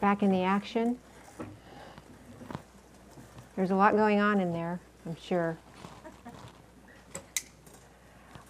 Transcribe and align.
back 0.00 0.22
in 0.22 0.30
the 0.30 0.42
action. 0.42 0.98
There's 3.56 3.70
a 3.70 3.76
lot 3.76 3.96
going 3.96 4.20
on 4.20 4.40
in 4.40 4.52
there, 4.52 4.80
I'm 5.04 5.16
sure. 5.16 5.58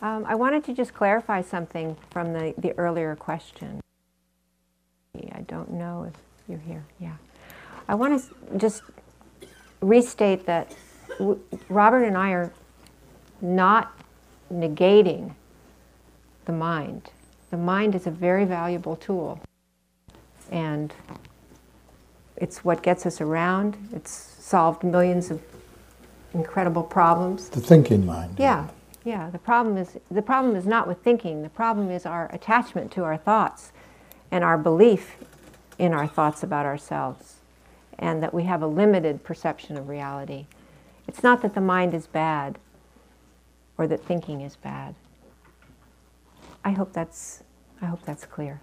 Um, 0.00 0.24
I 0.26 0.34
wanted 0.34 0.64
to 0.64 0.74
just 0.74 0.95
clarify 0.95 1.42
something 1.42 1.96
from 2.11 2.32
the, 2.32 2.54
the 2.58 2.76
earlier 2.79 3.16
question. 3.16 3.80
I 5.32 5.40
don't 5.42 5.71
know 5.72 6.04
if 6.04 6.14
you're 6.46 6.58
here. 6.58 6.84
Yeah. 7.01 7.16
I 7.88 7.94
want 7.94 8.22
to 8.22 8.58
just 8.58 8.83
restate 9.80 10.46
that 10.46 10.74
Robert 11.69 12.04
and 12.04 12.17
I 12.17 12.30
are 12.30 12.53
not 13.40 13.99
negating 14.53 15.35
the 16.45 16.52
mind. 16.52 17.10
The 17.51 17.56
mind 17.56 17.95
is 17.95 18.06
a 18.06 18.10
very 18.10 18.45
valuable 18.45 18.96
tool. 18.96 19.41
And 20.51 20.92
it's 22.41 22.65
what 22.65 22.83
gets 22.83 23.06
us 23.06 23.20
around. 23.20 23.77
It's 23.92 24.10
solved 24.10 24.83
millions 24.83 25.30
of 25.30 25.42
incredible 26.34 26.83
problems. 26.83 27.48
The 27.48 27.60
thinking 27.60 28.06
mind. 28.06 28.37
Yeah, 28.38 28.69
yeah. 29.05 29.30
The 29.30 29.38
problem 29.38 29.77
is 29.77 29.98
the 30.10 30.23
problem 30.23 30.56
is 30.56 30.66
not 30.66 30.87
with 30.87 30.98
thinking. 31.02 31.43
The 31.43 31.48
problem 31.48 31.91
is 31.91 32.06
our 32.06 32.30
attachment 32.32 32.91
to 32.93 33.05
our 33.05 33.16
thoughts 33.16 33.73
and 34.30 34.45
our 34.45 34.59
belief 34.59 35.16
in 35.79 35.93
our 35.93 36.06
thoughts 36.06 36.43
about 36.43 36.66
ourselves 36.66 37.37
and 37.98 38.23
that 38.23 38.32
we 38.32 38.45
have 38.45 38.62
a 38.62 38.66
limited 38.66 39.24
perception 39.24 39.77
of 39.77 39.88
reality. 39.88 40.46
It's 41.07 41.23
not 41.23 41.43
that 41.43 41.55
the 41.55 41.60
mind 41.60 41.95
is 41.95 42.07
bad 42.07 42.59
or 43.77 43.87
that 43.87 44.05
thinking 44.05 44.41
is 44.41 44.57
bad. 44.57 44.95
I 46.65 46.70
hope 46.70 46.93
that's 46.93 47.43
I 47.80 47.87
hope 47.87 48.02
that's 48.05 48.27
clear. 48.27 48.60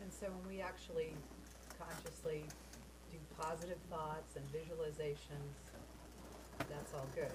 And 0.00 0.10
so 0.10 0.26
when 0.26 0.56
we 0.56 0.62
actually 0.62 1.12
consciously 1.78 2.44
do 3.10 3.18
positive 3.52 3.78
thoughts 3.90 4.36
and 4.36 4.44
visualizations, 4.50 5.52
that's 6.70 6.94
all 6.94 7.06
good. 7.14 7.30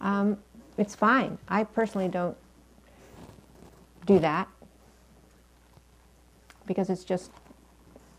Um, 0.00 0.38
it's 0.76 0.94
fine. 0.96 1.38
I 1.48 1.62
personally 1.64 2.08
don't 2.08 2.36
do 4.06 4.18
that 4.18 4.48
because 6.66 6.90
it's 6.90 7.04
just 7.04 7.30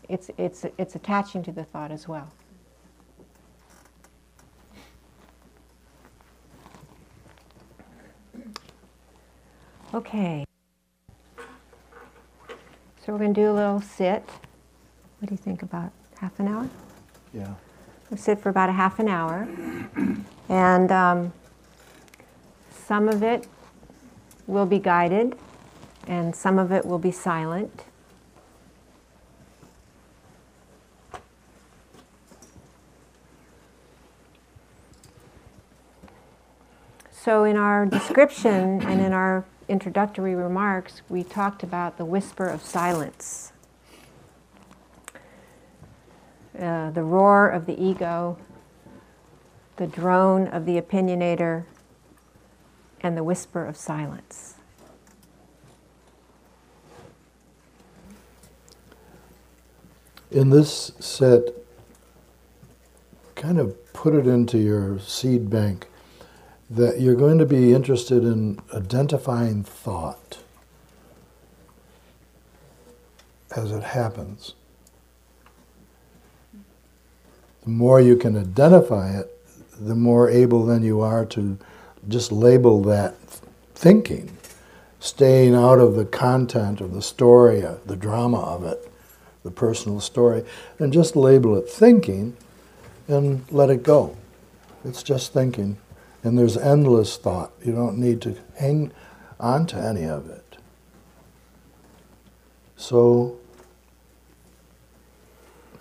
it's 0.08 0.30
it's 0.38 0.64
it's 0.78 0.94
attaching 0.94 1.42
to 1.42 1.52
the 1.52 1.64
thought 1.64 1.90
as 1.90 2.08
well. 2.08 2.32
Okay. 9.92 10.44
So 13.04 13.12
we're 13.12 13.18
going 13.18 13.34
to 13.34 13.40
do 13.40 13.50
a 13.50 13.52
little 13.52 13.80
sit. 13.80 14.28
What 15.20 15.28
do 15.28 15.34
you 15.34 15.36
think 15.36 15.62
about 15.62 15.92
half 16.20 16.40
an 16.40 16.48
hour? 16.48 16.68
Yeah. 17.36 17.54
We'll 18.08 18.16
sit 18.16 18.40
for 18.40 18.48
about 18.48 18.70
a 18.70 18.72
half 18.72 18.98
an 18.98 19.08
hour. 19.08 19.46
And 20.48 20.90
um, 20.90 21.32
some 22.70 23.08
of 23.08 23.22
it 23.22 23.46
will 24.46 24.64
be 24.64 24.78
guided, 24.78 25.36
and 26.06 26.34
some 26.34 26.58
of 26.58 26.72
it 26.72 26.86
will 26.86 26.98
be 26.98 27.10
silent. 27.10 27.84
So, 37.10 37.42
in 37.42 37.56
our 37.56 37.86
description 37.86 38.80
and 38.82 39.00
in 39.00 39.12
our 39.12 39.44
introductory 39.68 40.36
remarks, 40.36 41.02
we 41.08 41.24
talked 41.24 41.64
about 41.64 41.98
the 41.98 42.04
whisper 42.04 42.46
of 42.46 42.62
silence, 42.62 43.52
uh, 46.60 46.90
the 46.90 47.02
roar 47.02 47.48
of 47.48 47.66
the 47.66 47.80
ego, 47.82 48.38
the 49.76 49.86
drone 49.86 50.48
of 50.48 50.66
the 50.66 50.80
opinionator, 50.80 51.64
and 53.00 53.16
the 53.16 53.24
whisper 53.24 53.64
of 53.64 53.76
silence. 53.76 54.54
In 60.30 60.50
this 60.50 60.92
set, 60.98 61.42
kind 63.34 63.58
of 63.58 63.92
put 63.92 64.14
it 64.14 64.26
into 64.26 64.58
your 64.58 64.98
seed 64.98 65.48
bank 65.48 65.86
that 66.68 67.00
you're 67.00 67.14
going 67.14 67.38
to 67.38 67.46
be 67.46 67.72
interested 67.72 68.24
in 68.24 68.58
identifying 68.74 69.62
thought 69.62 70.38
as 73.54 73.70
it 73.70 73.82
happens. 73.82 74.54
The 77.66 77.72
more 77.72 78.00
you 78.00 78.16
can 78.16 78.38
identify 78.38 79.18
it, 79.18 79.32
the 79.78 79.96
more 79.96 80.30
able 80.30 80.64
then 80.64 80.84
you 80.84 81.00
are 81.00 81.26
to 81.26 81.58
just 82.08 82.30
label 82.30 82.80
that 82.84 83.18
thinking, 83.74 84.36
staying 85.00 85.54
out 85.54 85.80
of 85.80 85.96
the 85.96 86.04
content 86.04 86.80
of 86.80 86.94
the 86.94 87.02
story, 87.02 87.64
the 87.84 87.96
drama 87.96 88.40
of 88.40 88.64
it, 88.64 88.88
the 89.42 89.50
personal 89.50 90.00
story, 90.00 90.44
and 90.78 90.92
just 90.92 91.16
label 91.16 91.56
it 91.56 91.68
thinking 91.68 92.36
and 93.08 93.44
let 93.50 93.68
it 93.68 93.82
go. 93.82 94.16
It's 94.84 95.02
just 95.02 95.32
thinking. 95.32 95.76
And 96.22 96.38
there's 96.38 96.56
endless 96.56 97.16
thought. 97.16 97.52
You 97.64 97.72
don't 97.72 97.98
need 97.98 98.20
to 98.22 98.36
hang 98.58 98.92
on 99.38 99.66
to 99.66 99.76
any 99.76 100.04
of 100.04 100.30
it. 100.30 100.56
So, 102.76 103.38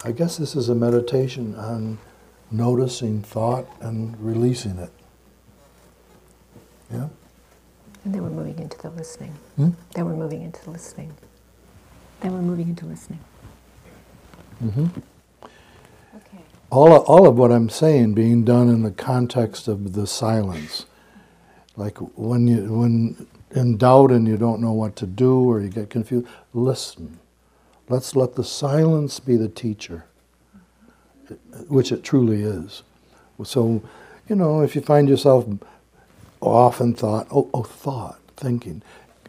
I 0.06 0.12
guess 0.12 0.38
this 0.38 0.56
is 0.56 0.70
a 0.70 0.76
meditation 0.76 1.56
on 1.56 1.98
noticing 2.52 3.24
thought 3.24 3.66
and 3.82 4.16
releasing 4.24 4.78
it. 4.78 4.92
Yeah? 6.94 7.08
And 8.04 8.14
then 8.14 8.22
we're 8.22 8.30
moving 8.30 8.60
into 8.60 8.78
the 8.78 8.92
listening. 8.92 9.34
Hmm? 9.56 9.72
Then 9.96 10.06
we're 10.06 10.16
moving 10.16 10.44
into 10.44 10.64
the 10.64 10.70
listening. 10.70 11.12
Then 12.20 12.34
we're 12.34 12.44
moving 12.44 12.70
into 12.70 12.86
listening. 12.86 13.20
Mm-hmm. 14.64 14.86
Okay. 16.16 16.44
all, 16.70 16.98
all 16.98 17.28
of 17.28 17.36
what 17.36 17.52
I'm 17.52 17.70
saying 17.70 18.14
being 18.14 18.46
done 18.46 18.70
in 18.70 18.84
the 18.84 18.92
context 18.92 19.68
of 19.68 19.94
the 19.94 20.06
silence. 20.06 20.86
Like 21.76 21.98
when 22.16 22.48
you 22.48 22.72
when 22.72 23.28
in 23.52 23.78
doubt 23.78 24.12
and 24.12 24.28
you 24.28 24.38
don't 24.38 24.62
know 24.62 24.72
what 24.72 24.96
to 24.98 25.08
do 25.08 25.50
or 25.50 25.60
you 25.62 25.70
get 25.70 25.90
confused, 25.90 26.28
listen. 26.54 27.20
Let's 27.88 28.16
let 28.16 28.36
the 28.36 28.44
silence 28.44 29.20
be 29.20 29.38
the 29.38 29.48
teacher, 29.48 30.06
which 31.68 31.92
it 31.92 32.04
truly 32.04 32.42
is. 32.42 32.82
So, 33.44 33.84
you 34.28 34.36
know, 34.36 34.62
if 34.62 34.76
you 34.76 34.82
find 34.82 35.08
yourself 35.08 35.46
off 36.42 36.82
in 36.82 36.96
thought, 36.96 37.28
oh, 37.32 37.50
oh 37.54 37.64
thought, 37.64 38.20
thinking, 38.38 38.82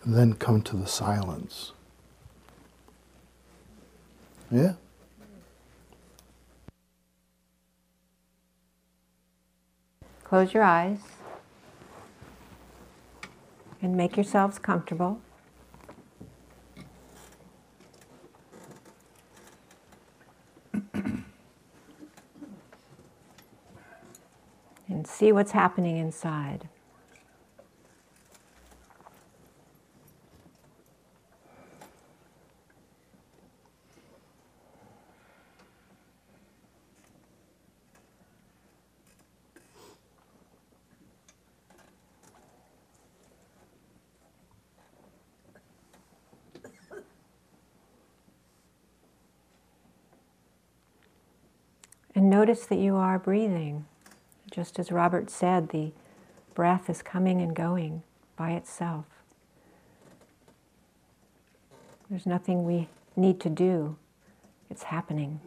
then 0.05 0.35
come 0.35 0.63
to 0.63 0.77
the 0.77 0.87
silence. 0.87 1.73
Yeah? 4.51 4.75
Close 10.25 10.55
your 10.55 10.63
eyes 10.63 10.99
and 13.83 13.97
make 13.97 14.17
yourselves 14.17 14.59
comfortable. 14.59 15.21
And 24.89 25.07
see 25.07 25.33
what's 25.33 25.53
happening 25.53 25.97
inside. 25.97 26.69
And 52.15 52.31
notice 52.31 52.65
that 52.67 52.79
you 52.79 52.97
are 52.97 53.19
breathing. 53.19 53.85
Just 54.57 54.79
as 54.79 54.91
Robert 54.91 55.29
said, 55.29 55.69
the 55.69 55.93
breath 56.55 56.89
is 56.89 57.03
coming 57.03 57.43
and 57.43 57.55
going 57.55 58.03
by 58.37 58.53
itself. 58.53 59.05
There's 62.09 62.25
nothing 62.25 62.65
we 62.65 62.89
need 63.17 63.39
to 63.41 63.51
do, 63.51 63.99
it's 64.71 64.85
happening. 64.85 65.41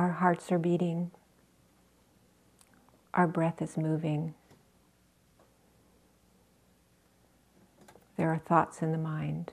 Our 0.00 0.12
hearts 0.12 0.50
are 0.50 0.58
beating. 0.58 1.10
Our 3.12 3.26
breath 3.26 3.60
is 3.60 3.76
moving. 3.76 4.32
There 8.16 8.30
are 8.32 8.38
thoughts 8.38 8.80
in 8.80 8.92
the 8.92 8.98
mind. 8.98 9.52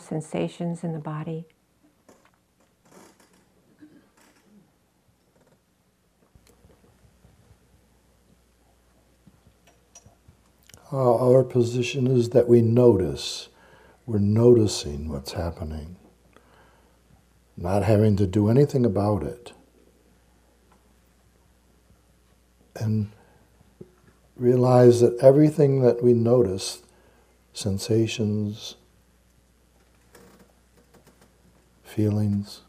Sensations 0.00 0.82
in 0.82 0.92
the 0.92 0.98
body. 0.98 1.46
Uh, 10.92 11.14
our 11.16 11.44
position 11.44 12.08
is 12.08 12.30
that 12.30 12.48
we 12.48 12.60
notice. 12.60 13.48
We're 14.06 14.18
noticing 14.18 15.08
what's 15.08 15.32
happening, 15.32 15.96
not 17.56 17.84
having 17.84 18.16
to 18.16 18.26
do 18.26 18.48
anything 18.48 18.84
about 18.84 19.22
it. 19.22 19.52
And 22.74 23.12
realize 24.36 25.00
that 25.00 25.16
everything 25.22 25.82
that 25.82 26.02
we 26.02 26.12
notice, 26.12 26.82
sensations, 27.52 28.74
feelings, 31.90 32.62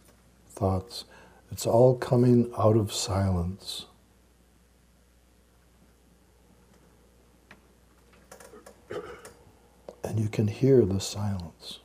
thoughts, 0.50 1.06
it's 1.52 1.66
all 1.66 1.96
coming 1.96 2.52
out 2.58 2.76
of 2.76 2.92
silence. 2.92 3.86
and 10.04 10.20
you 10.20 10.28
can 10.28 10.48
hear 10.48 10.84
the 10.84 11.00
silence. 11.00 11.80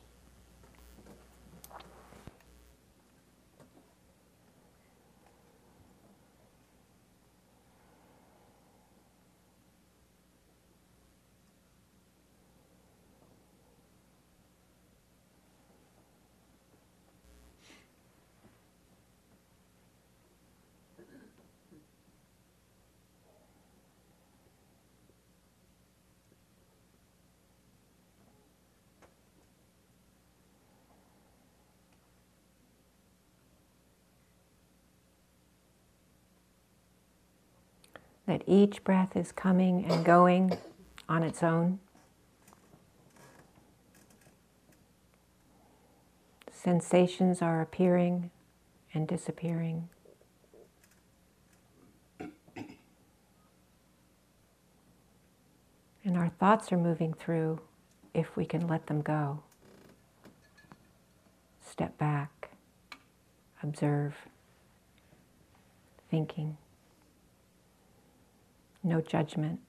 That 38.27 38.43
each 38.45 38.83
breath 38.83 39.15
is 39.15 39.31
coming 39.31 39.85
and 39.89 40.05
going 40.05 40.55
on 41.09 41.23
its 41.23 41.41
own. 41.41 41.79
Sensations 46.51 47.41
are 47.41 47.61
appearing 47.61 48.29
and 48.93 49.07
disappearing. 49.07 49.87
And 56.03 56.17
our 56.17 56.29
thoughts 56.39 56.71
are 56.71 56.77
moving 56.77 57.13
through 57.13 57.61
if 58.13 58.35
we 58.35 58.45
can 58.45 58.67
let 58.67 58.87
them 58.87 59.01
go. 59.01 59.43
Step 61.61 61.97
back, 61.97 62.51
observe, 63.61 64.15
thinking 66.09 66.57
no 68.87 69.01
judgment. 69.01 69.59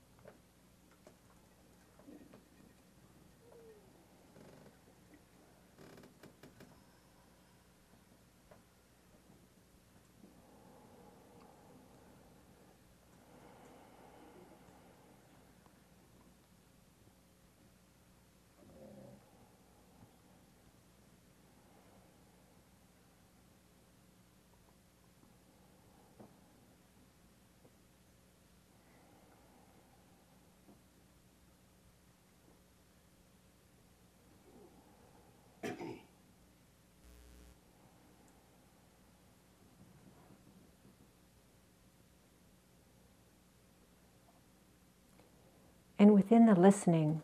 And 45.98 46.14
within 46.14 46.46
the 46.46 46.54
listening, 46.54 47.22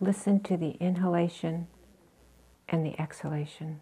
listen 0.00 0.40
to 0.40 0.56
the 0.56 0.72
inhalation 0.80 1.66
and 2.68 2.84
the 2.84 3.00
exhalation. 3.00 3.80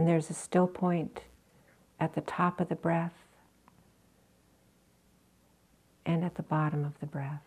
And 0.00 0.08
there's 0.08 0.30
a 0.30 0.32
still 0.32 0.66
point 0.66 1.24
at 2.00 2.14
the 2.14 2.22
top 2.22 2.58
of 2.58 2.70
the 2.70 2.74
breath 2.74 3.12
and 6.06 6.24
at 6.24 6.36
the 6.36 6.42
bottom 6.42 6.86
of 6.86 6.98
the 7.00 7.06
breath. 7.06 7.42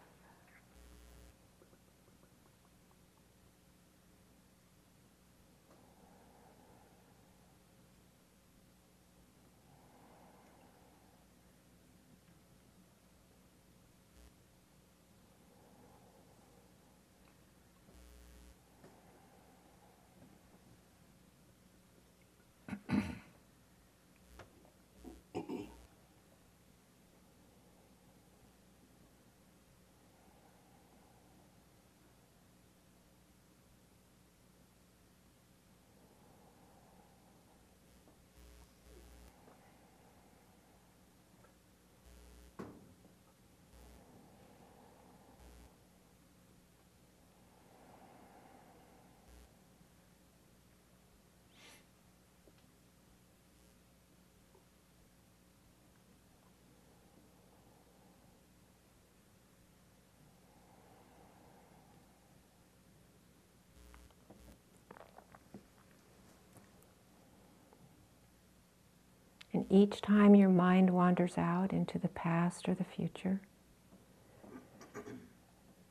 And 69.64 69.72
each 69.72 70.02
time 70.02 70.36
your 70.36 70.50
mind 70.50 70.90
wanders 70.90 71.38
out 71.38 71.72
into 71.72 71.98
the 71.98 72.10
past 72.10 72.68
or 72.68 72.74
the 72.74 72.84
future, 72.84 73.40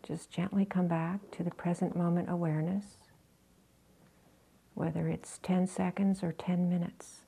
just 0.02 0.30
gently 0.30 0.66
come 0.66 0.88
back 0.88 1.30
to 1.30 1.42
the 1.42 1.52
present 1.52 1.96
moment 1.96 2.28
awareness, 2.28 2.98
whether 4.74 5.08
it's 5.08 5.38
10 5.38 5.66
seconds 5.68 6.22
or 6.22 6.32
10 6.32 6.68
minutes. 6.68 7.21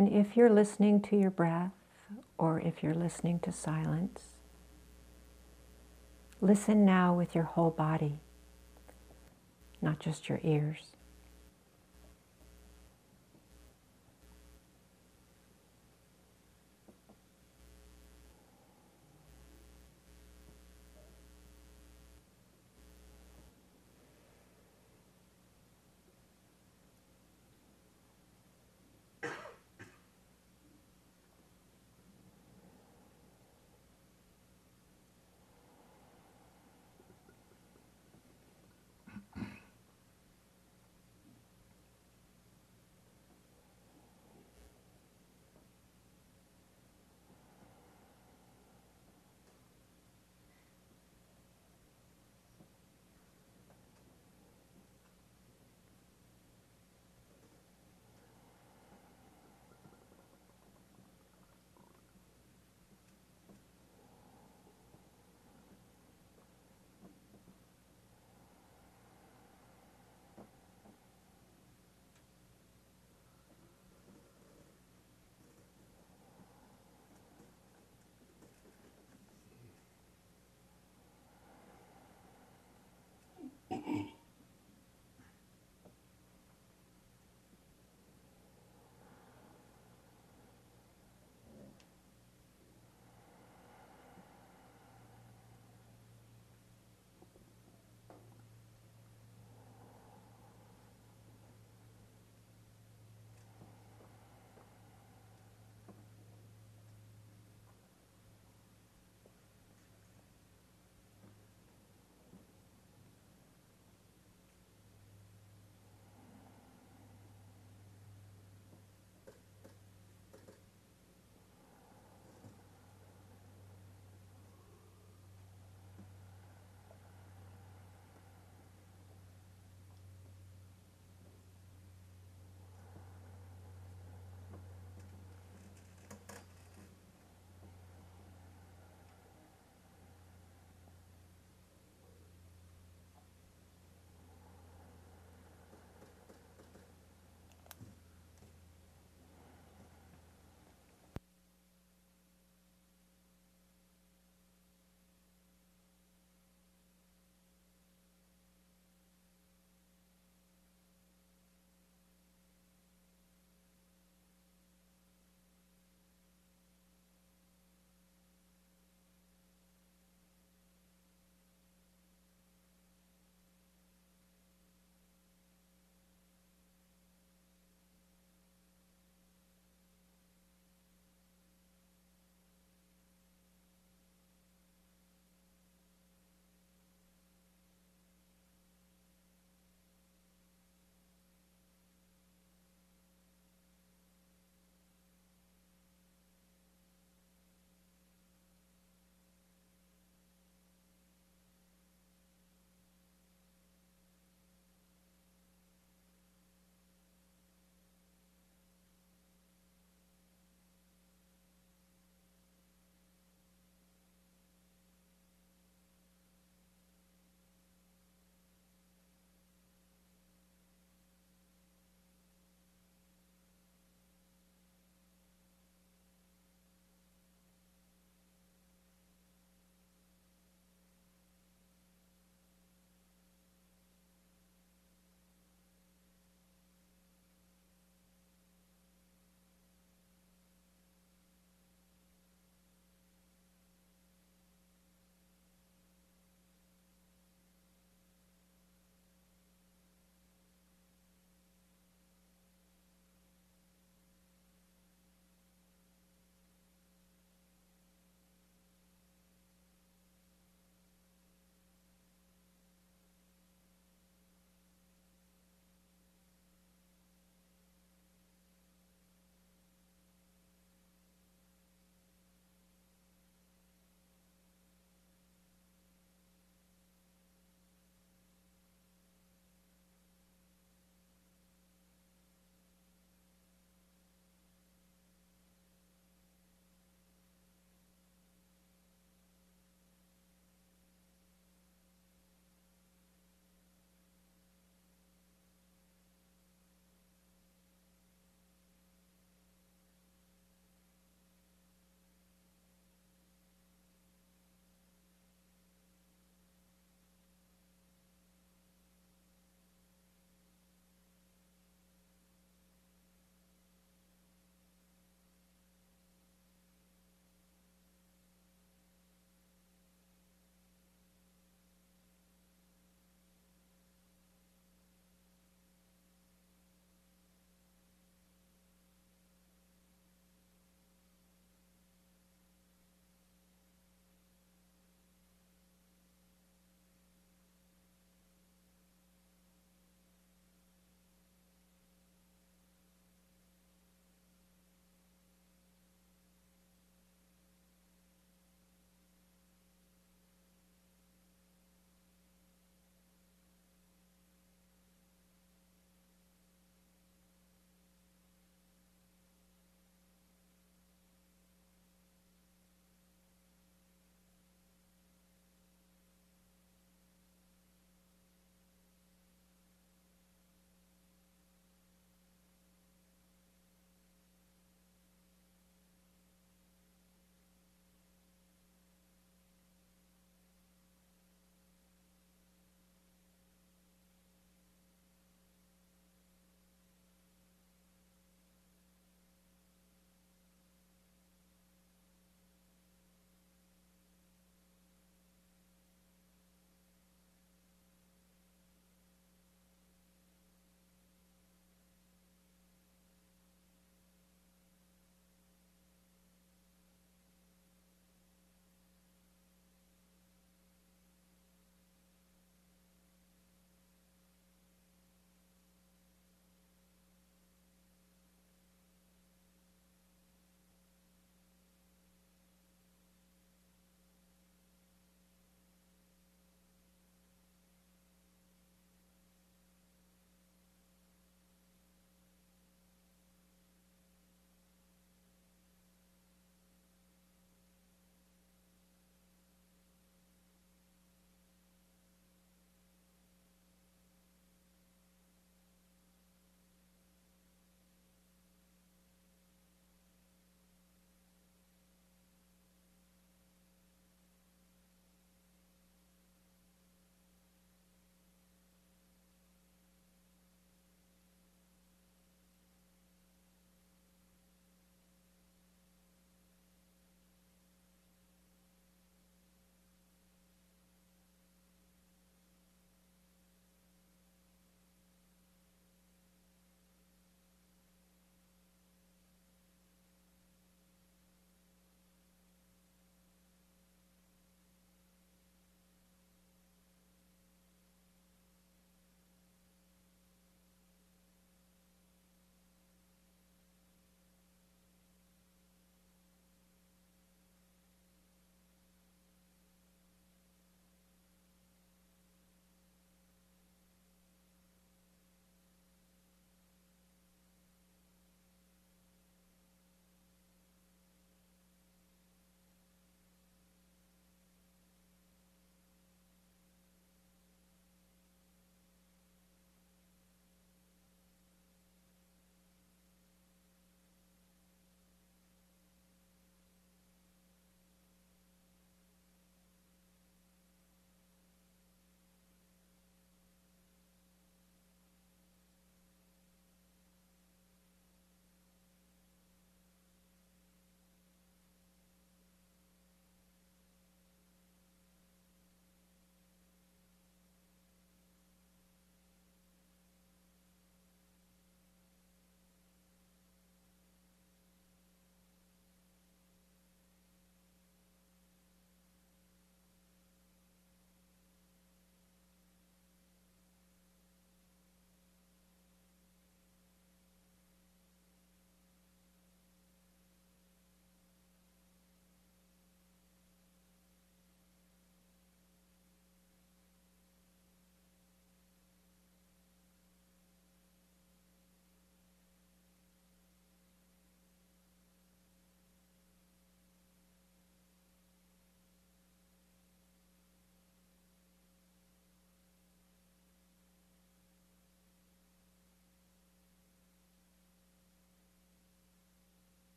And 0.00 0.08
if 0.08 0.34
you're 0.34 0.48
listening 0.48 1.02
to 1.02 1.16
your 1.18 1.30
breath 1.30 1.72
or 2.38 2.58
if 2.58 2.82
you're 2.82 2.94
listening 2.94 3.38
to 3.40 3.52
silence, 3.52 4.22
listen 6.40 6.86
now 6.86 7.12
with 7.12 7.34
your 7.34 7.44
whole 7.44 7.68
body, 7.68 8.20
not 9.82 10.00
just 10.00 10.26
your 10.26 10.40
ears. 10.42 10.96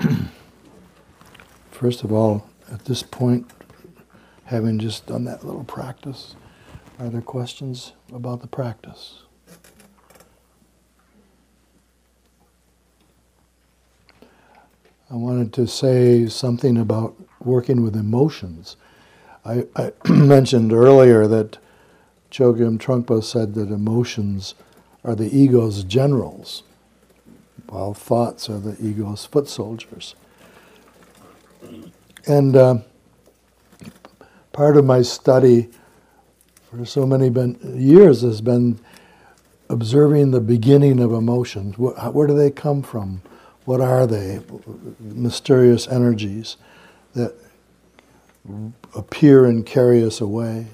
First 1.70 2.04
of 2.04 2.12
all, 2.12 2.48
at 2.70 2.84
this 2.84 3.02
point, 3.02 3.50
having 4.44 4.78
just 4.78 5.06
done 5.06 5.24
that 5.24 5.44
little 5.44 5.64
practice, 5.64 6.34
are 6.98 7.08
there 7.08 7.20
questions 7.20 7.92
about 8.12 8.40
the 8.40 8.46
practice? 8.46 9.22
I 15.10 15.14
wanted 15.14 15.52
to 15.54 15.66
say 15.66 16.28
something 16.28 16.76
about 16.76 17.16
working 17.40 17.82
with 17.82 17.96
emotions. 17.96 18.76
I, 19.44 19.66
I 19.74 19.92
mentioned 20.08 20.72
earlier 20.72 21.26
that 21.26 21.58
Chogyam 22.30 22.78
Trungpa 22.78 23.24
said 23.24 23.54
that 23.54 23.70
emotions 23.70 24.54
are 25.02 25.16
the 25.16 25.36
ego's 25.36 25.82
generals, 25.82 26.62
while 27.70 27.94
thoughts 27.94 28.50
are 28.50 28.58
the 28.58 28.76
ego's 28.84 29.24
foot 29.24 29.48
soldiers. 29.48 30.16
And 32.26 32.56
uh, 32.56 32.78
part 34.52 34.76
of 34.76 34.84
my 34.84 35.02
study 35.02 35.68
for 36.68 36.84
so 36.84 37.06
many 37.06 37.30
been, 37.30 37.58
years 37.76 38.22
has 38.22 38.40
been 38.40 38.80
observing 39.68 40.32
the 40.32 40.40
beginning 40.40 41.00
of 41.00 41.12
emotions. 41.12 41.78
Where, 41.78 41.94
where 42.10 42.26
do 42.26 42.36
they 42.36 42.50
come 42.50 42.82
from? 42.82 43.22
What 43.64 43.80
are 43.80 44.06
they? 44.06 44.40
Mysterious 44.98 45.86
energies 45.86 46.56
that 47.14 47.34
appear 48.96 49.44
and 49.44 49.64
carry 49.64 50.02
us 50.02 50.20
away. 50.20 50.66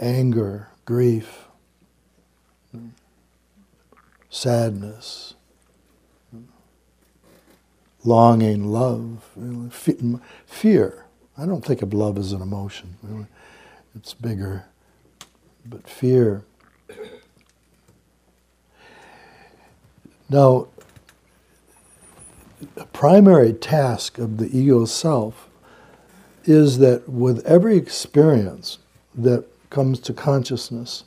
Anger, 0.00 0.68
grief, 0.84 1.47
sadness, 4.30 5.34
longing, 8.04 8.66
love, 8.66 9.28
fear. 10.46 11.04
I 11.36 11.46
don't 11.46 11.64
think 11.64 11.82
of 11.82 11.94
love 11.94 12.18
as 12.18 12.32
an 12.32 12.42
emotion. 12.42 12.96
Really. 13.02 13.26
It's 13.94 14.14
bigger. 14.14 14.64
But 15.64 15.88
fear. 15.88 16.44
Now, 20.30 20.68
a 22.76 22.84
primary 22.86 23.52
task 23.52 24.18
of 24.18 24.38
the 24.38 24.56
ego 24.56 24.84
self 24.84 25.48
is 26.44 26.78
that 26.78 27.08
with 27.08 27.44
every 27.46 27.76
experience 27.76 28.78
that 29.14 29.44
comes 29.70 30.00
to 30.00 30.12
consciousness, 30.12 31.04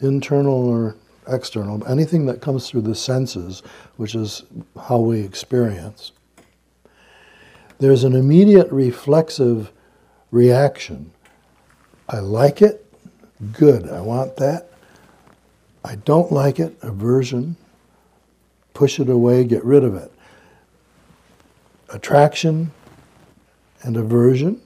internal 0.00 0.68
or 0.68 0.96
external, 1.28 1.86
anything 1.86 2.26
that 2.26 2.40
comes 2.40 2.68
through 2.68 2.82
the 2.82 2.94
senses, 2.94 3.62
which 3.96 4.14
is 4.14 4.44
how 4.88 4.98
we 4.98 5.20
experience, 5.20 6.12
there's 7.78 8.04
an 8.04 8.14
immediate 8.14 8.70
reflexive 8.70 9.70
reaction. 10.30 11.10
I 12.08 12.20
like 12.20 12.62
it, 12.62 12.86
good, 13.52 13.88
I 13.88 14.00
want 14.00 14.36
that. 14.36 14.70
I 15.84 15.96
don't 15.96 16.32
like 16.32 16.58
it, 16.58 16.76
aversion, 16.82 17.56
push 18.74 18.98
it 18.98 19.08
away, 19.08 19.44
get 19.44 19.64
rid 19.64 19.84
of 19.84 19.94
it. 19.94 20.10
Attraction 21.90 22.72
and 23.82 23.96
aversion. 23.96 24.60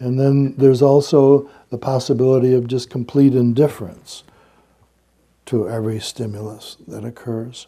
And 0.00 0.18
then 0.18 0.54
there's 0.56 0.82
also 0.82 1.48
the 1.70 1.78
possibility 1.78 2.52
of 2.52 2.66
just 2.66 2.90
complete 2.90 3.34
indifference 3.34 4.24
to 5.46 5.68
every 5.68 6.00
stimulus 6.00 6.76
that 6.86 7.04
occurs. 7.04 7.66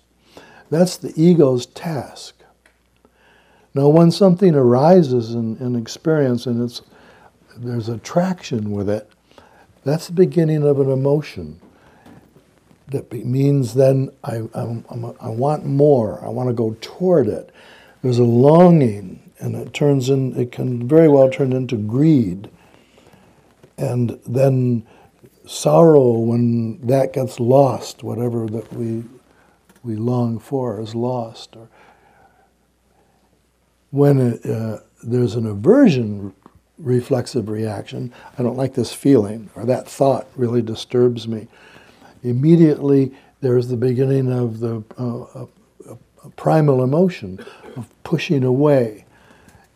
That's 0.70 0.96
the 0.96 1.12
ego's 1.16 1.66
task. 1.66 2.34
Now, 3.74 3.88
when 3.88 4.10
something 4.10 4.54
arises 4.54 5.34
in, 5.34 5.56
in 5.58 5.76
experience 5.76 6.46
and 6.46 6.62
it's, 6.62 6.82
there's 7.56 7.88
attraction 7.88 8.72
with 8.72 8.88
it, 8.88 9.10
that's 9.84 10.08
the 10.08 10.12
beginning 10.12 10.64
of 10.64 10.80
an 10.80 10.90
emotion. 10.90 11.60
That 12.88 13.12
means 13.12 13.74
then 13.74 14.10
I, 14.24 14.42
I, 14.54 14.82
I 15.20 15.28
want 15.28 15.64
more, 15.64 16.24
I 16.24 16.28
want 16.28 16.48
to 16.48 16.54
go 16.54 16.76
toward 16.80 17.28
it. 17.28 17.54
There's 18.02 18.18
a 18.18 18.24
longing, 18.24 19.30
and 19.38 19.54
it 19.54 19.74
turns 19.74 20.08
in, 20.08 20.38
it 20.38 20.52
can 20.52 20.88
very 20.88 21.08
well 21.08 21.30
turn 21.30 21.52
into 21.52 21.76
greed. 21.76 22.50
And 23.76 24.18
then 24.26 24.86
sorrow 25.48 26.10
when 26.10 26.86
that 26.86 27.12
gets 27.12 27.40
lost, 27.40 28.02
whatever 28.02 28.46
that 28.46 28.72
we, 28.72 29.04
we 29.82 29.96
long 29.96 30.38
for 30.38 30.80
is 30.80 30.94
lost. 30.94 31.56
Or 31.56 31.68
when 33.90 34.18
it, 34.18 34.46
uh, 34.46 34.80
there's 35.02 35.34
an 35.34 35.46
aversion 35.46 36.34
reflexive 36.78 37.48
reaction, 37.48 38.12
I 38.38 38.42
don't 38.42 38.56
like 38.56 38.74
this 38.74 38.92
feeling, 38.92 39.50
or 39.56 39.64
that 39.64 39.88
thought 39.88 40.28
really 40.36 40.62
disturbs 40.62 41.26
me. 41.26 41.48
Immediately, 42.22 43.12
there's 43.40 43.68
the 43.68 43.76
beginning 43.76 44.32
of 44.32 44.60
the 44.60 44.84
uh, 44.96 45.46
primal 46.36 46.82
emotion 46.82 47.44
of 47.76 47.88
pushing 48.04 48.44
away. 48.44 49.04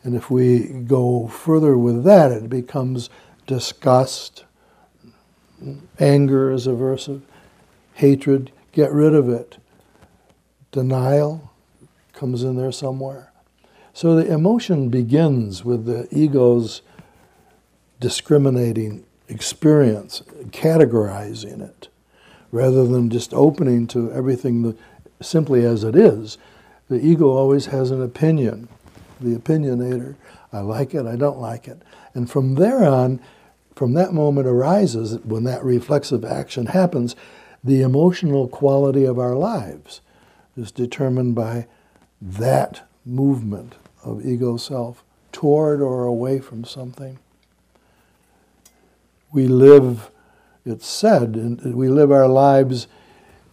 And 0.05 0.15
if 0.15 0.31
we 0.31 0.67
go 0.69 1.29
further 1.29 1.77
with 1.77 2.05
that, 2.05 2.33
it 2.33 2.49
becomes 2.49 3.11
disgust, 3.47 4.45
anger 5.99 6.51
is 6.51 6.67
aversive, 6.67 7.23
hatred, 7.95 8.53
get 8.73 8.93
rid 8.93 9.15
of 9.15 9.29
it. 9.29 9.59
Denial 10.71 11.51
comes 12.13 12.43
in 12.43 12.57
there 12.57 12.73
somewhere. 12.73 13.33
So 13.93 14.17
the 14.17 14.33
emotion 14.33 14.89
begins 14.89 15.65
with 15.65 15.85
the 15.85 16.09
ego's 16.11 16.83
discriminating 18.01 19.05
experience, 19.29 20.23
categorizing 20.51 21.61
it, 21.61 21.89
rather 22.51 22.87
than 22.87 23.11
just 23.11 23.35
opening 23.35 23.87
to 23.89 24.11
everything 24.13 24.77
simply 25.21 25.65
as 25.65 25.85
it 25.85 25.95
is. 25.95 26.39
The 26.89 27.05
ego 27.05 27.29
always 27.29 27.67
has 27.67 27.91
an 27.91 28.03
opinion, 28.03 28.69
the 29.21 29.37
opinionator. 29.37 30.17
I 30.53 30.61
like 30.61 30.95
it, 30.95 31.07
I 31.07 31.17
don't 31.17 31.39
like 31.39 31.69
it. 31.69 31.81
And 32.15 32.31
from 32.31 32.57
there 32.57 32.85
on, 32.85 33.21
from 33.75 33.95
that 33.95 34.13
moment 34.13 34.47
arises, 34.47 35.19
when 35.25 35.45
that 35.45 35.65
reflexive 35.65 36.25
action 36.25 36.67
happens, 36.67 37.17
the 37.65 37.83
emotional 37.83 38.49
quality 38.49 39.05
of 39.05 39.19
our 39.19 39.35
lives 39.35 40.01
is 40.57 40.71
determined 40.71 41.35
by 41.35 41.67
that 42.21 42.89
movement 43.05 43.75
of 44.05 44.25
ego 44.25 44.57
self 44.57 45.05
toward 45.31 45.81
or 45.81 46.05
away 46.05 46.39
from 46.39 46.65
something. 46.65 47.19
We 49.33 49.49
live, 49.49 50.11
it's 50.65 50.87
said, 50.87 51.35
and 51.35 51.75
we 51.75 51.89
live 51.89 52.13
our 52.13 52.29
lives 52.29 52.87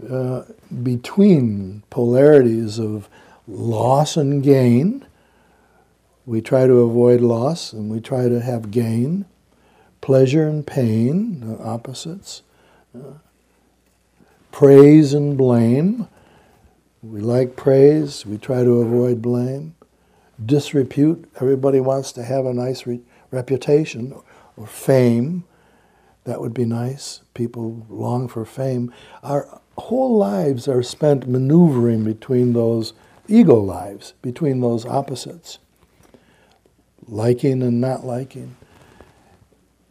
uh, 0.09 0.43
between 0.83 1.83
polarities 1.89 2.79
of 2.79 3.09
loss 3.47 4.17
and 4.17 4.43
gain. 4.43 5.05
We 6.25 6.41
try 6.41 6.67
to 6.67 6.79
avoid 6.81 7.21
loss 7.21 7.73
and 7.73 7.89
we 7.89 7.99
try 7.99 8.27
to 8.27 8.41
have 8.41 8.71
gain. 8.71 9.25
Pleasure 10.01 10.47
and 10.47 10.65
pain, 10.65 11.57
opposites. 11.61 12.41
Uh, 12.95 13.13
praise 14.51 15.13
and 15.13 15.37
blame. 15.37 16.07
We 17.01 17.21
like 17.21 17.55
praise, 17.55 18.25
we 18.25 18.37
try 18.37 18.63
to 18.63 18.81
avoid 18.81 19.21
blame 19.21 19.75
disrepute. 20.45 21.29
Everybody 21.41 21.79
wants 21.79 22.11
to 22.13 22.23
have 22.23 22.45
a 22.45 22.53
nice 22.53 22.85
re- 22.87 23.01
reputation 23.31 24.15
or 24.57 24.67
fame. 24.67 25.43
That 26.25 26.41
would 26.41 26.53
be 26.53 26.65
nice. 26.65 27.21
People 27.33 27.85
long 27.89 28.27
for 28.27 28.45
fame. 28.45 28.93
Our 29.23 29.61
whole 29.77 30.17
lives 30.17 30.67
are 30.67 30.83
spent 30.83 31.27
maneuvering 31.27 32.03
between 32.03 32.53
those 32.53 32.93
ego 33.27 33.55
lives, 33.55 34.13
between 34.21 34.59
those 34.61 34.85
opposites, 34.85 35.59
liking 37.07 37.61
and 37.61 37.79
not 37.79 38.05
liking. 38.05 38.55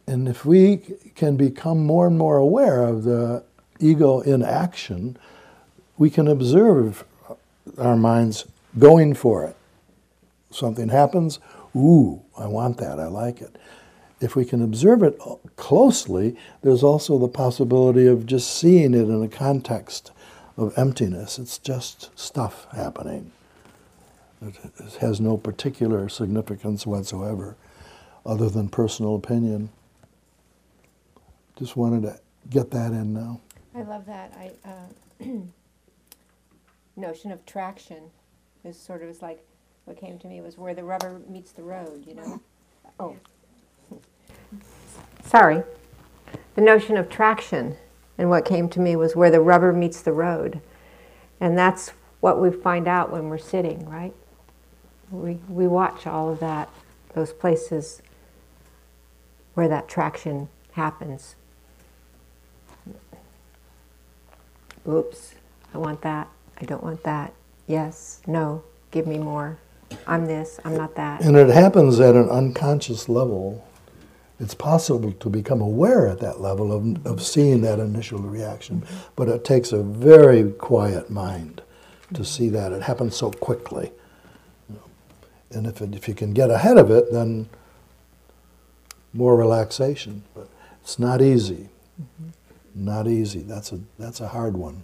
And 0.09 0.27
if 0.27 0.45
we 0.45 0.77
can 1.15 1.37
become 1.37 1.85
more 1.85 2.07
and 2.07 2.17
more 2.17 2.37
aware 2.37 2.83
of 2.83 3.03
the 3.03 3.43
ego 3.79 4.21
in 4.21 4.43
action, 4.43 5.17
we 5.97 6.09
can 6.09 6.27
observe 6.27 7.03
our 7.77 7.95
minds 7.95 8.45
going 8.77 9.13
for 9.13 9.45
it 9.45 9.55
something 10.51 10.89
happens, 10.89 11.39
ooh, 11.75 12.21
I 12.37 12.47
want 12.47 12.77
that, 12.77 12.99
I 12.99 13.07
like 13.07 13.41
it. 13.41 13.55
If 14.21 14.35
we 14.35 14.43
can 14.43 14.61
observe 14.61 15.01
it 15.03 15.19
closely, 15.55 16.35
there's 16.61 16.83
also 16.83 17.17
the 17.17 17.27
possibility 17.27 18.05
of 18.05 18.25
just 18.25 18.53
seeing 18.53 18.93
it 18.93 19.07
in 19.07 19.23
a 19.23 19.29
context 19.29 20.11
of 20.57 20.77
emptiness. 20.77 21.39
It's 21.39 21.57
just 21.57 22.17
stuff 22.19 22.67
happening. 22.75 23.31
It 24.41 24.55
has 24.99 25.21
no 25.21 25.37
particular 25.37 26.09
significance 26.09 26.85
whatsoever 26.85 27.55
other 28.25 28.49
than 28.49 28.67
personal 28.67 29.15
opinion. 29.15 29.69
Just 31.59 31.75
wanted 31.75 32.03
to 32.03 32.17
get 32.49 32.71
that 32.71 32.93
in 32.93 33.13
now. 33.13 33.41
I 33.75 33.81
love 33.81 34.05
that 34.05 34.33
I, 34.39 34.51
uh, 34.65 35.25
notion 36.95 37.31
of 37.31 37.45
traction 37.45 38.09
It's 38.63 38.79
sort 38.79 39.03
of, 39.03 39.09
it's 39.09 39.21
like, 39.21 39.45
what 39.83 39.97
came 39.97 40.17
to 40.19 40.27
me 40.27 40.39
was 40.39 40.57
where 40.57 40.73
the 40.73 40.85
rubber 40.85 41.19
meets 41.27 41.51
the 41.51 41.63
road, 41.63 42.05
you 42.07 42.15
know? 42.15 42.41
Oh. 42.97 43.17
Sorry. 45.25 45.63
The 46.55 46.61
notion 46.61 46.95
of 46.95 47.09
traction, 47.09 47.75
and 48.17 48.29
what 48.29 48.45
came 48.45 48.69
to 48.69 48.79
me 48.79 48.95
was 48.95 49.17
where 49.17 49.31
the 49.31 49.41
rubber 49.41 49.73
meets 49.73 50.01
the 50.01 50.13
road. 50.13 50.61
And 51.41 51.57
that's 51.57 51.91
what 52.21 52.39
we 52.39 52.51
find 52.51 52.87
out 52.87 53.11
when 53.11 53.27
we're 53.27 53.37
sitting, 53.37 53.87
right? 53.89 54.13
We, 55.11 55.39
we 55.49 55.67
watch 55.67 56.07
all 56.07 56.31
of 56.31 56.39
that, 56.39 56.69
those 57.15 57.33
places 57.33 58.01
where 59.55 59.67
that 59.67 59.89
traction 59.89 60.47
happens. 60.73 61.35
Oops, 64.89 65.35
I 65.73 65.77
want 65.77 66.01
that. 66.01 66.27
I 66.59 66.65
don't 66.65 66.83
want 66.83 67.03
that. 67.03 67.33
Yes, 67.67 68.21
no, 68.25 68.63
give 68.91 69.05
me 69.05 69.19
more. 69.19 69.57
I'm 70.07 70.25
this, 70.25 70.59
I'm 70.65 70.75
not 70.75 70.95
that. 70.95 71.21
And 71.21 71.35
it 71.35 71.49
happens 71.49 71.99
at 71.99 72.15
an 72.15 72.29
unconscious 72.29 73.07
level. 73.07 73.65
It's 74.39 74.55
possible 74.55 75.11
to 75.11 75.29
become 75.29 75.61
aware 75.61 76.07
at 76.07 76.19
that 76.19 76.39
level 76.39 76.71
of, 76.71 77.05
of 77.05 77.21
seeing 77.21 77.61
that 77.61 77.79
initial 77.79 78.19
reaction, 78.19 78.83
but 79.15 79.27
it 79.27 79.43
takes 79.43 79.71
a 79.71 79.83
very 79.83 80.51
quiet 80.51 81.09
mind 81.09 81.61
to 82.13 82.23
see 82.23 82.49
that. 82.49 82.71
It 82.71 82.83
happens 82.83 83.15
so 83.15 83.31
quickly. 83.31 83.91
And 85.51 85.67
if, 85.67 85.81
it, 85.81 85.93
if 85.93 86.07
you 86.07 86.13
can 86.13 86.33
get 86.33 86.49
ahead 86.49 86.77
of 86.77 86.89
it, 86.89 87.11
then 87.11 87.49
more 89.13 89.35
relaxation. 89.35 90.23
But 90.33 90.47
it's 90.81 90.99
not 90.99 91.21
easy. 91.21 91.69
Mm-hmm. 92.01 92.29
Not 92.75 93.07
easy. 93.07 93.41
That's 93.41 93.71
a, 93.71 93.79
that's 93.97 94.21
a 94.21 94.27
hard 94.27 94.55
one. 94.55 94.83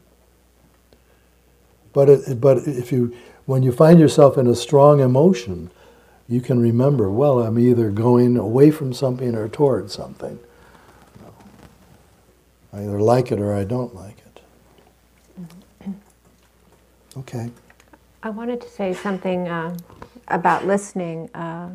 But, 1.93 2.09
it, 2.09 2.41
but 2.41 2.57
if 2.67 2.91
you, 2.91 3.15
when 3.45 3.63
you 3.63 3.71
find 3.71 3.99
yourself 3.99 4.37
in 4.37 4.47
a 4.47 4.55
strong 4.55 4.99
emotion, 4.99 5.71
you 6.27 6.41
can 6.41 6.59
remember, 6.59 7.09
well, 7.09 7.41
I'm 7.41 7.59
either 7.59 7.91
going 7.91 8.37
away 8.37 8.71
from 8.71 8.93
something 8.93 9.35
or 9.35 9.47
toward 9.47 9.91
something. 9.91 10.39
I 12.73 12.79
either 12.79 12.99
like 12.99 13.31
it 13.31 13.39
or 13.39 13.53
I 13.53 13.63
don't 13.63 13.95
like 13.95 14.17
it. 14.17 14.41
Okay. 17.17 17.49
I 18.23 18.29
wanted 18.29 18.59
to 18.61 18.69
say 18.69 18.93
something 18.93 19.47
uh, 19.47 19.77
about 20.27 20.65
listening, 20.65 21.29
uh, 21.33 21.69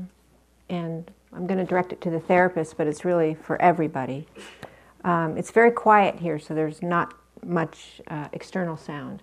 and 0.69 1.11
I'm 1.33 1.47
going 1.47 1.59
to 1.59 1.65
direct 1.65 1.93
it 1.93 2.01
to 2.03 2.11
the 2.11 2.21
therapist, 2.21 2.77
but 2.77 2.87
it's 2.87 3.05
really 3.05 3.35
for 3.35 3.61
everybody. 3.63 4.27
Um, 5.05 5.37
it's 5.39 5.51
very 5.51 5.71
quiet 5.71 6.17
here, 6.17 6.39
so 6.39 6.55
there's 6.55 6.83
not 6.83 7.15
much 7.45 8.01
uh, 8.09 8.29
external 8.33 8.77
sound. 8.77 9.23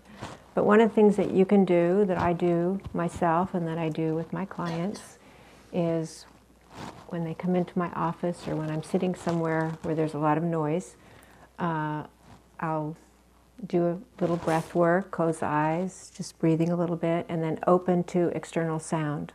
But 0.56 0.66
one 0.66 0.82
of 0.82 0.90
the 0.90 0.96
things 0.96 1.16
that 1.18 1.32
you 1.32 1.46
can 1.46 1.66
do, 1.66 2.04
that 2.06 2.18
I 2.18 2.34
do 2.34 2.80
myself 2.94 3.54
and 3.54 3.68
that 3.68 3.78
I 3.78 3.90
do 3.90 4.16
with 4.16 4.34
my 4.34 4.46
clients, 4.46 5.20
is 5.72 6.26
when 7.10 7.24
they 7.24 7.34
come 7.34 7.56
into 7.56 7.78
my 7.78 7.92
office 7.92 8.48
or 8.48 8.56
when 8.56 8.72
I'm 8.72 8.84
sitting 8.84 9.14
somewhere 9.14 9.78
where 9.84 9.96
there's 9.96 10.16
a 10.16 10.20
lot 10.20 10.38
of 10.38 10.44
noise, 10.44 10.96
uh, 11.60 12.04
I'll 12.60 12.96
do 13.66 13.88
a 13.88 14.22
little 14.22 14.38
breath 14.38 14.76
work, 14.76 15.12
close 15.12 15.42
eyes, 15.42 16.12
just 16.16 16.38
breathing 16.40 16.72
a 16.72 16.76
little 16.76 16.96
bit, 16.96 17.26
and 17.30 17.42
then 17.42 17.60
open 17.68 18.04
to 18.06 18.28
external 18.30 18.80
sound. 18.80 19.34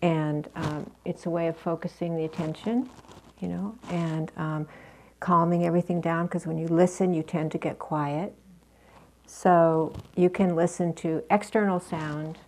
And 0.00 0.48
um, 0.54 0.90
it's 1.04 1.26
a 1.26 1.30
way 1.30 1.46
of 1.46 1.56
focusing 1.56 2.16
the 2.16 2.24
attention, 2.24 2.90
you 3.40 3.48
know, 3.48 3.74
and 3.88 4.32
um, 4.36 4.68
calming 5.22 5.64
everything 5.64 6.00
down 6.00 6.26
because 6.26 6.46
when 6.48 6.58
you 6.58 6.66
listen, 6.66 7.14
you 7.14 7.22
tend 7.22 7.52
to 7.52 7.58
get 7.58 7.78
quiet. 7.78 8.34
So 9.24 9.94
you 10.16 10.28
can 10.28 10.56
listen 10.56 10.92
to 10.94 11.22
external 11.30 11.78
sound 11.78 12.38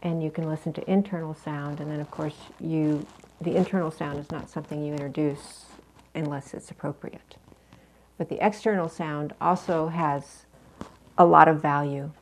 and 0.00 0.22
you 0.22 0.30
can 0.30 0.48
listen 0.48 0.72
to 0.74 0.88
internal 0.90 1.34
sound 1.34 1.80
and 1.80 1.90
then 1.90 1.98
of 1.98 2.10
course 2.10 2.36
you 2.60 3.04
the 3.40 3.56
internal 3.56 3.90
sound 3.90 4.18
is 4.20 4.30
not 4.30 4.48
something 4.48 4.84
you 4.84 4.92
introduce 4.92 5.64
unless 6.14 6.54
it's 6.54 6.70
appropriate. 6.70 7.36
But 8.16 8.28
the 8.28 8.44
external 8.44 8.88
sound 8.88 9.34
also 9.40 9.88
has 9.88 10.46
a 11.18 11.26
lot 11.26 11.48
of 11.48 11.60
value. 11.60 12.12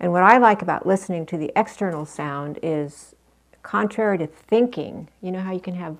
And 0.00 0.10
what 0.10 0.22
I 0.22 0.38
like 0.38 0.62
about 0.62 0.86
listening 0.86 1.26
to 1.26 1.36
the 1.36 1.52
external 1.54 2.06
sound 2.06 2.58
is 2.62 3.14
contrary 3.62 4.16
to 4.18 4.26
thinking, 4.26 5.10
you 5.20 5.30
know 5.30 5.40
how 5.40 5.52
you 5.52 5.60
can 5.60 5.74
have 5.74 5.98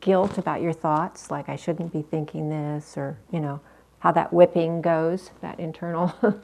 guilt 0.00 0.38
about 0.38 0.60
your 0.60 0.72
thoughts, 0.72 1.30
like 1.30 1.48
I 1.48 1.56
shouldn't 1.56 1.92
be 1.92 2.02
thinking 2.02 2.48
this, 2.48 2.96
or, 2.96 3.18
you 3.30 3.40
know, 3.40 3.60
how 4.00 4.12
that 4.12 4.32
whipping 4.32 4.80
goes, 4.80 5.30
that 5.40 5.58
internal 5.60 6.14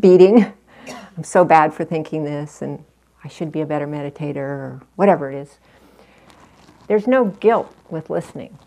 beating. 0.00 0.52
I'm 1.16 1.24
so 1.24 1.44
bad 1.44 1.72
for 1.72 1.84
thinking 1.84 2.24
this, 2.24 2.62
and 2.62 2.84
I 3.22 3.28
should 3.28 3.50
be 3.50 3.60
a 3.60 3.66
better 3.66 3.86
meditator, 3.86 4.36
or 4.36 4.82
whatever 4.96 5.30
it 5.30 5.36
is. 5.36 5.58
There's 6.86 7.06
no 7.06 7.26
guilt 7.26 7.74
with 7.88 8.10
listening 8.10 8.58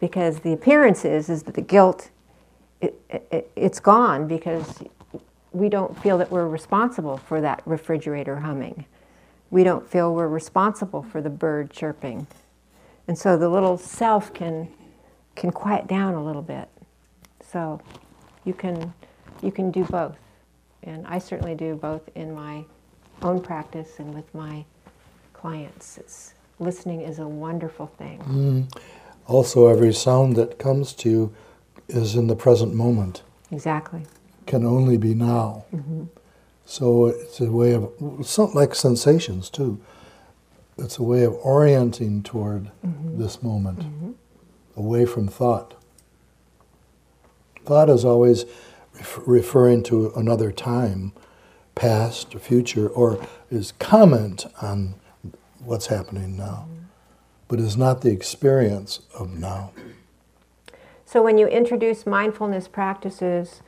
because 0.00 0.40
the 0.40 0.52
appearance 0.52 1.04
is, 1.04 1.28
is 1.28 1.44
that 1.44 1.54
the 1.54 1.62
guilt 1.62 2.10
it, 2.80 3.00
it, 3.08 3.50
it's 3.54 3.78
gone 3.78 4.26
because 4.26 4.82
we 5.52 5.68
don't 5.68 6.00
feel 6.02 6.18
that 6.18 6.30
we're 6.30 6.48
responsible 6.48 7.16
for 7.16 7.40
that 7.40 7.62
refrigerator 7.64 8.40
humming. 8.40 8.84
We 9.50 9.64
don't 9.64 9.88
feel 9.88 10.14
we're 10.14 10.28
responsible 10.28 11.02
for 11.02 11.20
the 11.20 11.30
bird 11.30 11.70
chirping. 11.70 12.26
And 13.08 13.18
so 13.18 13.36
the 13.36 13.48
little 13.48 13.76
self 13.76 14.32
can, 14.32 14.68
can 15.34 15.50
quiet 15.50 15.86
down 15.86 16.14
a 16.14 16.24
little 16.24 16.42
bit. 16.42 16.68
So 17.42 17.80
you 18.44 18.54
can, 18.54 18.92
you 19.42 19.52
can 19.52 19.70
do 19.70 19.84
both. 19.84 20.16
And 20.82 21.06
I 21.06 21.18
certainly 21.18 21.54
do 21.54 21.74
both 21.74 22.08
in 22.14 22.34
my 22.34 22.64
own 23.22 23.40
practice 23.40 23.98
and 23.98 24.14
with 24.14 24.32
my 24.34 24.64
clients. 25.32 25.98
It's, 25.98 26.34
listening 26.58 27.00
is 27.02 27.18
a 27.18 27.26
wonderful 27.26 27.86
thing. 27.98 28.18
Mm. 28.20 28.80
Also, 29.26 29.68
every 29.68 29.92
sound 29.92 30.36
that 30.36 30.58
comes 30.58 30.92
to 30.94 31.08
you 31.08 31.34
is 31.88 32.14
in 32.14 32.26
the 32.26 32.36
present 32.36 32.74
moment. 32.74 33.22
Exactly. 33.50 34.02
Can 34.46 34.64
only 34.64 34.96
be 34.96 35.14
now. 35.14 35.64
Mm-hmm. 35.74 36.04
So 36.64 37.06
it's 37.06 37.40
a 37.40 37.50
way 37.50 37.74
of, 37.74 37.92
something 38.22 38.56
like 38.56 38.74
sensations 38.74 39.50
too. 39.50 39.80
It's 40.78 40.98
a 40.98 41.02
way 41.02 41.24
of 41.24 41.34
orienting 41.34 42.22
toward 42.22 42.70
Mm-hmm. 42.84 43.18
this 43.20 43.42
moment, 43.42 44.16
away 44.76 45.04
from 45.06 45.28
thought. 45.28 45.74
Thought 47.64 47.88
is 47.90 48.04
always 48.04 48.44
ref- 48.94 49.20
referring 49.26 49.82
to 49.84 50.12
another 50.16 50.50
time, 50.50 51.12
past 51.74 52.34
or 52.34 52.38
future, 52.40 52.88
or 52.88 53.24
is 53.50 53.72
comment 53.78 54.46
on 54.60 54.94
what's 55.64 55.86
happening 55.86 56.36
now, 56.36 56.66
but 57.48 57.60
is 57.60 57.76
not 57.76 58.00
the 58.00 58.10
experience 58.10 59.00
of 59.16 59.30
now. 59.38 59.72
So 61.04 61.22
when 61.22 61.38
you 61.38 61.46
introduce 61.46 62.04
mindfulness 62.06 62.66
practices 62.66 63.62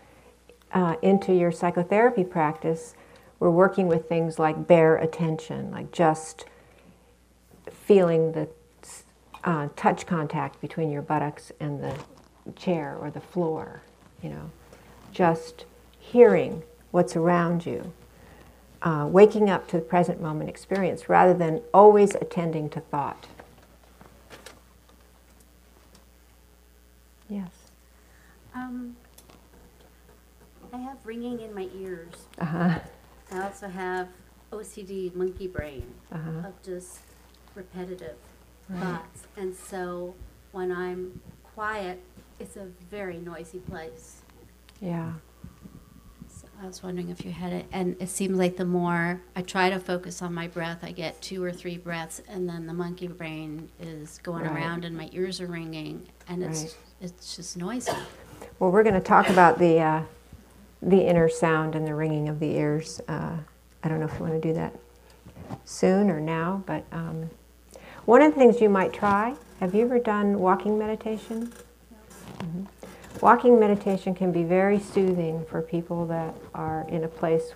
uh, 0.73 0.97
into 1.03 1.33
your 1.33 1.53
psychotherapy 1.53 2.25
practice, 2.25 2.95
we're 3.39 3.51
working 3.51 3.87
with 3.87 4.09
things 4.09 4.39
like 4.39 4.67
bare 4.67 4.97
attention, 4.97 5.71
like 5.71 5.93
just 5.93 6.47
feeling 7.71 8.33
the 8.33 8.49
uh, 9.45 9.69
touch 9.77 10.07
contact 10.07 10.61
between 10.61 10.91
your 10.91 11.03
buttocks 11.03 11.53
and 11.61 11.83
the 11.83 11.95
chair 12.57 12.97
or 13.01 13.11
the 13.11 13.21
floor, 13.21 13.83
you 14.23 14.31
know, 14.31 14.51
just 15.13 15.65
hearing 15.99 16.63
what's 16.93 17.17
around 17.17 17.67
you, 17.67 17.93
uh, 18.83 19.07
waking 19.11 19.51
up 19.51 19.67
to 19.69 19.77
the 19.77 19.83
present 19.83 20.21
moment 20.21 20.49
experience 20.49 21.09
rather 21.09 21.35
than 21.35 21.61
always 21.73 22.15
attending 22.15 22.69
to 22.71 22.81
thought. 22.81 23.27
Yes. 27.29 27.51
Um, 28.55 28.97
I 30.73 30.77
have 30.79 30.99
ringing 31.05 31.41
in 31.41 31.55
my 31.55 31.69
ears. 31.77 32.15
Uh 32.39 32.45
huh. 32.45 32.79
I 33.33 33.43
also 33.43 33.69
have 33.69 34.09
OCD 34.53 35.15
monkey 35.15 35.47
brain 35.49 35.87
Uh-huh. 36.13 36.49
of 36.49 36.63
just 36.63 37.01
repetitive 37.55 38.17
thoughts. 38.81 39.27
And 39.37 39.55
so 39.55 40.15
when 40.53 40.73
I'm 40.73 41.21
quiet, 41.55 42.01
it's 42.41 42.57
a 42.57 42.67
very 42.91 43.19
noisy 43.19 43.59
place. 43.59 44.23
Yeah. 44.81 45.13
So 46.29 46.49
I 46.63 46.67
was 46.67 46.83
wondering 46.83 47.11
if 47.11 47.25
you 47.25 47.31
had 47.31 47.53
it. 47.53 47.67
And 47.73 47.97
it 48.01 48.09
seems 48.09 48.39
like 48.39 48.57
the 48.57 48.65
more 48.65 49.21
I 49.37 49.43
try 49.43 49.71
to 49.71 49.79
focus 49.79 50.21
on 50.23 50.35
my 50.35 50.49
breath, 50.49 50.79
I 50.83 50.93
get 50.93 51.21
two 51.23 51.43
or 51.45 51.53
three 51.53 51.77
breaths, 51.79 52.21
and 52.29 52.49
then 52.49 52.67
the 52.67 52.75
monkey 52.75 53.07
brain 53.07 53.69
is 53.81 54.19
going 54.23 54.45
Right. 54.45 54.57
around, 54.57 54.85
and 54.85 54.97
my 54.97 55.09
ears 55.13 55.41
are 55.41 55.47
ringing, 55.47 56.07
and 56.29 56.43
it's 56.43 56.63
Right. 56.63 56.77
it's 57.03 57.37
just 57.37 57.57
noisy. 57.57 57.93
Well, 58.59 58.71
we're 58.71 58.83
going 58.83 58.95
to 58.95 59.01
talk 59.01 59.29
about 59.29 59.59
the 59.59 59.79
uh, 59.81 60.03
the 60.83 61.07
inner 61.07 61.29
sound 61.29 61.75
and 61.75 61.87
the 61.87 61.95
ringing 61.95 62.29
of 62.29 62.41
the 62.41 62.57
ears. 62.57 63.01
Uh, 63.09 63.39
I 63.83 63.89
don't 63.89 64.01
know 64.01 64.07
if 64.07 64.15
you 64.15 64.21
want 64.21 64.41
to 64.43 64.49
do 64.49 64.55
that 64.55 64.75
soon 65.65 66.11
or 66.11 66.21
now, 66.21 66.63
but 66.67 66.85
um, 66.93 67.31
one 68.07 68.23
of 68.23 68.35
the 68.35 68.39
things 68.39 68.61
you 68.61 68.69
might 68.69 68.93
try. 68.93 69.35
Have 69.61 69.75
you 69.75 69.85
ever 69.85 69.99
done 69.99 70.39
walking 70.39 70.79
meditation? 70.79 71.53
Mhm. 72.39 72.67
Walking 73.21 73.59
meditation 73.59 74.15
can 74.15 74.33
be 74.33 74.43
very 74.43 74.79
soothing 74.79 75.45
for 75.47 75.63
people 75.63 76.05
that 76.07 76.35
are 76.55 76.85
in 76.89 77.05
a 77.05 77.09
place 77.09 77.55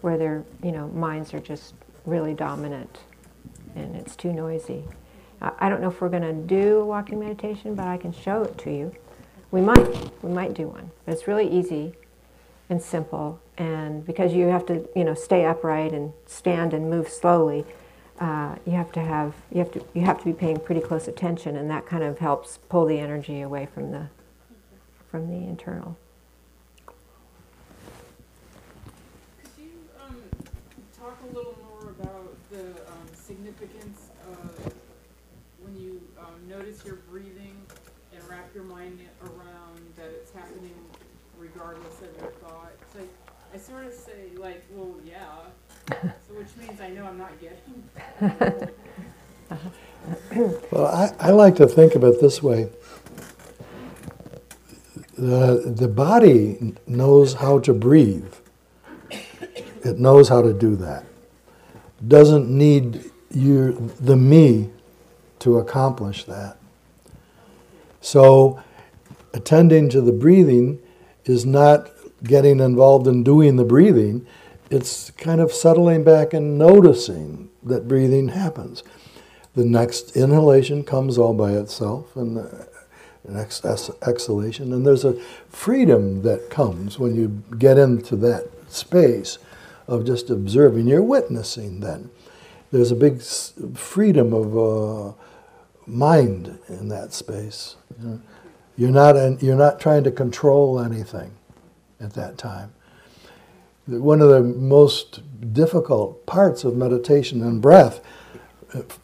where 0.00 0.16
their 0.16 0.44
you 0.62 0.72
know 0.72 0.88
minds 0.88 1.34
are 1.34 1.40
just 1.40 1.74
really 2.06 2.32
dominant 2.32 3.00
and 3.76 3.94
it's 3.96 4.16
too 4.16 4.32
noisy. 4.32 4.84
I 5.42 5.50
I 5.58 5.68
don't 5.68 5.80
know 5.82 5.88
if 5.88 6.00
we're 6.00 6.08
going 6.08 6.22
to 6.22 6.32
do 6.32 6.78
a 6.78 6.84
walking 6.84 7.18
meditation, 7.20 7.74
but 7.74 7.86
I 7.86 7.96
can 7.98 8.12
show 8.12 8.42
it 8.42 8.56
to 8.58 8.70
you. 8.70 8.92
We 9.50 9.60
might 9.60 9.86
we 10.22 10.30
might 10.32 10.54
do 10.54 10.68
one, 10.68 10.90
but 11.04 11.12
it's 11.12 11.26
really 11.28 11.48
easy 11.48 11.94
and 12.70 12.80
simple. 12.80 13.40
And 13.58 14.06
because 14.06 14.32
you 14.32 14.46
have 14.46 14.64
to 14.66 14.88
you 14.96 15.04
know 15.04 15.14
stay 15.14 15.44
upright 15.44 15.92
and 15.92 16.12
stand 16.26 16.72
and 16.72 16.88
move 16.88 17.08
slowly, 17.08 17.66
uh, 18.20 18.54
you 18.66 18.72
have 18.72 18.92
to 18.92 19.00
have 19.00 19.34
you 19.50 19.58
have 19.58 19.72
to 19.72 19.82
you 19.94 20.02
have 20.02 20.18
to 20.18 20.24
be 20.26 20.32
paying 20.34 20.60
pretty 20.60 20.80
close 20.80 21.08
attention, 21.08 21.56
and 21.56 21.70
that 21.70 21.86
kind 21.86 22.04
of 22.04 22.18
helps 22.18 22.58
pull 22.68 22.84
the 22.84 22.98
energy 22.98 23.40
away 23.40 23.66
from 23.72 23.90
the 23.90 24.08
from 25.10 25.28
the 25.28 25.48
internal. 25.48 25.96
Could 29.42 29.50
you 29.58 29.70
um, 30.06 30.16
talk 30.96 31.18
a 31.30 31.34
little 31.34 31.56
more 31.66 31.90
about 31.98 32.36
the 32.50 32.68
um, 32.92 33.08
significance 33.14 34.10
of 34.30 34.74
when 35.62 35.80
you 35.80 36.02
um, 36.18 36.46
notice 36.46 36.84
your 36.84 36.96
breathing 37.10 37.56
and 38.14 38.22
wrap 38.28 38.54
your 38.54 38.64
mind 38.64 39.00
around 39.22 39.80
that 39.96 40.10
it's 40.10 40.30
happening 40.32 40.74
regardless 41.38 42.02
of 42.02 42.20
your 42.20 42.32
thoughts? 42.32 42.94
Like, 42.94 43.08
I 43.52 43.58
sort 43.58 43.86
of 43.86 43.94
say, 43.94 44.36
like, 44.36 44.62
well, 44.70 44.94
yeah, 45.04 45.24
so 46.02 46.34
which 46.34 46.56
means 46.56 46.80
I 46.80 46.90
know 46.90 47.04
I'm 47.04 47.18
not 47.18 47.40
getting. 47.40 47.69
Well, 50.70 50.86
I, 50.86 51.12
I 51.18 51.30
like 51.30 51.56
to 51.56 51.66
think 51.66 51.94
of 51.94 52.04
it 52.04 52.20
this 52.20 52.42
way. 52.42 52.68
The, 55.16 55.72
the 55.76 55.88
body 55.88 56.74
knows 56.86 57.34
how 57.34 57.58
to 57.60 57.74
breathe. 57.74 58.32
It 59.84 59.98
knows 59.98 60.28
how 60.28 60.42
to 60.42 60.52
do 60.52 60.76
that. 60.76 61.04
Doesn't 62.06 62.48
need 62.48 63.10
you, 63.30 63.92
the 64.00 64.16
me, 64.16 64.70
to 65.40 65.58
accomplish 65.58 66.24
that. 66.24 66.56
So, 68.00 68.62
attending 69.34 69.90
to 69.90 70.00
the 70.00 70.12
breathing 70.12 70.80
is 71.24 71.44
not 71.44 71.90
getting 72.24 72.60
involved 72.60 73.06
in 73.06 73.22
doing 73.22 73.56
the 73.56 73.64
breathing, 73.64 74.26
it's 74.70 75.10
kind 75.10 75.40
of 75.40 75.52
settling 75.52 76.04
back 76.04 76.32
and 76.32 76.56
noticing 76.56 77.50
that 77.62 77.88
breathing 77.88 78.28
happens. 78.28 78.82
The 79.54 79.64
next 79.64 80.16
inhalation 80.16 80.84
comes 80.84 81.18
all 81.18 81.34
by 81.34 81.52
itself, 81.52 82.14
and 82.14 82.36
the 82.36 82.68
next 83.24 83.64
exhalation, 83.64 84.72
and 84.72 84.86
there's 84.86 85.04
a 85.04 85.20
freedom 85.48 86.22
that 86.22 86.50
comes 86.50 86.98
when 86.98 87.14
you 87.16 87.42
get 87.58 87.76
into 87.76 88.16
that 88.16 88.48
space 88.68 89.38
of 89.88 90.06
just 90.06 90.30
observing. 90.30 90.86
You're 90.86 91.02
witnessing 91.02 91.80
then. 91.80 92.10
There's 92.70 92.92
a 92.92 92.96
big 92.96 93.20
freedom 93.74 94.32
of 94.32 94.56
uh, 94.56 95.12
mind 95.86 96.58
in 96.68 96.88
that 96.88 97.12
space. 97.12 97.74
You're 98.76 98.92
not, 98.92 99.42
you're 99.42 99.56
not 99.56 99.80
trying 99.80 100.04
to 100.04 100.12
control 100.12 100.78
anything 100.80 101.32
at 101.98 102.14
that 102.14 102.38
time. 102.38 102.72
One 103.90 104.22
of 104.22 104.28
the 104.28 104.40
most 104.42 105.20
difficult 105.52 106.24
parts 106.24 106.62
of 106.62 106.76
meditation 106.76 107.42
and 107.42 107.60
breath, 107.60 108.00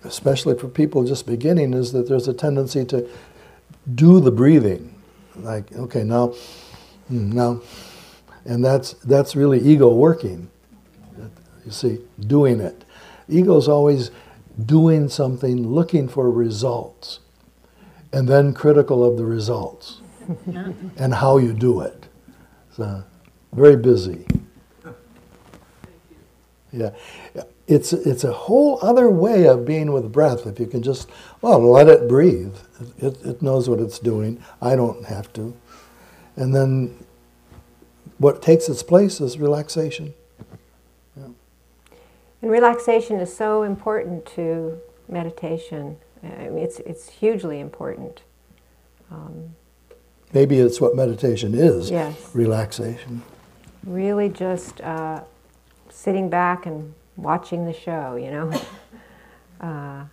especially 0.05 0.57
for 0.57 0.69
people 0.69 1.03
just 1.05 1.27
beginning, 1.27 1.75
is 1.75 1.91
that 1.93 2.09
there's 2.09 2.29
a 2.29 2.35
tendency 2.35 2.85
to 2.87 3.09
do 3.95 4.21
the 4.21 4.31
breathing. 4.31 4.95
Like, 5.35 5.73
okay, 5.73 6.05
now, 6.05 6.29
mm, 7.11 7.33
now, 7.33 7.63
and 8.45 8.65
that's, 8.65 8.93
that's 8.93 9.35
really 9.35 9.59
ego 9.59 9.93
working. 9.93 10.51
You 11.65 11.73
see, 11.73 11.99
doing 12.21 12.61
it. 12.61 12.85
Ego's 13.29 13.67
always 13.67 14.13
doing 14.65 15.09
something, 15.09 15.67
looking 15.67 16.07
for 16.07 16.31
results, 16.31 17.19
and 18.13 18.29
then 18.29 18.55
critical 18.55 19.05
of 19.05 19.17
the 19.17 19.25
results 19.25 20.01
and 20.97 21.15
how 21.15 21.39
you 21.39 21.53
do 21.53 21.81
it. 21.81 22.07
So, 22.77 23.03
very 23.53 23.77
busy. 23.77 24.27
Yeah. 26.77 26.91
It's, 27.67 27.93
it's 27.93 28.23
a 28.25 28.33
whole 28.33 28.79
other 28.83 29.11
way 29.11 29.49
of 29.49 29.65
being 29.65 29.93
with 29.93 30.13
breath 30.13 30.47
if 30.47 30.61
you 30.61 30.67
can 30.67 30.83
just, 30.83 31.11
well, 31.41 31.61
let 31.61 31.89
it 31.89 32.09
breathe. 32.09 32.55
It, 32.99 33.21
it 33.25 33.43
knows 33.43 33.69
what 33.69 33.81
it's 33.81 33.99
doing. 33.99 34.43
I 34.63 34.77
don't 34.77 35.05
have 35.07 35.33
to. 35.33 35.57
And 36.37 36.55
then 36.55 36.97
what 38.19 38.43
takes 38.43 38.69
its 38.69 38.83
place 38.83 39.21
is 39.21 39.39
relaxation. 39.39 40.15
And 42.43 42.51
relaxation 42.51 43.19
is 43.19 43.35
so 43.35 43.63
important 43.63 44.27
to 44.37 44.79
meditation. 45.09 45.97
I 46.23 46.49
mean, 46.51 46.59
it's 46.59 46.79
it's 46.81 47.09
hugely 47.09 47.61
important. 47.61 48.23
Maybe 50.33 50.59
it's 50.59 50.81
what 50.81 50.95
meditation 50.95 51.55
is 51.55 51.91
Yes. 51.91 52.31
relaxation. 52.35 53.23
Really, 53.85 54.29
just 54.29 54.81
uh, 54.81 55.23
sitting 55.97 56.29
back 56.29 56.67
and 56.67 56.93
watching 57.17 57.65
the 57.65 57.73
show. 57.73 58.17
You 58.17 58.31
know. 58.31 58.61
uh, 59.61 60.05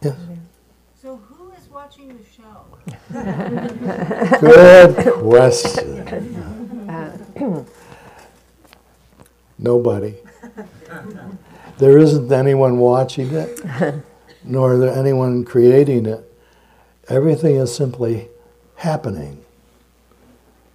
Yes. 0.00 0.16
So 1.02 1.16
who 1.16 1.50
is 1.52 1.68
watching 1.68 2.16
the 2.16 2.24
show? 2.24 2.66
Good 4.40 5.14
question. 5.14 6.06
Nobody. 9.58 10.14
There 11.78 11.98
isn't 11.98 12.30
anyone 12.30 12.78
watching 12.78 13.34
it, 13.34 13.60
nor 14.44 14.74
is 14.74 14.80
there 14.80 14.96
anyone 14.96 15.44
creating 15.44 16.06
it. 16.06 16.24
Everything 17.08 17.56
is 17.56 17.74
simply 17.74 18.28
happening, 18.76 19.44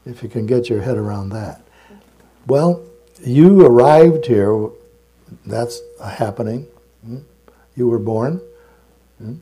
if 0.06 0.22
you 0.22 0.28
can 0.28 0.46
get 0.46 0.70
your 0.70 0.82
head 0.82 0.98
around 0.98 1.30
that. 1.30 1.63
Well, 2.46 2.84
you 3.24 3.66
arrived 3.66 4.26
here, 4.26 4.70
that's 5.46 5.82
happening. 6.04 6.68
Hmm? 7.06 7.20
You 7.76 7.88
were 7.88 8.00
born. 8.00 8.42
Hmm? 9.18 9.36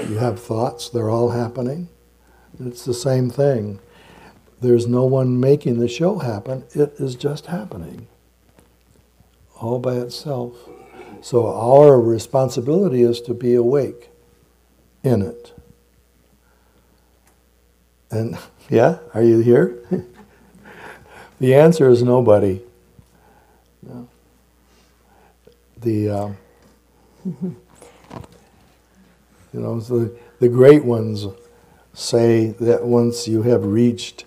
You 0.00 0.16
have 0.16 0.40
thoughts, 0.40 0.88
they're 0.88 1.10
all 1.10 1.30
happening. 1.30 1.88
It's 2.58 2.84
the 2.84 2.94
same 2.94 3.30
thing. 3.30 3.78
There's 4.60 4.86
no 4.86 5.04
one 5.04 5.40
making 5.40 5.78
the 5.78 5.88
show 5.88 6.18
happen, 6.18 6.64
it 6.74 6.94
is 6.98 7.14
just 7.14 7.46
happening 7.46 8.06
all 9.60 9.78
by 9.78 9.96
itself. 9.96 10.56
So 11.20 11.46
our 11.46 12.00
responsibility 12.00 13.02
is 13.02 13.20
to 13.22 13.34
be 13.34 13.54
awake 13.54 14.10
in 15.04 15.22
it. 15.22 15.52
And 18.10 18.38
yeah, 18.70 18.98
are 19.14 19.22
you 19.22 19.38
here? 19.38 19.78
the 21.40 21.54
answer 21.54 21.88
is 21.88 22.02
nobody. 22.02 22.60
No. 23.82 24.08
The 25.78 26.10
um, 26.10 26.36
you 27.24 27.56
know 29.52 29.80
the 29.80 30.16
the 30.38 30.48
great 30.48 30.84
ones 30.84 31.26
say 31.92 32.48
that 32.60 32.84
once 32.84 33.26
you 33.26 33.42
have 33.42 33.64
reached 33.64 34.24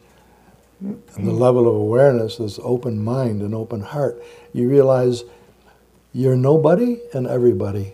the 0.82 1.32
level 1.32 1.68
of 1.68 1.76
awareness, 1.76 2.38
this 2.38 2.60
open 2.62 3.04
mind 3.04 3.42
and 3.42 3.56
open 3.56 3.82
heart, 3.82 4.22
you 4.52 4.68
realize 4.70 5.24
you're 6.12 6.36
nobody 6.36 7.00
and 7.14 7.26
everybody. 7.28 7.94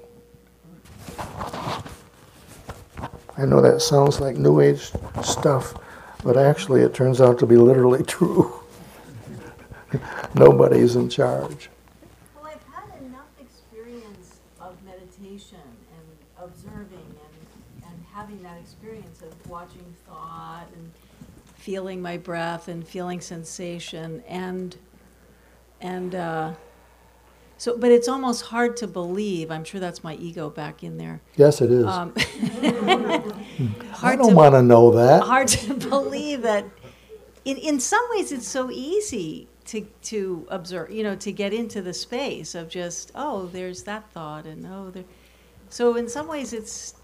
I 3.37 3.45
know 3.45 3.61
that 3.61 3.81
sounds 3.81 4.19
like 4.19 4.35
New 4.37 4.59
Age 4.59 4.91
stuff, 5.23 5.73
but 6.23 6.35
actually 6.35 6.81
it 6.81 6.93
turns 6.93 7.21
out 7.21 7.39
to 7.39 7.45
be 7.45 7.55
literally 7.55 8.03
true. 8.15 8.58
Nobody's 10.35 10.95
in 10.95 11.09
charge. 11.09 11.69
Well, 12.35 12.45
I've 12.45 12.73
had 12.73 13.01
enough 13.01 13.27
experience 13.39 14.39
of 14.61 14.75
meditation 14.83 15.57
and 15.95 16.45
observing 16.49 16.89
and, 16.99 17.85
and 17.87 18.05
having 18.13 18.41
that 18.43 18.57
experience 18.59 19.21
of 19.21 19.49
watching 19.49 19.85
thought 20.07 20.65
and 20.75 20.91
feeling 21.55 22.01
my 22.01 22.17
breath 22.17 22.67
and 22.67 22.87
feeling 22.87 23.19
sensation 23.21 24.23
and 24.27 24.77
and 25.81 26.15
uh, 26.15 26.53
so 27.57 27.77
but 27.77 27.91
it's 27.91 28.07
almost 28.07 28.43
hard 28.45 28.77
to 28.77 28.87
believe 28.87 29.51
i'm 29.51 29.63
sure 29.65 29.79
that's 29.79 30.01
my 30.03 30.15
ego 30.15 30.49
back 30.49 30.83
in 30.83 30.97
there 30.97 31.19
Yes, 31.35 31.59
it 31.61 31.69
is. 31.71 31.85
um, 31.85 32.13
I 34.01 34.15
don't 34.15 34.35
want 34.35 34.55
to 34.55 34.61
know 34.61 34.91
that. 34.91 35.23
hard 35.23 35.49
to 35.49 35.73
believe 35.89 36.41
that 36.43 36.65
in, 37.43 37.57
in 37.57 37.79
some 37.81 38.01
ways 38.11 38.31
it's 38.31 38.47
so 38.47 38.71
easy 38.71 39.47
to, 39.69 39.81
to 40.01 40.47
observe, 40.49 40.89
you 40.89 41.03
know, 41.03 41.15
to 41.15 41.31
get 41.31 41.53
into 41.53 41.81
the 41.81 41.93
space 41.93 42.55
of 42.55 42.69
just, 42.69 43.11
oh, 43.13 43.45
there's 43.47 43.83
that 43.83 44.09
thought 44.11 44.45
and 44.45 44.65
oh, 44.65 44.89
there. 44.89 45.03
So 45.69 45.95
in 45.95 46.09
some 46.09 46.27
ways 46.27 46.53
it's, 46.53 46.95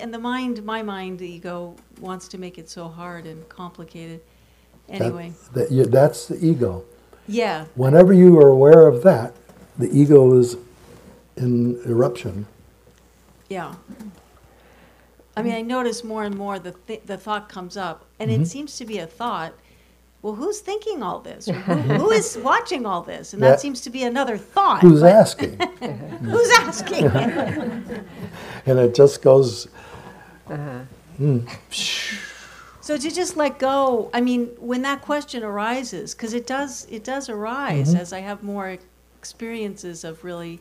and 0.00 0.14
the 0.14 0.20
mind, 0.20 0.62
my 0.64 0.82
mind, 0.82 1.18
the 1.18 1.28
ego 1.28 1.74
wants 2.00 2.28
to 2.28 2.38
make 2.38 2.58
it 2.58 2.70
so 2.70 2.86
hard 2.86 3.26
and 3.26 3.48
complicated. 3.48 4.20
Anyway, 4.88 5.32
that 5.52 5.72
you- 5.72 5.84
that's 5.84 6.26
the 6.26 6.44
ego. 6.44 6.84
Yeah, 7.28 7.66
Whenever 7.76 8.12
you 8.12 8.38
are 8.40 8.48
aware 8.48 8.86
of 8.86 9.02
that, 9.04 9.34
the 9.78 9.88
ego 9.90 10.38
is 10.38 10.56
in 11.36 11.80
eruption. 11.86 12.46
yeah. 13.48 13.74
I 15.34 15.42
mean, 15.42 15.54
I 15.54 15.62
notice 15.62 16.04
more 16.04 16.24
and 16.24 16.36
more 16.36 16.58
the, 16.58 16.72
th- 16.86 17.02
the 17.06 17.16
thought 17.16 17.48
comes 17.48 17.76
up, 17.76 18.04
and 18.18 18.30
it 18.30 18.34
mm-hmm. 18.34 18.44
seems 18.44 18.76
to 18.76 18.84
be 18.84 18.98
a 18.98 19.06
thought. 19.06 19.54
Well, 20.22 20.34
who's 20.36 20.60
thinking 20.60 21.02
all 21.02 21.18
this? 21.20 21.46
Who, 21.46 21.52
who 21.52 22.10
is 22.20 22.38
watching 22.38 22.86
all 22.86 23.02
this? 23.02 23.32
And 23.34 23.42
that 23.42 23.50
That- 23.50 23.60
seems 23.60 23.80
to 23.82 23.90
be 23.90 24.04
another 24.04 24.38
thought. 24.38 24.80
Who's 24.80 25.00
but 25.00 25.12
asking? 25.12 25.58
Who's 26.22 26.50
asking? 26.58 27.10
And 28.64 28.78
it 28.78 28.94
just 28.94 29.22
goes, 29.22 29.66
So 32.80 32.96
to 32.98 33.10
just 33.10 33.36
let 33.36 33.58
go, 33.58 34.10
I 34.14 34.20
mean, 34.20 34.46
when 34.58 34.82
that 34.82 35.02
question 35.02 35.42
arises, 35.42 36.14
because 36.14 36.32
it 36.34 36.46
does, 36.46 36.86
it 36.90 37.02
does 37.04 37.28
arise 37.28 37.88
Mm-hmm. 37.90 38.00
as 38.00 38.12
I 38.12 38.20
have 38.20 38.42
more 38.44 38.76
experiences 39.18 40.04
of 40.04 40.22
really, 40.24 40.60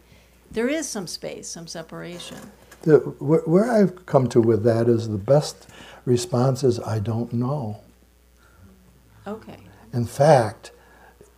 there 0.51 0.67
is 0.67 0.87
some 0.87 1.05
space, 1.07 1.47
some 1.47 1.67
separation. 1.67 2.37
the, 2.83 2.97
where, 3.19 3.41
where 3.41 3.71
I've 3.71 4.05
come 4.07 4.27
to 4.29 4.41
with 4.41 4.63
that 4.63 4.87
is 4.87 5.07
the 5.09 5.17
best 5.17 5.67
response 6.05 6.63
is, 6.63 6.79
I 6.79 6.97
don't 6.99 7.31
know. 7.33 7.81
Okay. 9.27 9.57
In 9.93 10.05
fact, 10.05 10.71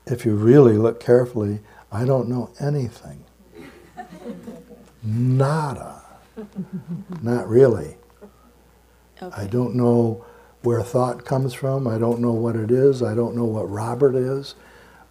if 0.05 0.25
you 0.25 0.35
really 0.35 0.77
look 0.77 0.99
carefully, 0.99 1.59
I 1.91 2.05
don't 2.05 2.27
know 2.27 2.51
anything. 2.59 3.23
Nada. 5.03 6.01
Not 7.21 7.47
really. 7.47 7.97
I 9.35 9.45
don't 9.45 9.75
know 9.75 10.25
where 10.63 10.81
thought 10.81 11.25
comes 11.25 11.53
from. 11.53 11.87
I 11.87 11.97
don't 11.97 12.19
know 12.19 12.31
what 12.31 12.55
it 12.55 12.71
is. 12.71 13.01
I 13.03 13.15
don't 13.15 13.35
know 13.35 13.45
what 13.45 13.69
Robert 13.69 14.15
is. 14.15 14.55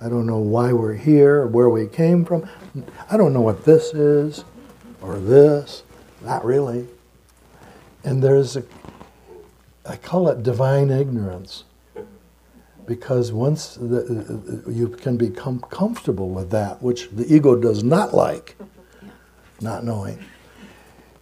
I 0.00 0.08
don't 0.08 0.26
know 0.26 0.38
why 0.38 0.72
we're 0.72 0.94
here, 0.94 1.42
or 1.42 1.46
where 1.46 1.68
we 1.68 1.86
came 1.86 2.24
from. 2.24 2.48
I 3.08 3.16
don't 3.16 3.32
know 3.32 3.40
what 3.40 3.64
this 3.64 3.94
is 3.94 4.44
or 5.00 5.18
this. 5.18 5.84
Not 6.22 6.44
really. 6.44 6.88
And 8.04 8.22
there's 8.22 8.56
a, 8.56 8.64
I 9.86 9.96
call 9.96 10.28
it 10.28 10.42
divine 10.42 10.90
ignorance. 10.90 11.64
Because 12.86 13.32
once 13.32 13.76
the, 13.76 14.64
you 14.68 14.88
can 14.88 15.16
become 15.16 15.60
comfortable 15.60 16.30
with 16.30 16.50
that, 16.50 16.82
which 16.82 17.10
the 17.10 17.32
ego 17.32 17.56
does 17.56 17.84
not 17.84 18.12
like, 18.12 18.56
not 19.60 19.84
knowing. 19.84 20.18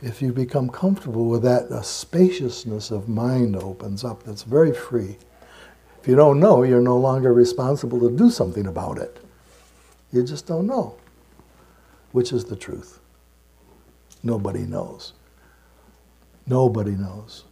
If 0.03 0.23
you 0.23 0.33
become 0.33 0.71
comfortable 0.71 1.27
with 1.27 1.43
that, 1.43 1.65
a 1.71 1.85
spaciousness 1.85 2.91
of 2.91 3.09
mind 3.09 3.57
opens 3.57 4.05
up 4.05 4.23
that's 4.23 4.43
very 4.43 4.73
free. 4.73 5.19
If 6.01 6.09
you 6.09 6.17
don't 6.17 6.41
know, 6.41 6.63
you're 6.63 6.81
no 6.81 6.97
longer 6.97 7.35
responsible 7.35 8.01
to 8.01 8.17
do 8.17 8.31
something 8.31 8.67
about 8.67 8.97
it. 8.97 9.19
You 10.13 10.25
just 10.25 10.47
don't 10.47 10.67
know, 10.67 10.97
which 12.13 12.33
is 12.33 12.47
the 12.47 12.57
truth. 12.57 13.01
Nobody 14.23 14.61
knows. 14.61 15.13
Nobody 16.47 16.93
knows. 16.93 17.45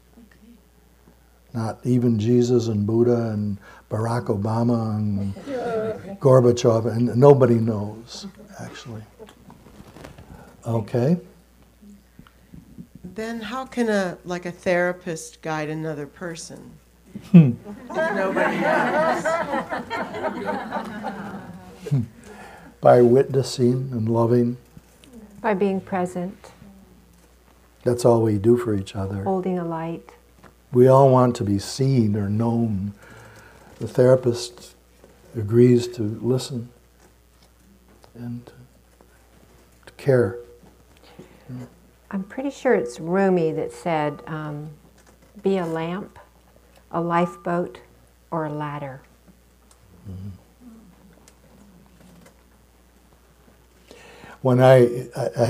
Not 1.59 1.79
even 1.83 2.21
Jesus 2.21 2.69
and 2.69 2.87
Buddha 2.87 3.31
and 3.33 3.59
Barack 3.91 4.27
Obama 4.27 4.95
and 4.97 5.35
Gorbachev, 6.21 6.87
and 6.87 7.17
nobody 7.17 7.57
knows, 7.57 8.29
actually. 8.61 9.03
Okay? 10.65 11.17
Then 13.03 13.41
how 13.41 13.67
can 13.67 13.89
a 13.89 14.19
like 14.25 14.47
a 14.47 14.53
therapist 14.53 15.43
guide 15.43 15.69
another 15.69 16.07
person? 16.07 16.71
Hmm. 17.33 17.55
Nobody 17.89 18.61
knows. 18.61 19.25
By 22.81 23.03
witnessing 23.03 23.91
and 23.91 24.09
loving, 24.09 24.59
By 25.41 25.55
being 25.55 25.81
present, 25.81 26.53
that's 27.83 28.05
all 28.05 28.23
we 28.23 28.39
do 28.39 28.57
for 28.57 28.77
each 28.77 28.95
other. 28.95 29.25
holding 29.25 29.59
a 29.59 29.65
light. 29.65 30.13
We 30.73 30.87
all 30.87 31.11
want 31.11 31.37
to 31.37 31.45
be 31.45 31.59
seen 31.59 32.17
or 32.17 32.29
known. 32.29 32.93
The 33.79 33.89
therapist 33.89 34.75
agrees 35.37 35.89
to 35.89 36.03
listen 36.03 36.69
and 38.15 38.45
to 39.87 39.93
care. 39.97 40.39
I'm 42.11 42.23
pretty 42.25 42.51
sure 42.51 42.75
it's 42.75 43.01
Rumi 43.01 43.53
that 43.53 43.73
said, 43.73 44.23
um, 44.27 44.71
be 45.43 45.59
a 45.59 45.67
lamp, 45.67 46.19
a 46.91 47.01
lifeboat, 47.01 47.81
or 48.31 48.47
a 48.47 48.53
ladder. 48.53 49.03
When 54.43 54.61
I, 54.61 55.09
I, 55.17 55.31
I 55.37 55.47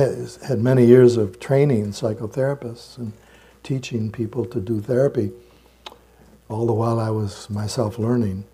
had 0.47 0.61
many 0.61 0.85
years 0.85 1.17
of 1.17 1.39
training 1.41 1.87
psychotherapists 1.89 2.99
and 2.99 3.13
teaching 3.69 4.11
people 4.11 4.47
to 4.47 4.61
do 4.63 4.81
therapy, 4.81 5.31
all 6.49 6.65
the 6.65 6.73
while 6.73 6.99
I 6.99 7.11
was 7.11 7.51
myself 7.51 7.99
learning, 7.99 8.45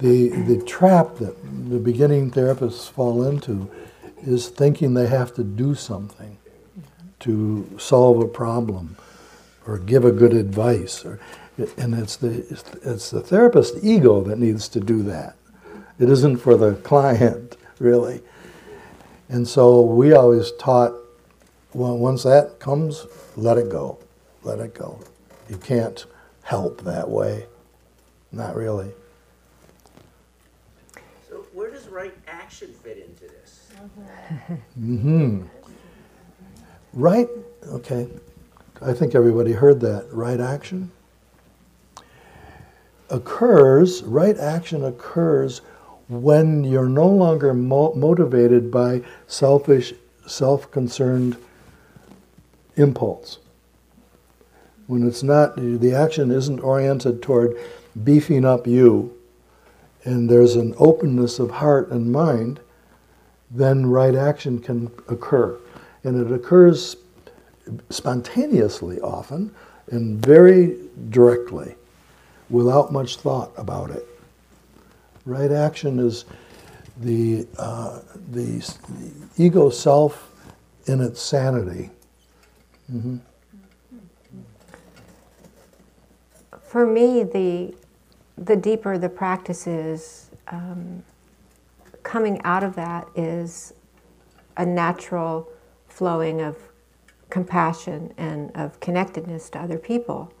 the, 0.00 0.30
the 0.30 0.60
trap 0.64 1.18
that 1.18 1.36
the 1.70 1.78
beginning 1.78 2.32
therapists 2.32 2.90
fall 2.90 3.22
into 3.22 3.70
is 4.26 4.48
thinking 4.48 4.94
they 4.94 5.06
have 5.06 5.32
to 5.34 5.44
do 5.44 5.76
something 5.76 6.36
to 7.20 7.78
solve 7.78 8.18
a 8.20 8.26
problem 8.26 8.96
or 9.68 9.78
give 9.78 10.04
a 10.04 10.10
good 10.10 10.32
advice. 10.32 11.04
Or, 11.04 11.20
and 11.76 11.94
it's 11.94 12.16
the, 12.16 12.38
it's, 12.82 13.10
the 13.10 13.20
therapist 13.20 13.76
ego 13.84 14.20
that 14.22 14.38
needs 14.38 14.68
to 14.70 14.80
do 14.80 15.04
that. 15.04 15.36
It 16.00 16.10
isn't 16.10 16.38
for 16.38 16.56
the 16.56 16.74
client, 16.74 17.56
really. 17.78 18.20
And 19.28 19.46
so 19.46 19.82
we 19.82 20.12
always 20.12 20.50
taught, 20.58 20.92
well, 21.72 21.96
once 21.96 22.24
that 22.24 22.58
comes, 22.58 23.06
let 23.36 23.58
it 23.58 23.70
go. 23.70 23.98
Let 24.42 24.58
it 24.60 24.74
go. 24.74 25.00
You 25.48 25.56
can't 25.56 26.04
help 26.42 26.82
that 26.82 27.08
way. 27.08 27.46
Not 28.32 28.56
really. 28.56 28.92
So 31.28 31.44
where 31.52 31.70
does 31.70 31.88
right 31.88 32.14
action 32.26 32.72
fit 32.82 32.98
into 32.98 33.32
this? 33.32 33.70
mm-hmm. 34.80 35.42
Right, 36.92 37.28
okay. 37.68 38.08
I 38.80 38.92
think 38.92 39.14
everybody 39.14 39.52
heard 39.52 39.80
that. 39.80 40.06
Right 40.12 40.40
action 40.40 40.90
occurs, 43.12 44.02
right 44.02 44.36
action 44.38 44.84
occurs 44.84 45.60
when 46.08 46.64
you're 46.64 46.88
no 46.88 47.06
longer 47.06 47.54
mo- 47.54 47.94
motivated 47.94 48.70
by 48.70 49.02
selfish, 49.26 49.92
self 50.26 50.70
concerned 50.70 51.36
impulse. 52.76 53.38
When 54.86 55.06
it's 55.06 55.22
not, 55.22 55.56
the 55.56 55.94
action 55.94 56.30
isn't 56.30 56.60
oriented 56.60 57.22
toward 57.22 57.56
beefing 58.04 58.44
up 58.44 58.66
you, 58.66 59.16
and 60.04 60.28
there's 60.28 60.56
an 60.56 60.74
openness 60.78 61.38
of 61.38 61.50
heart 61.50 61.90
and 61.90 62.10
mind, 62.10 62.60
then 63.50 63.86
right 63.86 64.14
action 64.14 64.58
can 64.58 64.90
occur. 65.08 65.58
And 66.04 66.20
it 66.20 66.32
occurs 66.32 66.96
spontaneously 67.90 69.00
often 69.00 69.54
and 69.90 70.24
very 70.24 70.78
directly 71.10 71.76
without 72.50 72.92
much 72.92 73.16
thought 73.18 73.52
about 73.56 73.90
it. 73.90 74.06
Right 75.24 75.52
action 75.52 75.98
is 75.98 76.24
the, 76.98 77.46
uh, 77.56 78.00
the, 78.30 78.58
the 78.88 79.12
ego 79.36 79.70
self 79.70 80.30
in 80.86 81.00
its 81.00 81.22
sanity. 81.22 81.90
For 86.60 86.86
me, 86.86 87.22
the, 87.22 87.74
the 88.38 88.56
deeper 88.56 88.98
the 88.98 89.08
practice 89.08 89.66
is, 89.66 90.30
um, 90.48 91.02
coming 92.02 92.40
out 92.44 92.62
of 92.62 92.74
that 92.76 93.08
is 93.14 93.74
a 94.56 94.66
natural 94.66 95.48
flowing 95.88 96.40
of 96.40 96.56
compassion 97.30 98.12
and 98.16 98.50
of 98.54 98.78
connectedness 98.80 99.48
to 99.50 99.58
other 99.58 99.78
people. 99.78 100.32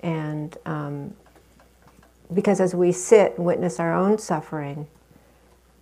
And 0.00 0.56
um, 0.66 1.14
because 2.32 2.60
as 2.60 2.74
we 2.74 2.92
sit 2.92 3.36
and 3.36 3.46
witness 3.46 3.80
our 3.80 3.94
own 3.94 4.18
suffering, 4.18 4.86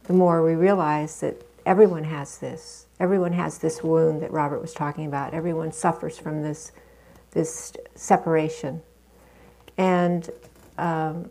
the 0.05 0.13
more 0.13 0.45
we 0.45 0.55
realize 0.55 1.21
that 1.21 1.48
everyone 1.67 2.05
has 2.05 2.39
this. 2.39 2.87
Everyone 3.01 3.33
has 3.33 3.59
this 3.59 3.83
wound 3.83 4.23
that 4.23 4.31
Robert 4.33 4.61
was 4.61 4.73
talking 4.73 5.07
about. 5.07 5.35
Everyone 5.35 5.73
suffers 5.73 6.19
from 6.19 6.43
this, 6.43 6.73
this 7.33 7.73
separation. 7.95 8.83
And 9.77 10.29
um, 10.79 11.31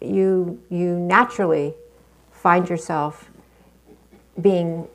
you, 0.00 0.62
you 0.70 0.96
naturally 0.98 1.74
find 2.30 2.68
yourself 2.68 3.30
being 4.40 4.86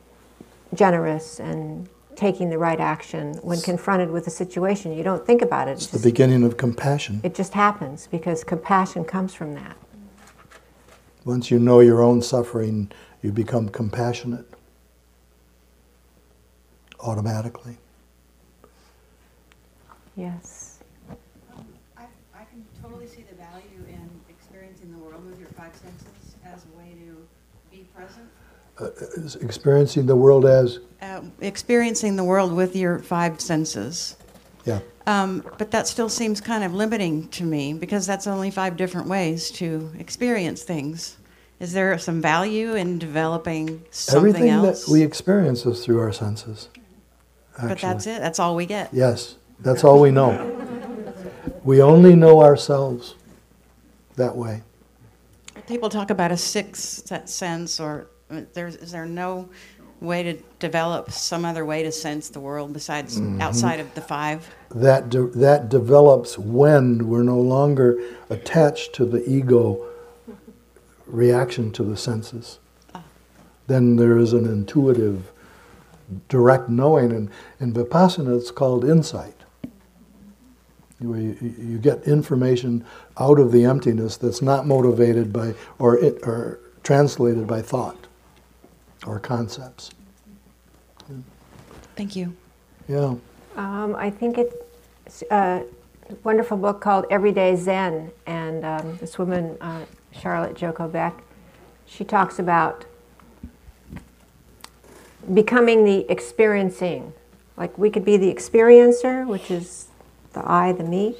generous 0.73 1.39
and 1.39 1.87
taking 2.15 2.49
the 2.49 2.57
right 2.57 2.79
action 2.79 3.35
when 3.43 3.61
confronted 3.61 4.09
with 4.09 4.25
a 4.27 4.29
situation. 4.31 4.95
You 4.97 5.03
don't 5.03 5.25
think 5.25 5.41
about 5.41 5.67
it. 5.67 5.71
It's 5.73 5.85
It 5.85 5.91
the 5.91 5.97
just, 5.97 6.03
beginning 6.05 6.43
of 6.43 6.57
compassion. 6.57 7.21
it 7.23 7.35
just 7.35 7.53
happens 7.53 8.07
because 8.07 8.43
compassion 8.43 9.05
comes 9.05 9.33
from 9.33 9.53
that. 9.53 9.77
Once 11.25 11.51
you 11.51 11.59
know 11.59 11.79
your 11.81 12.01
own 12.01 12.21
suffering, 12.21 12.89
you 13.21 13.31
become 13.31 13.69
compassionate 13.69 14.45
automatically. 16.99 17.77
Yes. 20.15 20.79
I, 21.97 22.03
I 22.33 22.43
can 22.45 22.65
totally 22.81 23.07
see 23.07 23.23
the 23.29 23.35
value 23.35 23.85
in 23.87 24.09
experiencing 24.29 24.91
the 24.91 24.97
world 24.97 25.25
with 25.25 25.39
your 25.39 25.49
five 25.49 25.75
senses 25.75 26.35
as 26.45 26.65
a 26.65 26.77
way 26.77 26.93
to 27.05 27.27
be 27.71 27.85
present. 27.95 28.27
Uh, 28.79 29.43
experiencing 29.43 30.05
the 30.05 30.15
world 30.15 30.45
as, 30.45 30.79
Uh, 31.01 31.21
experiencing 31.41 32.15
the 32.15 32.23
world 32.23 32.53
with 32.53 32.75
your 32.75 32.99
five 32.99 33.39
senses. 33.41 34.15
yeah. 34.65 34.79
Um, 35.05 35.43
but 35.57 35.71
that 35.71 35.87
still 35.87 36.09
seems 36.09 36.41
kind 36.41 36.63
of 36.63 36.73
limiting 36.73 37.29
to 37.29 37.43
me 37.43 37.73
because 37.73 38.05
that's 38.05 38.27
only 38.27 38.51
five 38.51 38.75
different 38.75 39.07
ways 39.07 39.49
to 39.51 39.89
experience 39.97 40.63
things. 40.63 41.16
Is 41.59 41.73
there 41.73 41.97
some 41.97 42.21
value 42.21 42.75
in 42.75 42.99
developing 42.99 43.83
something 43.91 44.29
Everything 44.29 44.49
else? 44.49 44.85
that 44.85 44.91
we 44.91 45.01
experience 45.01 45.65
is 45.65 45.83
through 45.83 45.99
our 45.99 46.11
senses. 46.13 46.69
but 47.61 47.79
that's 47.79 48.05
it. 48.05 48.19
That's 48.19 48.39
all 48.39 48.55
we 48.55 48.65
get. 48.67 48.89
Yes, 48.93 49.35
that's 49.59 49.83
all 49.83 49.99
we 49.99 50.11
know. 50.11 50.53
We 51.63 51.81
only 51.81 52.15
know 52.15 52.41
ourselves 52.43 53.15
that 54.15 54.35
way. 54.35 54.61
People 55.67 55.89
talk 55.89 56.11
about 56.11 56.31
a 56.31 56.37
sixth 56.37 57.11
sense, 57.27 57.79
or 57.79 58.07
uh, 58.29 58.41
there's 58.53 58.75
is 58.75 58.91
there 58.91 59.05
no 59.05 59.49
way 59.99 60.21
to 60.21 60.33
develop 60.59 61.09
some 61.11 61.43
other 61.43 61.65
way 61.65 61.81
to 61.81 61.91
sense 61.91 62.29
the 62.29 62.39
world 62.39 62.71
besides 62.71 63.19
Mm-hmm. 63.19 63.41
outside 63.41 63.79
of 63.79 63.93
the 63.95 64.01
five? 64.01 64.47
That, 64.69 65.09
de- 65.09 65.27
that 65.29 65.69
develops 65.69 66.37
when 66.37 67.07
we're 67.09 67.23
no 67.23 67.39
longer 67.39 67.99
attached 68.29 68.93
to 68.93 69.05
the 69.05 69.27
ego 69.27 69.86
reaction 71.07 71.71
to 71.71 71.83
the 71.83 71.97
senses. 71.97 72.59
Then 73.67 73.97
there 73.97 74.17
is 74.17 74.33
an 74.33 74.45
intuitive, 74.45 75.31
direct 76.29 76.69
knowing, 76.69 77.11
and 77.11 77.29
in 77.59 77.73
Vipassana 77.73 78.37
it's 78.37 78.51
called 78.51 78.85
insight. 78.85 79.33
Where 80.99 81.19
you, 81.19 81.37
you 81.41 81.77
get 81.77 82.03
information 82.07 82.85
out 83.19 83.39
of 83.39 83.51
the 83.51 83.65
emptiness 83.65 84.17
that's 84.17 84.41
not 84.41 84.65
motivated 84.65 85.31
by 85.31 85.53
or, 85.77 85.97
it, 85.97 86.19
or 86.23 86.59
translated 86.81 87.45
by 87.45 87.61
thought 87.61 88.07
or 89.05 89.19
concepts. 89.19 89.91
Thank 91.95 92.15
you. 92.15 92.35
Yeah. 92.87 93.15
Um, 93.55 93.95
I 93.95 94.09
think 94.09 94.37
it's 94.37 95.23
a 95.29 95.63
wonderful 96.23 96.57
book 96.57 96.79
called 96.79 97.05
Everyday 97.09 97.55
Zen, 97.55 98.11
and 98.25 98.63
um, 98.63 98.97
this 98.97 99.17
woman, 99.17 99.57
uh, 99.61 99.85
Charlotte 100.19 100.55
Joko 100.55 100.87
Beck, 100.87 101.23
she 101.85 102.03
talks 102.03 102.39
about 102.39 102.85
becoming 105.33 105.83
the 105.83 106.09
experiencing. 106.09 107.13
Like 107.55 107.77
we 107.77 107.89
could 107.89 108.05
be 108.05 108.17
the 108.17 108.33
experiencer, 108.33 109.25
which 109.25 109.49
is 109.49 109.87
the 110.33 110.49
I, 110.49 110.71
the 110.71 110.83
me, 110.83 111.15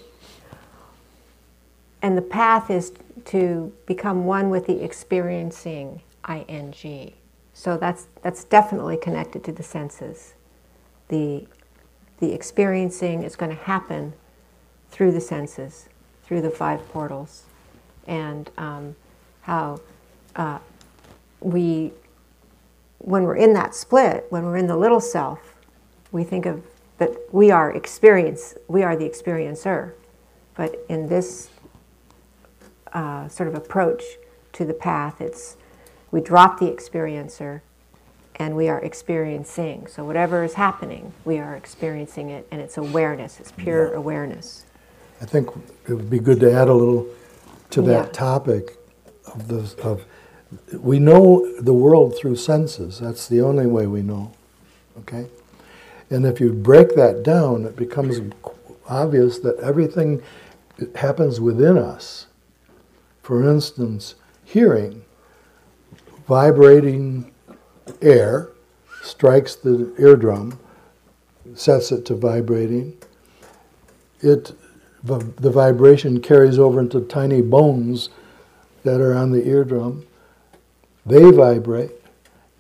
and 2.02 2.18
the 2.18 2.22
path 2.22 2.70
is 2.70 2.94
to 3.26 3.74
become 3.86 4.26
one 4.26 4.50
with 4.50 4.68
the 4.68 4.84
experiencing, 4.84 6.02
ing. 6.30 7.14
So 7.54 7.78
that's 7.78 8.08
that's 8.22 8.44
definitely 8.44 8.98
connected 8.98 9.44
to 9.46 9.52
the 9.52 9.64
senses. 9.64 10.36
The 11.08 11.48
the 12.20 12.34
experiencing 12.34 13.24
is 13.24 13.36
going 13.36 13.52
to 13.52 13.64
happen 13.64 14.14
through 14.90 15.12
the 15.12 15.22
senses, 15.22 15.90
through 16.24 16.42
the 16.42 16.50
five 16.50 16.88
portals, 16.90 17.44
and 18.08 18.50
um, 18.58 18.96
how 19.42 19.80
uh, 20.36 20.60
we, 21.40 21.92
when 23.00 23.24
we're 23.24 23.36
in 23.36 23.54
that 23.54 23.76
split, 23.76 24.26
when 24.30 24.44
we're 24.44 24.58
in 24.58 24.68
the 24.68 24.78
little 24.78 25.00
self, 25.00 25.56
we 26.12 26.24
think 26.24 26.46
of 26.46 26.64
that 26.98 27.12
we 27.32 27.52
are 27.52 27.72
experience, 27.72 28.56
we 28.68 28.82
are 28.82 28.96
the 28.96 29.08
experiencer, 29.08 29.94
but 30.56 30.84
in 30.90 31.08
this 31.08 31.50
uh, 32.94 33.28
sort 33.28 33.48
of 33.48 33.56
approach 33.56 34.04
to 34.54 34.66
the 34.66 34.74
path, 34.74 35.22
it's 35.22 35.58
we 36.10 36.22
drop 36.22 36.60
the 36.60 36.66
experiencer 36.66 37.62
and 38.38 38.56
we 38.56 38.70
are 38.70 38.80
experiencing. 38.80 39.88
So 39.88 40.04
whatever 40.04 40.44
is 40.44 40.54
happening, 40.54 41.14
we 41.26 41.40
are 41.40 41.56
experiencing 41.56 42.30
it, 42.30 42.48
and 42.52 42.62
it's 42.62 42.78
awareness. 42.78 43.40
It's 43.40 43.52
pure 43.52 43.94
awareness. 43.94 44.66
I 45.22 45.26
think 45.26 45.50
it 45.88 45.94
would 45.94 46.10
be 46.10 46.20
good 46.20 46.40
to 46.42 46.52
add 46.52 46.68
a 46.68 46.74
little 46.74 47.08
to 47.72 47.82
that 47.84 48.06
Yeah. 48.08 48.12
topic 48.12 48.78
of 49.34 49.48
the 49.48 49.76
of 49.84 50.06
we 50.80 50.98
know 51.00 51.46
the 51.60 51.74
world 51.74 52.16
through 52.16 52.36
senses. 52.38 53.00
That's 53.00 53.28
the 53.28 53.42
only 53.42 53.68
way 53.68 53.86
we 53.86 54.02
know. 54.02 54.32
Okay? 55.00 55.28
And 56.10 56.26
if 56.26 56.40
you 56.40 56.54
break 56.54 56.96
that 56.96 57.22
down, 57.24 57.66
it 57.66 57.76
becomes 57.76 58.22
obvious 58.88 59.40
that 59.40 59.58
everything 59.60 60.22
happens 60.96 61.42
within 61.42 61.78
us. 61.78 62.28
For 63.22 63.44
instance, 63.44 64.16
hearing, 64.46 65.04
vibrating 66.28 67.32
air 68.02 68.50
strikes 69.02 69.56
the 69.56 69.94
eardrum, 70.00 70.60
sets 71.56 71.92
it 71.92 72.06
to 72.06 72.16
vibrating. 72.16 72.98
It, 74.22 74.54
the, 75.04 75.52
vibration 75.52 76.22
carries 76.22 76.60
over 76.60 76.80
into 76.80 77.02
tiny 77.02 77.42
bones 77.42 78.10
that 78.84 79.00
are 79.00 79.14
on 79.14 79.32
the 79.32 79.48
eardrum. 79.48 80.06
They 81.06 81.32
vibrate, 81.32 81.92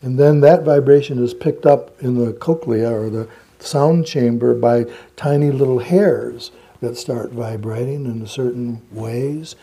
and 0.01 0.17
then 0.17 0.39
that 0.41 0.63
vibration 0.63 1.23
is 1.23 1.33
picked 1.33 1.65
up 1.65 2.01
in 2.01 2.23
the 2.23 2.33
cochlea 2.33 2.91
or 2.91 3.09
the 3.09 3.27
sound 3.59 4.05
chamber 4.05 4.53
by 4.53 4.85
tiny 5.15 5.51
little 5.51 5.79
hairs 5.79 6.51
that 6.81 6.95
start 6.95 7.31
vibrating 7.31 8.05
in 8.05 8.25
certain 8.27 8.81
ways. 8.91 9.55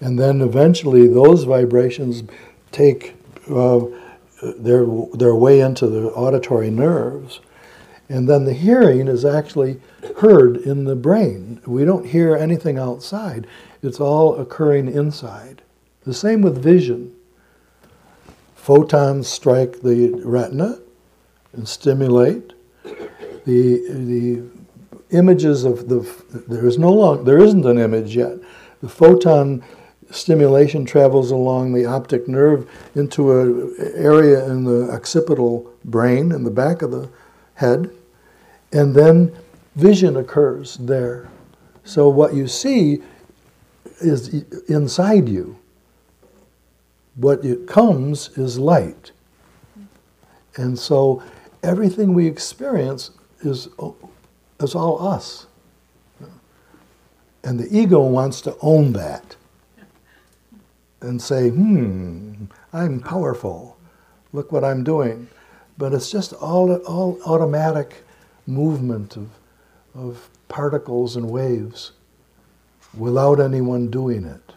And 0.00 0.18
then 0.18 0.40
eventually 0.40 1.06
those 1.08 1.44
vibrations 1.44 2.24
take 2.72 3.14
uh, 3.50 3.80
their, 4.42 4.86
their 5.14 5.34
way 5.34 5.60
into 5.60 5.86
the 5.86 6.08
auditory 6.10 6.70
nerves. 6.70 7.40
And 8.12 8.28
then 8.28 8.44
the 8.44 8.52
hearing 8.52 9.08
is 9.08 9.24
actually 9.24 9.80
heard 10.18 10.58
in 10.58 10.84
the 10.84 10.94
brain. 10.94 11.62
We 11.66 11.86
don't 11.86 12.04
hear 12.04 12.36
anything 12.36 12.76
outside, 12.76 13.46
it's 13.82 14.00
all 14.00 14.38
occurring 14.38 14.92
inside. 14.92 15.62
The 16.04 16.12
same 16.12 16.42
with 16.42 16.62
vision. 16.62 17.16
Photons 18.54 19.28
strike 19.28 19.80
the 19.80 20.10
retina 20.26 20.80
and 21.54 21.66
stimulate. 21.66 22.52
The, 23.46 23.80
the 23.88 24.42
images 25.10 25.64
of 25.64 25.88
the, 25.88 26.06
there 26.46 26.66
is 26.66 26.78
no 26.78 26.92
long, 26.92 27.24
there 27.24 27.38
isn't 27.38 27.64
an 27.64 27.78
image 27.78 28.14
yet. 28.14 28.36
The 28.82 28.90
photon 28.90 29.64
stimulation 30.10 30.84
travels 30.84 31.30
along 31.30 31.72
the 31.72 31.86
optic 31.86 32.28
nerve 32.28 32.68
into 32.94 33.40
an 33.40 33.74
area 33.96 34.44
in 34.44 34.64
the 34.64 34.92
occipital 34.92 35.72
brain 35.82 36.30
in 36.30 36.44
the 36.44 36.50
back 36.50 36.82
of 36.82 36.90
the 36.90 37.08
head, 37.54 37.90
and 38.72 38.94
then 38.94 39.34
vision 39.76 40.16
occurs 40.16 40.76
there. 40.78 41.28
So 41.84 42.08
what 42.08 42.34
you 42.34 42.46
see 42.46 43.02
is 44.00 44.44
inside 44.68 45.28
you. 45.28 45.58
What 47.16 47.44
it 47.44 47.66
comes 47.66 48.30
is 48.38 48.58
light. 48.58 49.12
And 50.56 50.78
so 50.78 51.22
everything 51.62 52.14
we 52.14 52.26
experience 52.26 53.10
is, 53.40 53.68
is 54.60 54.74
all 54.74 55.06
us. 55.06 55.46
And 57.44 57.58
the 57.58 57.76
ego 57.76 58.00
wants 58.02 58.40
to 58.42 58.56
own 58.62 58.92
that 58.92 59.36
and 61.00 61.20
say, 61.20 61.50
hmm, 61.50 62.44
I'm 62.72 63.00
powerful. 63.00 63.76
Look 64.32 64.52
what 64.52 64.64
I'm 64.64 64.84
doing. 64.84 65.28
But 65.76 65.92
it's 65.92 66.10
just 66.10 66.32
all, 66.34 66.72
all 66.84 67.18
automatic 67.26 68.04
movement 68.46 69.16
of, 69.16 69.28
of 69.94 70.28
particles 70.48 71.16
and 71.16 71.30
waves 71.30 71.92
without 72.96 73.40
anyone 73.40 73.88
doing 73.88 74.24
it. 74.24 74.52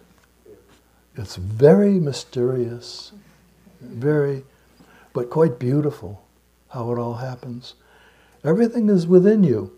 It's 1.16 1.38
very 1.38 2.00
mysterious, 2.00 3.14
very, 3.82 4.44
but 5.14 5.30
quite 5.30 5.60
beautiful 5.60 6.26
how 6.70 6.92
it 6.92 7.00
all 7.00 7.16
happens. 7.16 7.76
Everything 8.44 8.90
is 8.90 9.08
within 9.08 9.44
you. 9.44 9.72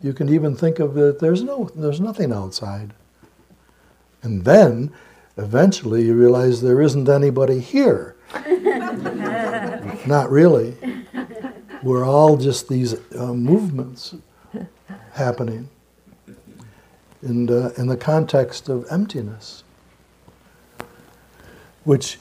You 0.00 0.12
can 0.12 0.28
even 0.28 0.56
think 0.56 0.78
of 0.78 0.96
it, 0.96 1.18
there's, 1.18 1.42
no, 1.42 1.70
there's 1.74 2.00
nothing 2.00 2.32
outside. 2.32 2.94
And 4.22 4.44
then 4.44 4.92
eventually 5.36 6.04
you 6.06 6.14
realize 6.14 6.62
there 6.62 6.80
isn't 6.80 7.08
anybody 7.08 7.60
here. 7.60 8.16
Not 10.06 10.30
really. 10.30 10.76
We're 11.82 12.04
all 12.04 12.36
just 12.36 12.68
these 12.68 12.94
uh, 13.14 13.32
movements 13.34 14.14
happening 15.12 15.68
in, 17.22 17.50
uh, 17.50 17.72
in 17.76 17.86
the 17.86 17.96
context 17.96 18.68
of 18.68 18.86
emptiness. 18.90 19.64
Which 21.84 22.18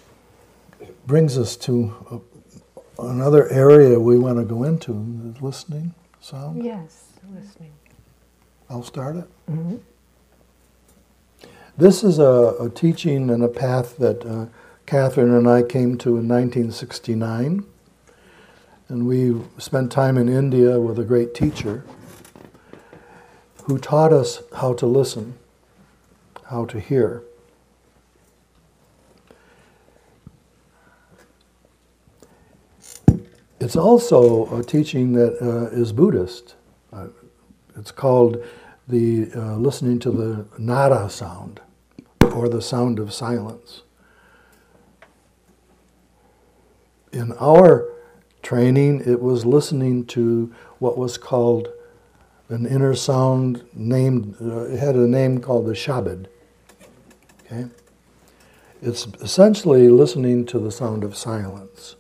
brings 1.06 1.38
us 1.38 1.56
to 1.58 2.24
a, 3.00 3.04
another 3.04 3.50
area 3.50 4.00
we 4.00 4.18
want 4.18 4.38
to 4.38 4.46
go 4.46 4.64
into 4.64 4.94
is 5.36 5.42
listening 5.42 5.94
sound. 6.22 6.64
Yes, 6.64 7.06
listening. 7.34 7.74
I'll 8.70 8.84
start 8.84 9.18
it. 9.18 9.28
Mhm. 9.50 9.80
This 11.78 12.04
is 12.04 12.18
a, 12.20 12.56
a 12.60 12.70
teaching 12.70 13.30
and 13.30 13.44
a 13.44 13.48
path 13.48 13.98
that 13.98 14.26
uh, 14.26 14.48
Catherine 14.86 15.34
and 15.34 15.48
I 15.48 15.62
came 15.64 15.98
to 16.00 16.10
in 16.18 16.28
1969. 16.28 17.64
And 18.90 19.06
we 19.06 19.36
spent 19.58 19.92
time 19.92 20.18
in 20.18 20.30
India 20.30 20.80
with 20.80 20.98
a 20.98 21.04
great 21.04 21.34
teacher 21.34 21.84
who 23.66 23.78
taught 23.78 24.14
us 24.14 24.42
how 24.56 24.74
to 24.76 24.86
listen, 24.86 25.38
how 26.46 26.64
to 26.66 26.80
hear. 26.80 27.22
It's 33.60 33.76
also 33.76 34.58
a 34.58 34.64
teaching 34.64 35.12
that 35.14 35.42
uh, 35.42 35.76
is 35.76 35.92
Buddhist. 35.92 36.56
Uh, 36.94 37.08
it's 37.76 37.92
called 37.92 38.42
the 38.88 39.30
uh, 39.36 39.58
listening 39.58 40.00
to 40.00 40.12
the 40.12 40.46
nada 40.58 41.10
sound 41.10 41.60
or 42.22 42.48
the 42.48 42.62
sound 42.62 43.00
of 43.00 43.12
silence. 43.12 43.82
In 47.12 47.34
our 47.34 47.97
training, 48.42 49.04
it 49.06 49.22
was 49.22 49.46
listening 49.46 50.06
to 50.06 50.54
what 50.80 50.98
was 50.98 51.18
called 51.18 51.70
an 52.50 52.66
inner 52.66 52.96
sound 52.96 53.64
named, 53.74 54.36
uh, 54.42 54.62
it 54.66 54.80
had 54.80 54.96
a 54.96 55.08
name 55.08 55.42
called 55.42 55.66
the 55.66 55.74
Shabad. 55.74 56.28
Okay? 57.46 57.66
It's 58.82 59.08
essentially 59.22 59.90
listening 59.90 60.46
to 60.48 60.60
the 60.60 60.72
sound 60.72 61.04
of 61.04 61.16
silence. 61.16 61.96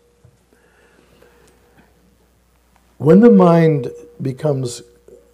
When 2.98 3.20
the 3.20 3.32
mind 3.32 3.92
becomes 4.22 4.82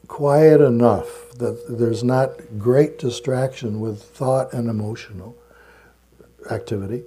quiet 0.07 0.61
enough 0.61 1.31
that 1.37 1.65
there's 1.69 2.03
not 2.03 2.31
great 2.57 2.99
distraction 2.99 3.79
with 3.79 4.01
thought 4.01 4.53
and 4.53 4.69
emotional 4.69 5.35
activity, 6.51 7.03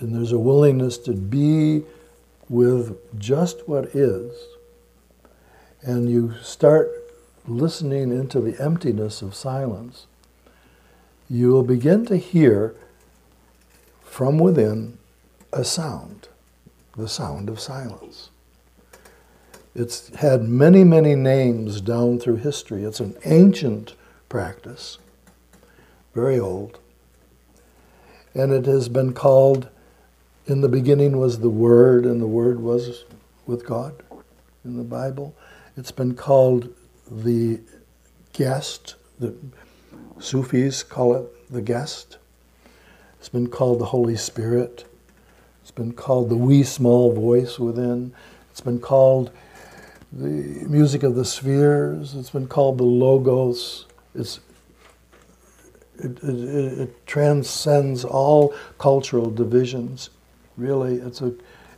and 0.00 0.14
there's 0.14 0.32
a 0.32 0.38
willingness 0.38 0.98
to 0.98 1.12
be 1.12 1.84
with 2.48 2.96
just 3.18 3.68
what 3.68 3.86
is, 3.94 4.32
and 5.82 6.10
you 6.10 6.34
start 6.42 6.90
listening 7.46 8.10
into 8.10 8.40
the 8.40 8.60
emptiness 8.62 9.22
of 9.22 9.34
silence, 9.34 10.06
you 11.30 11.50
will 11.50 11.62
begin 11.62 12.06
to 12.06 12.16
hear 12.16 12.74
from 14.02 14.38
within 14.38 14.98
a 15.52 15.64
sound, 15.64 16.28
the 16.96 17.08
sound 17.08 17.48
of 17.48 17.60
silence. 17.60 18.30
It's 19.74 20.14
had 20.16 20.42
many, 20.42 20.82
many 20.82 21.14
names 21.14 21.80
down 21.80 22.18
through 22.18 22.36
history. 22.36 22.82
It's 22.82 23.00
an 23.00 23.16
ancient 23.24 23.94
practice, 24.28 24.98
very 26.14 26.38
old. 26.38 26.80
And 28.34 28.52
it 28.52 28.66
has 28.66 28.88
been 28.88 29.12
called, 29.12 29.68
in 30.48 30.62
the 30.62 30.68
beginning 30.68 31.18
was 31.18 31.40
the 31.40 31.50
Word, 31.50 32.06
and 32.06 32.20
the 32.20 32.26
Word 32.26 32.58
was 32.58 33.04
with 33.46 33.66
God 33.66 34.02
in 34.64 34.78
the 34.78 34.82
Bible. 34.82 35.36
It's 35.76 35.92
been 35.92 36.14
called 36.14 36.74
the 37.10 37.60
guest, 38.32 38.96
the 39.20 39.36
Sufis 40.18 40.82
call 40.82 41.14
it 41.16 41.52
the 41.52 41.60
guest. 41.60 42.16
It's 43.18 43.28
been 43.28 43.48
called 43.48 43.78
the 43.78 43.84
Holy 43.84 44.16
Spirit. 44.16 44.86
It's 45.60 45.70
been 45.70 45.92
called 45.92 46.30
the 46.30 46.36
wee 46.36 46.62
small 46.62 47.12
voice 47.12 47.58
within. 47.58 48.14
It's 48.50 48.62
been 48.62 48.80
called 48.80 49.30
the 50.12 50.28
music 50.66 51.02
of 51.02 51.14
the 51.14 51.26
spheres. 51.26 52.14
It's 52.14 52.30
been 52.30 52.46
called 52.46 52.78
the 52.78 52.84
logos. 52.84 53.84
It's, 54.14 54.40
it, 55.98 56.22
it, 56.22 56.78
it 56.80 57.06
transcends 57.06 58.02
all 58.02 58.54
cultural 58.78 59.30
divisions. 59.30 60.08
Really, 60.58 60.96
it's 60.96 61.20
a, 61.20 61.32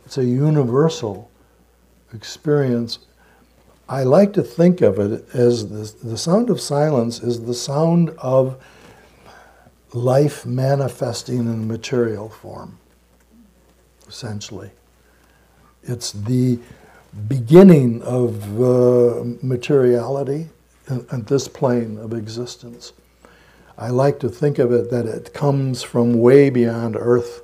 it's 0.05 0.17
a 0.17 0.25
universal 0.25 1.29
experience. 2.13 2.97
I 3.87 4.01
like 4.01 4.33
to 4.33 4.41
think 4.41 4.81
of 4.81 4.97
it 4.97 5.23
as 5.35 5.69
the, 5.69 6.07
the 6.07 6.17
sound 6.17 6.49
of 6.49 6.59
silence 6.59 7.19
is 7.21 7.45
the 7.45 7.53
sound 7.53 8.09
of 8.17 8.59
life 9.93 10.47
manifesting 10.47 11.39
in 11.41 11.67
material 11.67 12.27
form, 12.27 12.79
essentially. 14.07 14.71
It's 15.83 16.13
the 16.13 16.57
beginning 17.27 18.01
of 18.01 18.59
uh, 18.59 19.23
materiality 19.43 20.49
at 20.89 21.27
this 21.27 21.47
plane 21.47 21.99
of 21.99 22.13
existence. 22.13 22.93
I 23.77 23.89
like 23.89 24.19
to 24.21 24.29
think 24.29 24.57
of 24.57 24.71
it 24.71 24.89
that 24.89 25.05
it 25.05 25.35
comes 25.35 25.83
from 25.83 26.19
way 26.19 26.49
beyond 26.49 26.95
Earth 26.97 27.43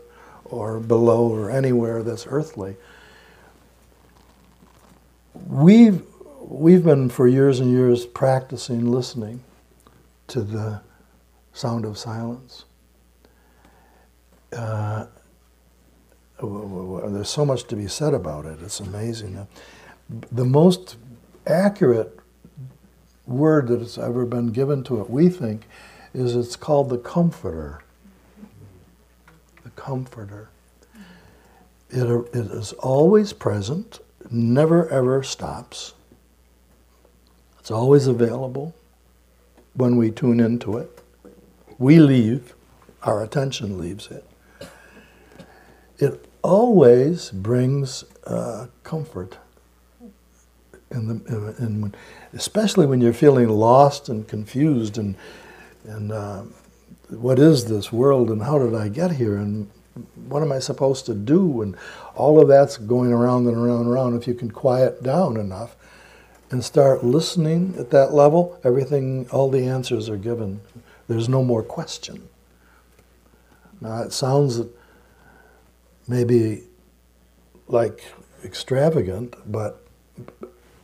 or 0.49 0.79
below 0.79 1.27
or 1.29 1.49
anywhere 1.51 2.03
that's 2.03 2.27
earthly. 2.27 2.75
We've, 5.47 6.03
we've 6.41 6.83
been 6.83 7.09
for 7.09 7.27
years 7.27 7.59
and 7.59 7.71
years 7.71 8.05
practicing 8.05 8.91
listening 8.91 9.43
to 10.27 10.41
the 10.41 10.81
sound 11.53 11.85
of 11.85 11.97
silence. 11.97 12.65
Uh, 14.51 15.05
there's 16.41 17.29
so 17.29 17.45
much 17.45 17.65
to 17.65 17.75
be 17.75 17.87
said 17.87 18.13
about 18.13 18.45
it. 18.45 18.59
It's 18.61 18.79
amazing. 18.79 19.47
The 20.31 20.45
most 20.45 20.97
accurate 21.45 22.19
word 23.25 23.67
that 23.67 23.79
has 23.79 23.97
ever 23.97 24.25
been 24.25 24.47
given 24.47 24.83
to 24.85 25.01
it, 25.01 25.09
we 25.09 25.29
think, 25.29 25.63
is 26.13 26.35
it's 26.35 26.55
called 26.55 26.89
the 26.89 26.97
comforter. 26.97 27.81
Comforter. 29.77 30.49
It, 31.89 32.03
it 32.33 32.51
is 32.51 32.73
always 32.73 33.31
present, 33.31 33.99
never 34.29 34.89
ever 34.89 35.23
stops. 35.23 35.93
It's 37.59 37.71
always 37.71 38.07
available 38.07 38.75
when 39.73 39.95
we 39.95 40.11
tune 40.11 40.41
into 40.41 40.77
it. 40.77 41.01
We 41.77 41.99
leave, 41.99 42.53
our 43.03 43.23
attention 43.23 43.77
leaves 43.77 44.09
it. 44.09 44.25
It 45.99 46.25
always 46.41 47.31
brings 47.31 48.03
uh, 48.25 48.67
comfort. 48.83 49.37
In 50.91 51.07
the, 51.07 51.55
in, 51.59 51.93
especially 52.33 52.85
when 52.85 52.99
you're 52.99 53.13
feeling 53.13 53.49
lost 53.49 54.09
and 54.09 54.27
confused 54.27 54.97
and, 54.97 55.15
and 55.85 56.11
uh, 56.11 56.43
what 57.09 57.39
is 57.39 57.65
this 57.65 57.91
world 57.91 58.29
and 58.29 58.43
how 58.43 58.59
did 58.59 58.75
I 58.75 58.89
get 58.89 59.11
here 59.11 59.37
and 59.37 59.69
what 60.27 60.43
am 60.43 60.51
I 60.51 60.59
supposed 60.59 61.05
to 61.07 61.13
do 61.13 61.61
and 61.61 61.75
all 62.15 62.39
of 62.39 62.47
that's 62.47 62.77
going 62.77 63.11
around 63.11 63.47
and 63.47 63.57
around 63.57 63.81
and 63.81 63.89
around. 63.89 64.15
If 64.15 64.27
you 64.27 64.33
can 64.33 64.51
quiet 64.51 65.03
down 65.03 65.37
enough 65.37 65.75
and 66.51 66.63
start 66.63 67.03
listening 67.03 67.75
at 67.77 67.89
that 67.91 68.13
level, 68.13 68.59
everything, 68.63 69.27
all 69.31 69.49
the 69.49 69.67
answers 69.67 70.09
are 70.09 70.17
given. 70.17 70.61
There's 71.07 71.29
no 71.29 71.43
more 71.43 71.63
question. 71.63 72.27
Now 73.81 74.01
it 74.01 74.13
sounds 74.13 74.61
maybe 76.07 76.63
like 77.67 78.03
extravagant, 78.43 79.35
but 79.51 79.85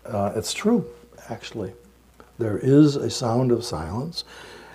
uh, 0.06 0.34
it's 0.36 0.54
true, 0.54 0.86
actually. 1.30 1.74
There 2.40 2.58
is 2.58 2.96
a 2.96 3.10
sound 3.10 3.52
of 3.52 3.64
silence. 3.64 4.24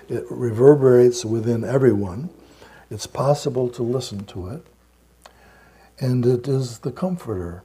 It 0.09 0.25
reverberates 0.31 1.25
within 1.25 1.65
everyone. 1.65 2.31
It's 2.91 3.07
possible 3.07 3.69
to 3.71 3.83
listen 3.83 4.25
to 4.27 4.49
it. 4.49 4.67
And 6.01 6.25
it 6.25 6.49
is 6.49 6.79
the 6.79 6.93
comforter. 6.93 7.63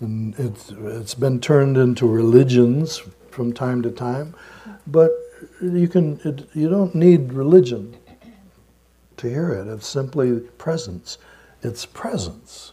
And 0.00 0.38
it's, 0.38 0.70
it's 0.70 1.14
been 1.14 1.40
turned 1.40 1.76
into 1.76 2.06
religions 2.06 3.02
from 3.30 3.52
time 3.52 3.82
to 3.82 3.90
time, 3.90 4.34
but 4.86 5.10
you, 5.60 5.88
can, 5.88 6.20
it, 6.24 6.48
you 6.54 6.68
don't 6.68 6.94
need 6.94 7.32
religion 7.32 7.96
to 9.16 9.28
hear 9.28 9.52
it. 9.52 9.66
It's 9.68 9.86
simply 9.86 10.40
presence. 10.40 11.18
It's 11.62 11.86
presence. 11.86 12.72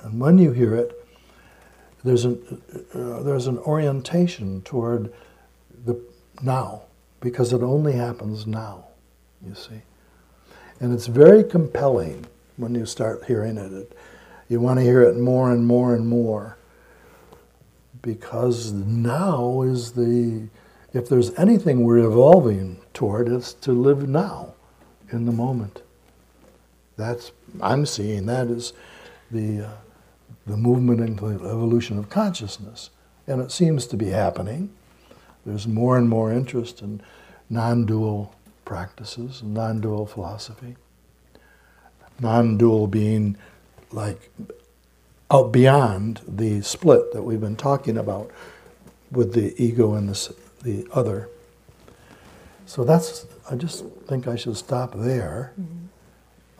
And 0.00 0.18
when 0.18 0.38
you 0.38 0.52
hear 0.52 0.74
it, 0.74 1.06
there's 2.02 2.24
an, 2.24 2.62
uh, 2.94 3.22
there's 3.22 3.46
an 3.46 3.58
orientation 3.58 4.62
toward 4.62 5.12
now, 6.42 6.82
because 7.20 7.52
it 7.52 7.62
only 7.62 7.92
happens 7.92 8.46
now, 8.46 8.84
you 9.46 9.54
see. 9.54 9.82
And 10.80 10.92
it's 10.92 11.06
very 11.06 11.44
compelling 11.44 12.26
when 12.56 12.74
you 12.74 12.86
start 12.86 13.24
hearing 13.24 13.56
it. 13.56 13.72
it 13.72 13.96
you 14.48 14.60
want 14.60 14.78
to 14.78 14.84
hear 14.84 15.02
it 15.02 15.16
more 15.16 15.50
and 15.52 15.66
more 15.66 15.94
and 15.94 16.06
more, 16.06 16.58
because 18.02 18.72
now 18.72 19.62
is 19.62 19.92
the, 19.92 20.48
if 20.92 21.08
there's 21.08 21.32
anything 21.38 21.84
we're 21.84 21.98
evolving 22.04 22.80
toward, 22.92 23.28
it's 23.28 23.54
to 23.54 23.72
live 23.72 24.08
now, 24.08 24.54
in 25.10 25.26
the 25.26 25.32
moment. 25.32 25.82
That's 26.96 27.32
I'm 27.60 27.86
seeing 27.86 28.26
that 28.26 28.48
as 28.48 28.72
the 29.30 29.66
uh, 29.66 29.70
the 30.46 30.56
movement 30.56 31.00
and 31.00 31.18
the 31.18 31.26
evolution 31.26 31.98
of 31.98 32.10
consciousness, 32.10 32.90
and 33.26 33.40
it 33.40 33.50
seems 33.50 33.86
to 33.88 33.96
be 33.96 34.08
happening. 34.08 34.70
There's 35.44 35.66
more 35.66 35.98
and 35.98 36.08
more 36.08 36.32
interest 36.32 36.80
in 36.82 37.02
non-dual 37.50 38.34
practices, 38.64 39.42
non-dual 39.42 40.06
philosophy. 40.06 40.76
Non-dual 42.20 42.86
being 42.86 43.36
like 43.90 44.30
out 45.30 45.52
beyond 45.52 46.20
the 46.26 46.62
split 46.62 47.12
that 47.12 47.22
we've 47.22 47.40
been 47.40 47.56
talking 47.56 47.98
about 47.98 48.30
with 49.10 49.34
the 49.34 49.54
ego 49.62 49.94
and 49.94 50.08
the, 50.08 50.34
the 50.62 50.86
other. 50.92 51.28
So 52.66 52.84
that's, 52.84 53.26
I 53.50 53.56
just 53.56 53.84
think 54.06 54.26
I 54.26 54.36
should 54.36 54.56
stop 54.56 54.94
there 54.96 55.52
mm-hmm. 55.60 55.86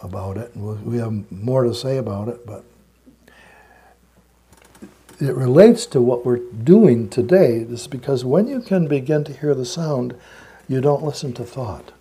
about 0.07 0.37
it. 0.37 0.55
And 0.55 0.64
we- 0.64 0.93
we 0.93 0.97
have 0.99 1.30
more 1.32 1.64
to 1.64 1.74
say 1.74 1.97
about 1.97 2.28
it, 2.28 2.45
but 2.47 2.64
it 5.20 5.34
relates 5.34 5.86
to 5.86 6.00
what 6.00 6.24
we're 6.24 6.38
doing 6.38 7.08
today. 7.08 7.58
Is 7.58 7.86
because 7.86 8.24
when 8.24 8.46
you 8.48 8.60
can 8.60 8.86
begin 8.88 9.24
to 9.24 9.32
hear 9.32 9.54
the 9.54 9.64
sound, 9.64 10.14
you 10.68 10.80
don't 10.80 11.02
listen 11.02 11.32
to 11.34 11.44
thought. 11.44 11.92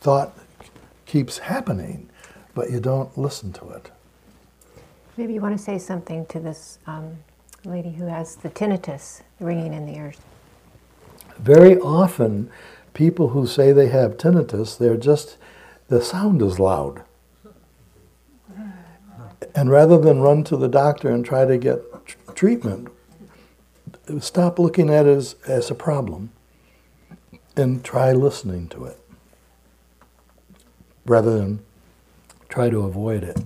Thought 0.00 0.36
keeps 1.06 1.38
happening, 1.38 2.08
but 2.54 2.70
you 2.70 2.80
don't 2.80 3.16
listen 3.16 3.52
to 3.52 3.68
it. 3.70 3.90
Maybe 5.16 5.34
you 5.34 5.40
want 5.40 5.56
to 5.56 5.62
say 5.62 5.78
something 5.78 6.24
to 6.26 6.40
this 6.40 6.78
um, 6.86 7.18
lady 7.64 7.90
who 7.92 8.06
has 8.06 8.36
the 8.36 8.48
tinnitus 8.48 9.22
ringing 9.40 9.74
in 9.74 9.86
the 9.86 9.96
ears. 9.96 10.16
Very 11.38 11.78
often, 11.78 12.50
people 12.94 13.28
who 13.28 13.46
say 13.46 13.72
they 13.72 13.88
have 13.88 14.16
tinnitus, 14.16 14.78
they're 14.78 14.96
just, 14.96 15.36
the 15.88 16.02
sound 16.02 16.40
is 16.40 16.58
loud. 16.58 17.02
And 19.54 19.70
rather 19.70 19.98
than 19.98 20.20
run 20.20 20.44
to 20.44 20.56
the 20.56 20.68
doctor 20.68 21.10
and 21.10 21.24
try 21.24 21.44
to 21.44 21.58
get 21.58 21.80
tr- 22.06 22.16
treatment, 22.34 22.88
stop 24.20 24.58
looking 24.58 24.90
at 24.90 25.06
it 25.06 25.16
as, 25.16 25.36
as 25.46 25.70
a 25.70 25.74
problem 25.74 26.30
and 27.56 27.84
try 27.84 28.12
listening 28.12 28.68
to 28.68 28.84
it 28.84 28.98
rather 31.04 31.38
than 31.38 31.60
try 32.48 32.70
to 32.70 32.80
avoid 32.80 33.24
it. 33.24 33.38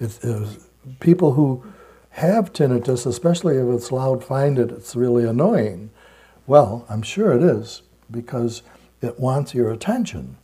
It's, 0.00 0.22
it's 0.22 0.68
people 1.00 1.32
who 1.32 1.64
have 2.10 2.52
tinnitus, 2.52 3.06
especially 3.06 3.56
if 3.56 3.66
it's 3.68 3.92
loud, 3.92 4.22
find 4.22 4.58
it 4.58 4.70
it's 4.70 4.94
really 4.96 5.24
annoying. 5.24 5.90
Well, 6.46 6.84
I'm 6.88 7.02
sure 7.02 7.32
it 7.32 7.42
is 7.42 7.82
because 8.10 8.62
it 9.00 9.18
wants 9.18 9.54
your 9.54 9.70
attention. 9.70 10.36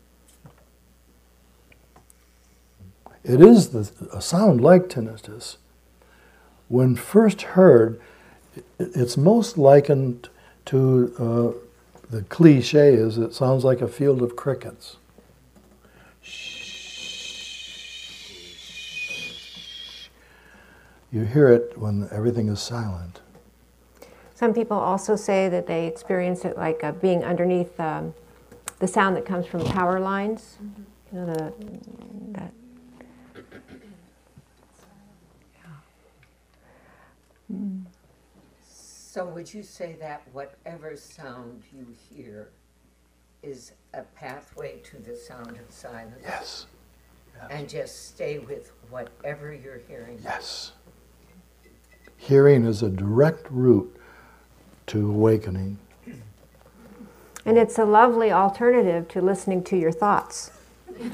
It 3.28 3.42
is 3.42 3.68
the, 3.68 3.90
a 4.10 4.22
sound 4.22 4.62
like 4.62 4.88
tinnitus. 4.88 5.58
When 6.68 6.96
first 6.96 7.42
heard, 7.42 8.00
it's 8.78 9.18
most 9.18 9.58
likened 9.58 10.30
to 10.66 11.14
uh, 11.18 11.66
the 12.10 12.22
cliche 12.22 12.94
is 12.94 13.18
it 13.18 13.34
sounds 13.34 13.64
like 13.64 13.82
a 13.82 13.88
field 13.88 14.22
of 14.22 14.34
crickets. 14.34 14.96
You 21.12 21.24
hear 21.24 21.48
it 21.48 21.76
when 21.76 22.08
everything 22.10 22.48
is 22.48 22.60
silent. 22.60 23.20
Some 24.34 24.54
people 24.54 24.78
also 24.78 25.16
say 25.16 25.50
that 25.50 25.66
they 25.66 25.86
experience 25.86 26.46
it 26.46 26.56
like 26.56 26.82
uh, 26.82 26.92
being 26.92 27.24
underneath 27.24 27.78
um, 27.78 28.14
the 28.78 28.86
sound 28.86 29.16
that 29.16 29.26
comes 29.26 29.46
from 29.46 29.64
power 29.64 30.00
lines. 30.00 30.56
You 31.12 31.18
know, 31.18 31.26
the, 31.26 31.52
that. 32.32 32.52
So 38.70 39.24
would 39.26 39.52
you 39.52 39.62
say 39.62 39.96
that 40.00 40.22
whatever 40.32 40.96
sound 40.96 41.62
you 41.76 41.86
hear 42.10 42.50
is 43.42 43.72
a 43.94 44.02
pathway 44.02 44.78
to 44.84 44.98
the 44.98 45.16
sound 45.16 45.56
of 45.56 45.70
silence? 45.70 46.20
Yes, 46.22 46.66
And 47.50 47.68
just 47.68 48.08
stay 48.08 48.38
with 48.38 48.72
whatever 48.90 49.52
you're 49.54 49.80
hearing? 49.88 50.18
yes. 50.22 50.72
Hearing 52.16 52.64
is 52.64 52.82
a 52.82 52.88
direct 52.90 53.46
route 53.50 53.94
to 54.88 55.08
awakening. 55.08 55.78
And 57.46 57.56
it's 57.56 57.78
a 57.78 57.84
lovely 57.84 58.30
alternative 58.32 59.08
to 59.08 59.22
listening 59.22 59.62
to 59.64 59.76
your 59.78 59.92
thoughts. 59.92 60.50
Who 60.98 61.04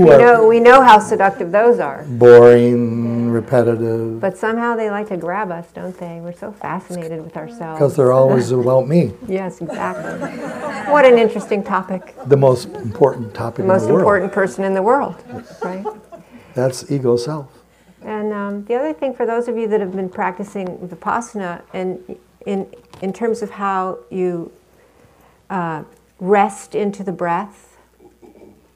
We 0.00 0.10
are 0.10 0.18
know, 0.18 0.46
we 0.48 0.58
know 0.60 0.82
how 0.82 0.98
seductive 0.98 1.52
those 1.52 1.78
are. 1.78 2.02
boring, 2.04 3.21
repetitive, 3.32 4.20
But 4.20 4.36
somehow 4.38 4.76
they 4.76 4.90
like 4.90 5.08
to 5.08 5.16
grab 5.16 5.50
us, 5.50 5.66
don't 5.72 5.96
they? 5.98 6.20
We're 6.20 6.32
so 6.32 6.52
fascinated 6.52 7.22
with 7.22 7.36
ourselves. 7.36 7.78
because 7.78 7.96
they're 7.96 8.12
always 8.12 8.50
about 8.52 8.86
me. 8.88 9.12
Yes, 9.26 9.60
exactly. 9.60 10.28
What 10.92 11.04
an 11.04 11.18
interesting 11.18 11.62
topic. 11.64 12.14
The 12.26 12.36
most 12.36 12.68
important 12.68 13.34
topic 13.34 13.58
The 13.58 13.64
most 13.64 13.86
the 13.86 13.92
world. 13.94 14.00
important 14.02 14.32
person 14.32 14.64
in 14.64 14.74
the 14.74 14.82
world, 14.82 15.16
right? 15.62 15.84
That's 16.54 16.90
ego 16.90 17.16
self. 17.16 17.46
And 18.04 18.32
um, 18.32 18.64
the 18.64 18.74
other 18.74 18.92
thing 18.92 19.14
for 19.14 19.24
those 19.26 19.48
of 19.48 19.56
you 19.56 19.68
that 19.68 19.80
have 19.80 19.92
been 19.94 20.08
practicing 20.08 20.66
Vipassana, 20.78 21.62
and 21.72 22.18
in, 22.46 22.66
in 23.00 23.12
terms 23.12 23.42
of 23.42 23.50
how 23.50 23.98
you 24.10 24.50
uh, 25.50 25.84
rest 26.18 26.74
into 26.74 27.02
the 27.04 27.12
breath, 27.12 27.71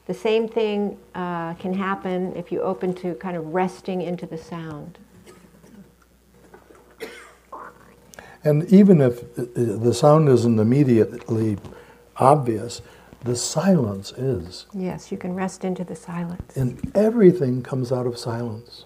the 0.07 0.13
same 0.13 0.47
thing 0.47 0.97
uh, 1.13 1.53
can 1.55 1.73
happen 1.73 2.33
if 2.35 2.51
you 2.51 2.61
open 2.61 2.93
to 2.95 3.13
kind 3.15 3.35
of 3.35 3.53
resting 3.53 4.01
into 4.01 4.25
the 4.25 4.37
sound. 4.37 4.97
And 8.43 8.63
even 8.71 9.01
if 9.01 9.35
the 9.35 9.93
sound 9.93 10.29
isn't 10.29 10.57
immediately 10.57 11.57
obvious, 12.15 12.81
the 13.23 13.35
silence 13.35 14.13
is. 14.13 14.65
Yes, 14.73 15.11
you 15.11 15.17
can 15.17 15.33
rest 15.35 15.65
into 15.65 15.83
the 15.83 15.95
silence. 15.95 16.55
And 16.55 16.91
everything 16.95 17.61
comes 17.61 17.91
out 17.91 18.07
of 18.07 18.17
silence. 18.17 18.85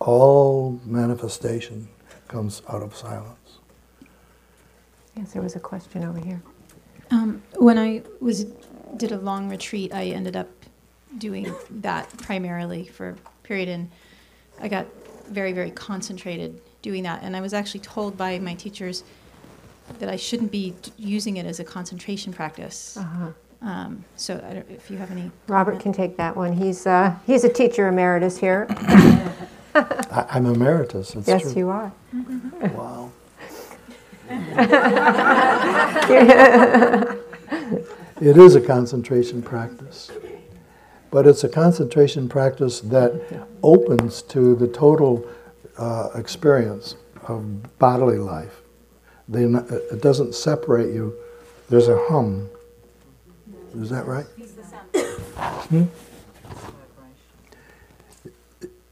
All 0.00 0.80
manifestation 0.84 1.88
comes 2.26 2.62
out 2.68 2.82
of 2.82 2.96
silence. 2.96 3.58
Yes, 5.16 5.32
there 5.32 5.42
was 5.42 5.54
a 5.54 5.60
question 5.60 6.02
over 6.02 6.18
here. 6.18 6.42
Um, 7.12 7.42
when 7.58 7.78
I 7.78 8.02
was 8.20 8.46
did 8.96 9.12
a 9.12 9.18
long 9.18 9.48
retreat, 9.48 9.94
I 9.94 10.06
ended 10.06 10.36
up 10.36 10.48
doing 11.18 11.54
that 11.70 12.08
primarily 12.18 12.86
for 12.86 13.10
a 13.10 13.16
period, 13.42 13.68
and 13.68 13.90
I 14.60 14.68
got 14.68 14.86
very, 15.28 15.52
very 15.52 15.70
concentrated 15.70 16.60
doing 16.82 17.02
that. 17.04 17.22
And 17.22 17.36
I 17.36 17.40
was 17.40 17.54
actually 17.54 17.80
told 17.80 18.16
by 18.16 18.38
my 18.38 18.54
teachers 18.54 19.04
that 19.98 20.08
I 20.08 20.16
shouldn't 20.16 20.50
be 20.50 20.74
t- 20.82 20.92
using 20.96 21.36
it 21.36 21.46
as 21.46 21.60
a 21.60 21.64
concentration 21.64 22.32
practice. 22.32 22.96
Uh-huh. 22.96 23.28
Um, 23.62 24.04
so, 24.16 24.44
I 24.48 24.54
don't, 24.54 24.70
if 24.70 24.90
you 24.90 24.96
have 24.96 25.10
any, 25.12 25.30
Robert 25.46 25.78
can 25.78 25.92
take 25.92 26.16
that 26.16 26.36
one. 26.36 26.52
He's, 26.52 26.86
uh, 26.86 27.14
he's 27.26 27.44
a 27.44 27.48
teacher 27.48 27.88
emeritus 27.88 28.38
here. 28.38 28.66
I, 29.74 30.26
I'm 30.30 30.46
emeritus. 30.46 31.14
It's 31.14 31.28
yes, 31.28 31.42
true. 31.42 31.54
you 31.56 31.70
are. 31.70 31.92
Wow. 32.74 33.12
It 38.22 38.36
is 38.36 38.54
a 38.54 38.60
concentration 38.60 39.42
practice, 39.42 40.08
but 41.10 41.26
it's 41.26 41.42
a 41.42 41.48
concentration 41.48 42.28
practice 42.28 42.78
that 42.82 43.20
opens 43.64 44.22
to 44.22 44.54
the 44.54 44.68
total 44.68 45.26
uh, 45.76 46.10
experience 46.14 46.94
of 47.26 47.78
bodily 47.80 48.18
life. 48.18 48.60
They, 49.28 49.42
it 49.42 50.00
doesn't 50.00 50.36
separate 50.36 50.94
you. 50.94 51.14
There's 51.68 51.88
a 51.88 51.98
hum. 52.08 52.48
Is 53.74 53.90
that 53.90 54.06
right? 54.06 54.26
Hmm? 55.68 55.84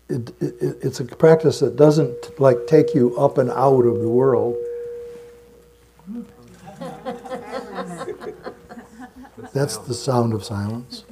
It, 0.09 0.31
it, 0.41 0.55
it- 0.61 0.79
it's 0.83 0.99
a 0.99 1.05
practice 1.05 1.61
that 1.61 1.77
doesn't 1.77 2.41
like 2.41 2.67
take 2.67 2.97
you 2.97 3.17
up 3.17 3.39
and 3.39 3.49
out 3.51 3.83
of 3.87 4.01
the 4.01 4.09
world. 4.09 4.57
That's 9.53 9.77
the 9.79 9.95
sound 9.95 10.33
of 10.33 10.45
silence. 10.45 11.05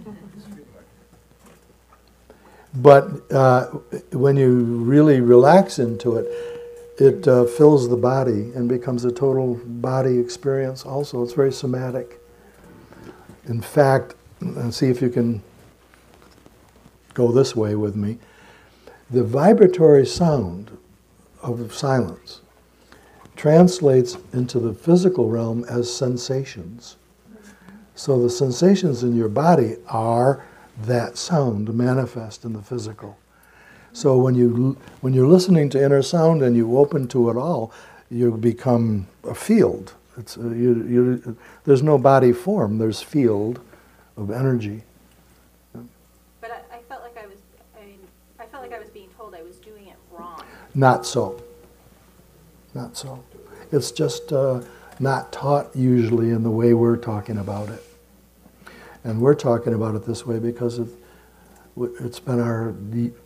But 2.75 3.33
uh, 3.33 3.67
when 4.13 4.37
you 4.37 4.61
really 4.61 5.21
relax 5.21 5.79
into 5.79 6.17
it, 6.17 6.27
it 6.99 7.27
uh, 7.27 7.45
fills 7.45 7.89
the 7.89 7.97
body 7.97 8.53
and 8.55 8.69
becomes 8.69 9.05
a 9.05 9.13
total 9.13 9.55
body 9.55 10.19
experience 10.19 10.85
also. 10.85 11.23
It's 11.23 11.33
very 11.33 11.53
somatic. 11.53 12.21
In 13.47 13.61
fact, 13.61 14.15
and 14.41 14.73
see 14.73 14.89
if 14.89 15.01
you 15.01 15.09
can 15.09 15.43
go 17.15 17.33
this 17.33 17.57
way 17.57 17.75
with 17.75 17.97
me. 17.97 18.19
The 19.11 19.25
vibratory 19.25 20.07
sound 20.07 20.77
of 21.43 21.75
silence 21.75 22.41
translates 23.37 24.17
into 24.33 24.59
the 24.59 24.75
physical 24.75 25.31
realm 25.31 25.65
as 25.65 25.93
sensations. 25.93 26.97
So 27.99 28.17
the 28.23 28.31
sensations 28.31 29.03
in 29.03 29.17
your 29.17 29.29
body 29.29 29.75
are 29.89 30.45
that 30.83 31.19
sound 31.19 31.75
manifest 31.75 32.45
in 32.45 32.53
the 32.53 32.63
physical. 32.63 33.19
So 33.93 34.17
when 34.17 34.37
you 34.37 34.79
when 35.01 35.15
you're 35.15 35.27
listening 35.27 35.69
to 35.71 35.85
inner 35.85 36.01
sound 36.03 36.41
and 36.41 36.57
you 36.57 36.79
open 36.79 37.09
to 37.09 37.29
it 37.29 37.37
all, 37.37 37.73
you 38.09 38.31
become 38.31 39.09
a 39.25 39.35
field. 39.35 39.95
It's 40.17 40.39
uh, 40.39 40.43
you, 40.43 40.87
you, 40.87 41.37
there's 41.65 41.83
no 41.83 41.99
body 41.99 42.33
form. 42.33 42.79
There's 42.79 43.03
field 43.03 43.59
of 44.17 44.31
energy. 44.31 44.85
But 46.41 46.53
I, 46.53 46.77
I 46.77 46.81
felt 46.89 47.03
like 47.03 47.19
I 47.19 47.27
was, 47.27 47.39
I 47.77 47.85
mean, 47.85 47.99
I 48.39 48.47
felt 48.47 48.63
like 48.63 48.73
I 48.73 48.79
was 48.79 48.91
being 48.91 49.09
told 49.17 49.35
I 49.35 49.43
was 49.43 49.57
doing 49.57 49.89
it 49.89 49.97
wrong. 50.13 50.45
Not 50.73 51.05
so. 51.05 51.43
Not 52.75 52.97
so. 52.97 53.25
It's 53.73 53.91
just 53.91 54.33
uh, 54.33 54.61
not 55.01 55.33
taught 55.33 55.75
usually 55.75 56.31
in 56.31 56.45
the 56.45 56.51
way 56.51 56.75
we're 56.75 56.97
talking 56.97 57.39
about 57.39 57.71
it. 57.71 57.83
And 59.09 59.23
we're 59.23 59.35
talking 59.35 59.73
about 59.73 59.95
it 59.95 60.05
this 60.05 60.27
way 60.27 60.39
because 60.39 60.79
it, 60.79 60.89
it's 61.79 62.21
been 62.21 62.41
our 62.41 62.75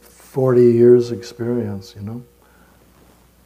40 0.00 0.62
years 0.62 1.10
experience, 1.10 1.96
you 1.96 2.02
know? 2.02 2.22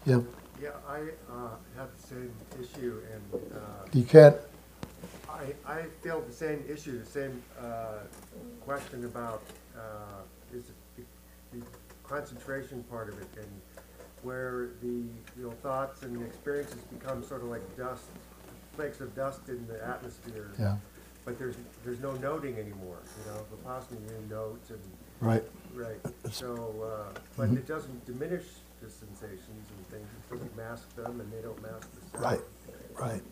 Yeah. 0.05 0.21
Yeah, 0.61 0.69
I 0.87 0.99
uh, 1.33 1.49
have 1.79 1.89
the 1.97 2.07
same 2.07 2.31
issue, 2.61 3.01
and 3.11 3.43
uh, 3.55 3.59
You 3.95 4.05
can't, 4.05 4.37
I, 5.31 5.55
I 5.67 5.83
feel 6.03 6.21
the 6.21 6.33
same 6.33 6.63
issue, 6.69 6.99
the 6.99 7.07
same 7.07 7.43
uh, 7.59 8.01
question 8.67 9.07
about 9.07 9.43
uh, 9.75 10.55
is 10.55 10.65
it 10.69 11.07
the, 11.53 11.59
the 11.59 11.65
concentration 12.07 12.83
part 12.91 13.09
of 13.09 13.19
it, 13.19 13.29
and 13.39 13.49
where 14.23 14.69
the 14.83 14.89
you 15.39 15.45
know 15.45 15.53
thoughts 15.63 16.03
and 16.03 16.23
experiences 16.23 16.83
become 16.93 17.25
sort 17.25 17.41
of 17.41 17.49
like 17.49 17.77
dust, 17.79 18.05
flakes 18.75 19.01
of 19.01 19.15
dust 19.17 19.49
in 19.49 19.67
the 19.67 19.83
atmosphere. 19.87 20.51
Yeah. 20.59 20.77
But 21.27 21.39
there's 21.39 21.57
there's 21.85 22.01
no 22.01 22.13
noting 22.13 22.55
anymore. 22.59 22.99
You 23.19 23.33
know, 23.33 23.41
the 23.51 23.57
Vipassana 23.69 24.01
you 24.09 24.35
notes 24.35 24.71
and 24.71 24.81
Right. 25.21 25.43
Right. 25.75 26.01
So, 26.31 26.75
uh, 26.83 27.19
but 27.37 27.51
it 27.51 27.67
doesn't 27.67 28.07
diminish 28.07 28.45
the 28.83 28.91
sensations 28.91 29.67
and 29.77 29.89
things. 29.89 30.07
It 30.31 30.35
doesn't 30.35 30.57
mask 30.57 30.95
them, 30.97 31.21
and 31.21 31.33
they 31.33 31.41
don't 31.41 31.61
mask 31.63 31.89
the 31.95 32.19
sound. 32.19 32.25
Right. 32.25 32.41
right. 33.01 33.23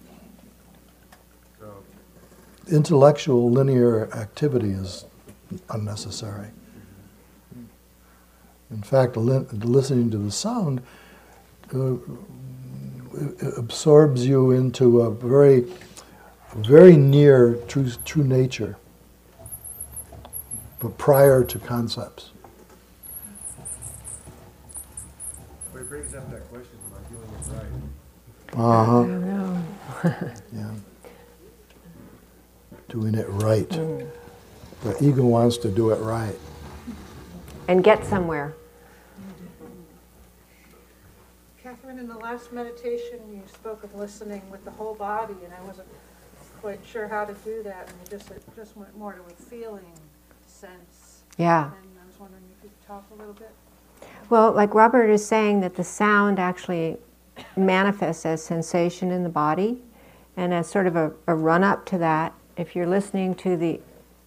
So, 1.60 1.82
Intellectual 2.70 3.50
linear 3.50 4.10
activity 4.14 4.70
is 4.70 5.04
unnecessary. 5.70 6.48
In 8.70 8.82
fact, 8.82 9.16
li- 9.16 9.46
listening 9.52 10.10
to 10.10 10.18
the 10.18 10.30
sound 10.30 10.82
uh, 11.74 11.96
absorbs 13.58 14.26
you 14.26 14.50
into 14.50 15.02
a 15.02 15.10
very, 15.10 15.66
very 16.54 16.96
near 16.96 17.54
true, 17.68 17.90
true 18.04 18.24
nature, 18.24 18.76
but 20.78 20.96
prior 20.98 21.44
to 21.44 21.58
concepts. 21.58 22.30
but 25.72 25.80
it 25.80 25.88
brings 25.88 26.14
up 26.14 26.30
that 26.30 26.48
question: 26.50 26.78
Am 26.86 26.98
I 26.98 27.08
doing 27.10 27.28
it 27.34 28.56
right? 28.56 28.60
Uh 28.60 28.84
huh. 28.84 29.02
know. 29.02 29.64
Yeah. 30.54 30.70
Doing 32.88 33.14
it 33.16 33.26
right. 33.28 33.68
Mm. 33.68 34.08
The 34.84 35.04
ego 35.04 35.24
wants 35.24 35.56
to 35.58 35.70
do 35.70 35.90
it 35.90 35.96
right. 35.96 36.38
And 37.66 37.82
get 37.82 38.04
somewhere. 38.04 38.54
Catherine, 41.62 41.98
in 41.98 42.06
the 42.06 42.18
last 42.18 42.52
meditation, 42.52 43.18
you 43.32 43.42
spoke 43.52 43.82
of 43.82 43.94
listening 43.94 44.42
with 44.50 44.64
the 44.64 44.70
whole 44.70 44.94
body, 44.94 45.34
and 45.42 45.52
I 45.52 45.64
wasn't 45.66 45.88
quite 46.64 46.80
sure 46.90 47.06
how 47.06 47.26
to 47.26 47.34
do 47.44 47.62
that, 47.62 47.90
and 47.90 47.98
you 48.00 48.16
just, 48.16 48.30
it 48.30 48.42
just 48.56 48.74
went 48.74 48.96
more 48.96 49.12
to 49.12 49.20
a 49.20 49.36
feeling 49.36 49.84
sense. 50.46 51.20
Yeah. 51.36 51.64
And 51.66 51.74
I 52.02 52.06
was 52.06 52.18
wondering 52.18 52.42
if 52.56 52.64
you 52.64 52.70
could 52.70 52.86
talk 52.86 53.04
a 53.12 53.14
little 53.16 53.34
bit. 53.34 53.50
Well, 54.30 54.50
like 54.50 54.72
Robert 54.72 55.10
is 55.10 55.22
saying, 55.22 55.60
that 55.60 55.74
the 55.74 55.84
sound 55.84 56.38
actually 56.38 56.96
manifests 57.54 58.24
as 58.24 58.42
sensation 58.42 59.10
in 59.10 59.24
the 59.24 59.28
body, 59.28 59.82
and 60.38 60.54
as 60.54 60.66
sort 60.66 60.86
of 60.86 60.96
a, 60.96 61.12
a 61.26 61.34
run 61.34 61.62
up 61.62 61.84
to 61.84 61.98
that, 61.98 62.32
if 62.56 62.74
you're 62.74 62.86
listening 62.86 63.34
to 63.34 63.58
the, 63.58 63.78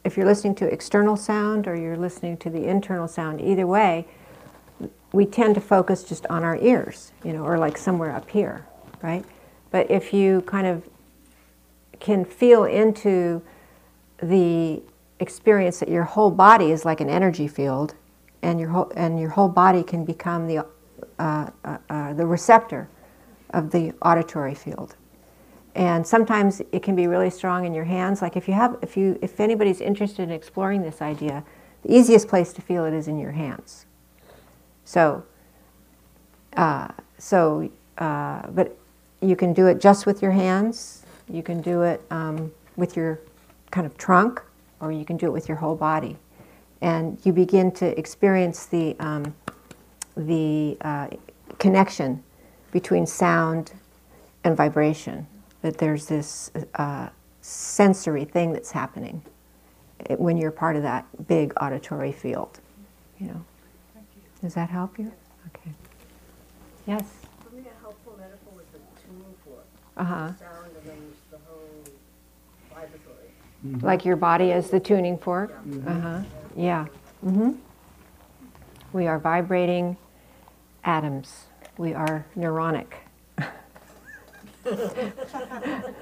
if 0.04 0.16
you're 0.16 0.28
listening 0.28 0.54
to 0.56 0.72
external 0.72 1.18
sound 1.18 1.68
or 1.68 1.76
you're 1.76 1.98
listening 1.98 2.38
to 2.38 2.52
the 2.52 2.66
internal 2.66 3.08
sound, 3.08 3.42
either 3.42 3.66
way, 3.66 4.06
we 5.12 5.26
tend 5.26 5.56
to 5.56 5.62
focus 5.62 6.04
just 6.04 6.28
on 6.28 6.44
our 6.44 6.58
ears, 6.58 7.14
you 7.24 7.34
know, 7.34 7.44
or 7.44 7.58
like 7.58 7.80
somewhere 7.80 8.12
up 8.12 8.30
here, 8.30 8.64
right? 9.02 9.26
But 9.72 9.90
if 9.90 10.14
you 10.14 10.42
kind 10.44 10.68
of 10.68 10.88
can 12.00 12.26
feel 12.26 12.64
into 12.64 13.42
the 14.22 14.82
experience 15.20 15.80
that 15.80 15.90
your 15.90 16.04
whole 16.04 16.32
body 16.32 16.72
is 16.72 16.86
like 16.86 17.02
an 17.02 17.10
energy 17.10 17.48
field, 17.48 17.96
and 18.42 18.60
your 18.60 18.70
whole 18.70 18.92
and 18.96 19.20
your 19.20 19.30
whole 19.30 19.50
body 19.50 19.84
can 19.84 20.06
become 20.06 20.48
the 20.48 20.66
uh, 21.20 21.50
uh, 21.66 21.78
uh, 21.90 22.14
the 22.14 22.26
receptor 22.26 22.88
of 23.52 23.72
the 23.72 23.94
auditory 24.02 24.54
field. 24.54 24.96
And 25.76 26.06
sometimes 26.06 26.62
it 26.72 26.82
can 26.82 26.96
be 26.96 27.06
really 27.06 27.30
strong 27.30 27.66
in 27.66 27.74
your 27.74 27.86
hands. 27.86 28.22
Like 28.22 28.36
if 28.36 28.48
you 28.48 28.56
have, 28.56 28.78
if 28.82 28.98
you, 28.98 29.20
if 29.22 29.40
anybody's 29.40 29.80
interested 29.80 30.24
in 30.24 30.32
exploring 30.32 30.82
this 30.82 31.04
idea, 31.04 31.44
the 31.84 31.96
easiest 31.96 32.28
place 32.28 32.52
to 32.54 32.62
feel 32.64 32.84
it 32.86 32.94
is 32.94 33.08
in 33.08 33.20
your 33.20 33.32
hands. 33.32 33.86
So, 34.86 35.24
uh, 36.56 36.88
so, 37.20 37.70
uh, 38.00 38.48
but 38.48 38.76
you 39.22 39.36
can 39.36 39.54
do 39.54 39.68
it 39.68 39.80
just 39.80 40.08
with 40.08 40.22
your 40.22 40.32
hands. 40.32 41.06
You 41.30 41.44
can 41.44 41.62
do 41.62 41.82
it 41.84 42.02
um, 42.12 42.52
with 42.76 42.96
your 42.96 43.20
kind 43.72 43.86
of 43.86 43.98
trunk, 43.98 44.42
or 44.80 44.92
you 44.92 45.06
can 45.06 45.18
do 45.18 45.28
it 45.28 45.32
with 45.32 45.48
your 45.48 45.58
whole 45.58 45.76
body, 45.76 46.18
and 46.82 47.20
you 47.24 47.34
begin 47.34 47.72
to 47.74 47.98
experience 48.00 48.66
the 48.66 48.96
um, 49.00 49.36
the 50.16 50.78
uh, 50.82 51.08
connection 51.60 52.24
between 52.72 53.06
sound 53.06 53.74
and 54.44 54.56
vibration. 54.56 55.28
That 55.62 55.78
there's 55.78 56.06
this 56.06 56.52
uh, 56.76 57.10
sensory 57.42 58.26
thing 58.26 58.54
that's 58.54 58.72
happening 58.72 59.22
eh, 60.10 60.16
when 60.16 60.38
you're 60.38 60.52
part 60.52 60.76
of 60.76 60.84
that 60.84 61.06
big 61.28 61.54
auditory 61.60 62.12
field. 62.12 62.60
You 63.20 63.28
know. 63.28 63.46
Does 64.42 64.54
that 64.54 64.70
help 64.70 65.00
you? 65.00 65.12
Okay. 65.48 65.72
Yes. 66.86 67.04
For 67.44 67.56
me, 67.56 67.64
a 67.66 67.82
helpful 67.82 68.16
metaphor 68.18 68.54
was 68.56 68.66
the 68.72 68.80
tuning 69.02 69.34
fork. 69.44 69.66
Uh-huh. 69.98 70.28
Sound 70.38 70.72
and 70.78 70.88
then 70.88 71.14
the 71.32 71.38
whole 71.48 71.84
vibratory. 73.64 73.88
Like 73.88 74.06
your 74.06 74.16
body 74.16 74.52
as 74.52 74.70
the 74.70 74.80
tuning 74.80 75.18
fork? 75.18 75.52
Mhm. 75.66 75.88
Uh-huh. 75.88 76.24
Yeah. 76.56 76.86
Mm-hmm. 77.26 77.52
We 78.94 79.08
are 79.08 79.20
vibrating 79.20 79.98
atoms. 80.84 81.46
We 81.78 81.94
are 81.94 82.26
neuronic. 82.36 82.88
A 83.38 83.48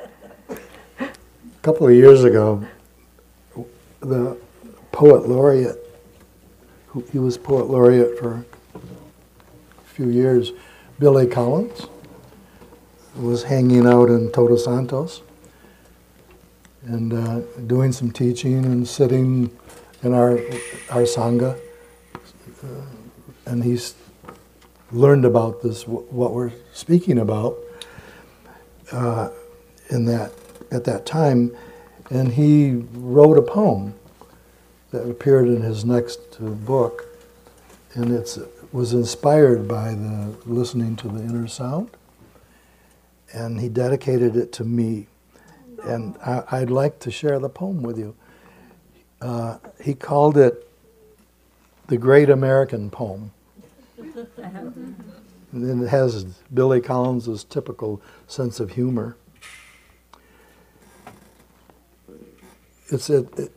couple 1.61 1.87
of 1.87 1.93
years 1.93 2.23
ago, 2.23 2.65
the 3.99 4.37
poet 4.91 5.27
laureate, 5.27 5.77
who, 6.87 7.03
he 7.11 7.19
was 7.19 7.37
poet 7.37 7.67
laureate 7.67 8.17
for 8.19 8.45
a 8.75 8.79
few 9.85 10.07
years, 10.09 10.51
Billy 10.99 11.27
Collins, 11.27 11.87
was 13.15 13.43
hanging 13.43 13.85
out 13.87 14.09
in 14.09 14.31
Todos 14.31 14.65
Santos 14.65 15.21
and 16.85 17.13
uh, 17.13 17.39
doing 17.67 17.91
some 17.91 18.11
teaching 18.11 18.65
and 18.65 18.87
sitting 18.87 19.55
in 20.03 20.13
our, 20.13 20.33
our 20.89 21.03
Sangha. 21.03 21.59
Uh, 22.63 22.67
and 23.45 23.63
he's 23.63 23.95
learned 24.91 25.25
about 25.25 25.61
this, 25.61 25.87
what 25.87 26.33
we're 26.33 26.51
speaking 26.73 27.19
about 27.19 27.57
uh, 28.91 29.29
in 29.89 30.05
that, 30.05 30.31
at 30.71 30.83
that 30.85 31.05
time. 31.05 31.55
And 32.09 32.33
he 32.33 32.83
wrote 32.93 33.37
a 33.37 33.41
poem 33.41 33.95
that 34.91 35.09
appeared 35.09 35.47
in 35.47 35.61
his 35.61 35.83
next 35.83 36.19
uh, 36.39 36.45
book. 36.45 37.05
And 37.93 38.11
it 38.11 38.37
was 38.71 38.93
inspired 38.93 39.67
by 39.67 39.91
the 39.91 40.35
listening 40.45 40.95
to 40.97 41.07
the 41.07 41.21
inner 41.21 41.47
sound. 41.47 41.89
And 43.33 43.59
he 43.59 43.69
dedicated 43.69 44.35
it 44.35 44.51
to 44.53 44.63
me. 44.63 45.07
And 45.85 46.17
I, 46.25 46.43
I'd 46.51 46.69
like 46.69 46.99
to 46.99 47.11
share 47.11 47.39
the 47.39 47.49
poem 47.49 47.83
with 47.83 47.97
you. 47.97 48.15
Uh, 49.21 49.57
he 49.81 49.93
called 49.93 50.37
it 50.37 50.69
the 51.87 51.97
Great 51.97 52.29
American 52.29 52.89
Poem. 52.89 53.31
And 53.97 54.95
then 55.51 55.81
it 55.83 55.89
has 55.89 56.23
Billy 56.53 56.81
Collins' 56.81 57.43
typical 57.43 58.01
sense 58.27 58.59
of 58.59 58.71
humor. 58.71 59.15
It's 62.89 63.09
at, 63.09 63.25
at, 63.39 63.49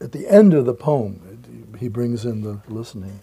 at 0.00 0.12
the 0.12 0.26
end 0.28 0.52
of 0.54 0.66
the 0.66 0.74
poem, 0.74 1.76
he 1.78 1.88
brings 1.88 2.24
in 2.24 2.42
the 2.42 2.60
listening. 2.68 3.20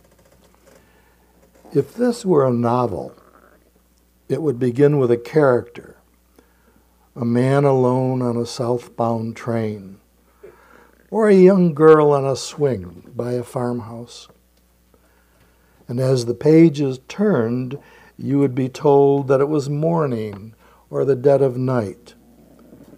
If 1.74 1.94
this 1.94 2.26
were 2.26 2.46
a 2.46 2.52
novel, 2.52 3.16
it 4.28 4.42
would 4.42 4.60
begin 4.60 4.98
with 4.98 5.12
a 5.12 5.18
character 5.18 5.98
a 7.16 7.26
man 7.26 7.66
alone 7.66 8.22
on 8.22 8.38
a 8.38 8.46
southbound 8.46 9.36
train, 9.36 10.00
or 11.10 11.28
a 11.28 11.36
young 11.36 11.74
girl 11.74 12.12
on 12.12 12.26
a 12.26 12.36
swing 12.36 13.12
by 13.14 13.34
a 13.34 13.44
farmhouse. 13.44 14.30
And 15.90 16.00
as 16.00 16.26
the 16.26 16.34
pages 16.34 17.00
turned, 17.10 17.78
you 18.18 18.40
would 18.40 18.56
be 18.56 18.70
told 18.70 19.28
that 19.28 19.42
it 19.42 19.50
was 19.50 19.70
morning 19.70 20.54
or 20.90 21.04
the 21.04 21.16
dead 21.18 21.42
of 21.42 21.58
night. 21.58 22.14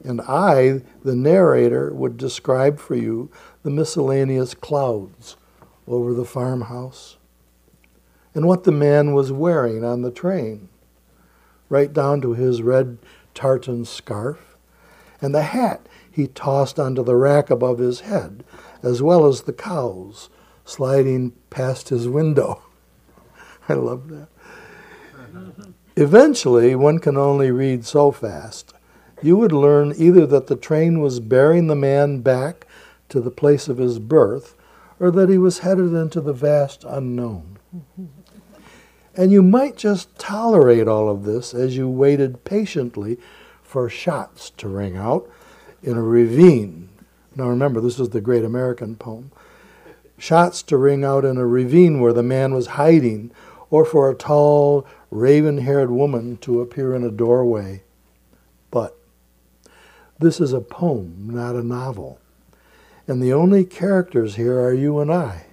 And 0.03 0.21
I, 0.21 0.81
the 1.03 1.15
narrator, 1.15 1.91
would 1.91 2.17
describe 2.17 2.77
for 2.79 2.95
you 2.95 3.31
the 3.63 3.71
miscellaneous 3.71 4.53
clouds 4.53 5.37
over 5.87 6.13
the 6.13 6.25
farmhouse 6.25 7.17
and 8.35 8.47
what 8.47 8.63
the 8.63 8.71
man 8.71 9.13
was 9.13 9.31
wearing 9.31 9.83
on 9.83 10.01
the 10.01 10.11
train, 10.11 10.69
right 11.69 11.91
down 11.91 12.21
to 12.21 12.33
his 12.33 12.61
red 12.61 12.97
tartan 13.33 13.85
scarf 13.85 14.53
and 15.23 15.33
the 15.33 15.43
hat 15.43 15.87
he 16.11 16.27
tossed 16.27 16.77
onto 16.77 17.01
the 17.01 17.15
rack 17.15 17.49
above 17.49 17.79
his 17.79 18.01
head, 18.01 18.43
as 18.83 19.01
well 19.01 19.25
as 19.25 19.41
the 19.41 19.53
cows 19.53 20.29
sliding 20.65 21.31
past 21.49 21.89
his 21.89 22.07
window. 22.07 22.61
I 23.69 23.73
love 23.73 24.09
that. 24.09 24.27
Eventually, 25.95 26.75
one 26.75 26.99
can 26.99 27.17
only 27.17 27.51
read 27.51 27.85
so 27.85 28.11
fast. 28.11 28.73
You 29.21 29.37
would 29.37 29.53
learn 29.53 29.93
either 29.95 30.27
that 30.27 30.47
the 30.47 30.55
train 30.55 30.99
was 30.99 31.19
bearing 31.19 31.67
the 31.67 31.75
man 31.75 32.19
back 32.19 32.67
to 33.09 33.21
the 33.21 33.31
place 33.31 33.67
of 33.67 33.77
his 33.77 33.99
birth, 33.99 34.55
or 34.99 35.09
that 35.11 35.29
he 35.29 35.37
was 35.37 35.59
headed 35.59 35.93
into 35.93 36.19
the 36.19 36.33
vast 36.33 36.83
unknown. 36.83 37.57
And 39.15 39.31
you 39.31 39.43
might 39.43 39.77
just 39.77 40.17
tolerate 40.17 40.87
all 40.87 41.07
of 41.07 41.23
this 41.23 41.53
as 41.53 41.77
you 41.77 41.87
waited 41.87 42.43
patiently 42.43 43.17
for 43.61 43.89
shots 43.89 44.49
to 44.51 44.67
ring 44.67 44.97
out 44.97 45.29
in 45.83 45.97
a 45.97 46.01
ravine. 46.01 46.89
Now 47.35 47.47
remember, 47.47 47.79
this 47.79 47.99
is 47.99 48.09
the 48.09 48.21
great 48.21 48.43
American 48.43 48.95
poem. 48.95 49.31
Shots 50.17 50.63
to 50.63 50.77
ring 50.77 51.03
out 51.03 51.25
in 51.25 51.37
a 51.37 51.45
ravine 51.45 51.99
where 51.99 52.13
the 52.13 52.23
man 52.23 52.53
was 52.53 52.67
hiding, 52.67 53.31
or 53.69 53.85
for 53.85 54.09
a 54.09 54.15
tall, 54.15 54.85
raven 55.11 55.59
haired 55.59 55.91
woman 55.91 56.37
to 56.37 56.61
appear 56.61 56.95
in 56.95 57.03
a 57.03 57.11
doorway. 57.11 57.83
But 58.71 58.97
this 60.19 60.39
is 60.39 60.53
a 60.53 60.61
poem, 60.61 61.29
not 61.31 61.55
a 61.55 61.63
novel. 61.63 62.19
And 63.07 63.21
the 63.21 63.33
only 63.33 63.65
characters 63.65 64.35
here 64.35 64.59
are 64.59 64.73
you 64.73 64.99
and 64.99 65.11
I, 65.11 65.47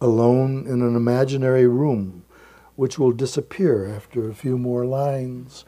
alone 0.00 0.66
in 0.66 0.82
an 0.82 0.94
imaginary 0.94 1.66
room 1.66 2.22
which 2.76 2.98
will 2.98 3.12
disappear 3.12 3.86
after 3.88 4.28
a 4.28 4.34
few 4.34 4.56
more 4.56 4.84
lines, 4.84 5.64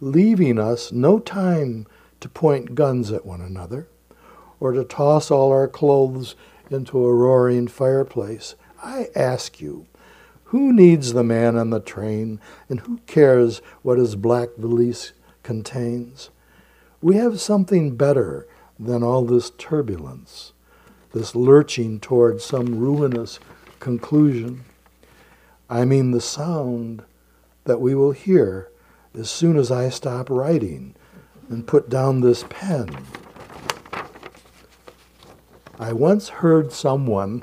leaving 0.00 0.58
us 0.58 0.92
no 0.92 1.18
time 1.18 1.86
to 2.20 2.28
point 2.28 2.74
guns 2.74 3.10
at 3.10 3.24
one 3.24 3.40
another 3.40 3.88
or 4.60 4.72
to 4.72 4.84
toss 4.84 5.30
all 5.30 5.50
our 5.50 5.68
clothes 5.68 6.34
into 6.70 7.04
a 7.04 7.14
roaring 7.14 7.68
fireplace. 7.68 8.54
I 8.82 9.08
ask 9.14 9.60
you, 9.60 9.86
who 10.44 10.72
needs 10.72 11.12
the 11.12 11.24
man 11.24 11.56
on 11.56 11.70
the 11.70 11.80
train 11.80 12.40
and 12.68 12.80
who 12.80 12.98
cares 13.06 13.58
what 13.82 13.98
his 13.98 14.16
black 14.16 14.50
valise 14.56 15.12
contains? 15.42 16.30
We 17.00 17.16
have 17.16 17.40
something 17.40 17.96
better 17.96 18.46
than 18.78 19.02
all 19.02 19.24
this 19.24 19.50
turbulence, 19.50 20.52
this 21.12 21.34
lurching 21.34 22.00
toward 22.00 22.40
some 22.40 22.78
ruinous 22.78 23.38
conclusion. 23.80 24.64
I 25.68 25.84
mean 25.84 26.10
the 26.10 26.20
sound 26.20 27.02
that 27.64 27.80
we 27.80 27.94
will 27.94 28.12
hear 28.12 28.70
as 29.18 29.30
soon 29.30 29.56
as 29.56 29.70
I 29.70 29.88
stop 29.88 30.28
writing 30.28 30.94
and 31.48 31.66
put 31.66 31.88
down 31.88 32.20
this 32.20 32.44
pen. 32.48 32.96
I 35.78 35.92
once 35.92 36.28
heard 36.28 36.72
someone 36.72 37.42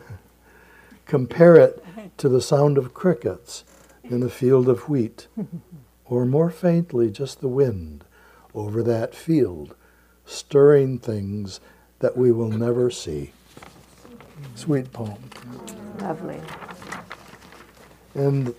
compare 1.05 1.55
it 1.55 1.83
to 2.17 2.29
the 2.29 2.41
sound 2.41 2.77
of 2.77 2.93
crickets 2.93 3.63
in 4.03 4.23
a 4.23 4.29
field 4.29 4.67
of 4.69 4.89
wheat, 4.89 5.27
or 6.05 6.25
more 6.25 6.49
faintly, 6.49 7.09
just 7.09 7.41
the 7.41 7.47
wind 7.47 8.03
over 8.53 8.83
that 8.83 9.15
field, 9.15 9.75
stirring 10.25 10.99
things 10.99 11.59
that 11.99 12.17
we 12.17 12.31
will 12.31 12.49
never 12.49 12.89
see. 12.89 13.31
Sweet 14.55 14.91
poem. 14.91 15.17
Lovely. 15.99 16.41
And 18.13 18.53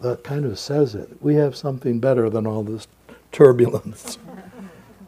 that 0.00 0.24
kind 0.24 0.44
of 0.44 0.58
says 0.58 0.94
it. 0.94 1.08
We 1.20 1.34
have 1.36 1.56
something 1.56 2.00
better 2.00 2.28
than 2.28 2.46
all 2.46 2.62
this 2.62 2.86
turbulence. 3.32 4.18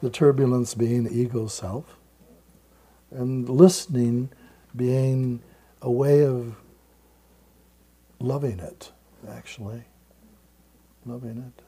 the 0.03 0.11
turbulence 0.11 0.75
being 0.75 1.09
ego 1.11 1.47
self, 1.47 1.97
and 3.11 3.49
listening 3.49 4.31
being 4.75 5.41
a 5.83 5.91
way 5.91 6.25
of 6.25 6.57
loving 8.19 8.59
it, 8.59 8.93
actually. 9.29 9.83
Loving 11.05 11.39
it. 11.39 11.63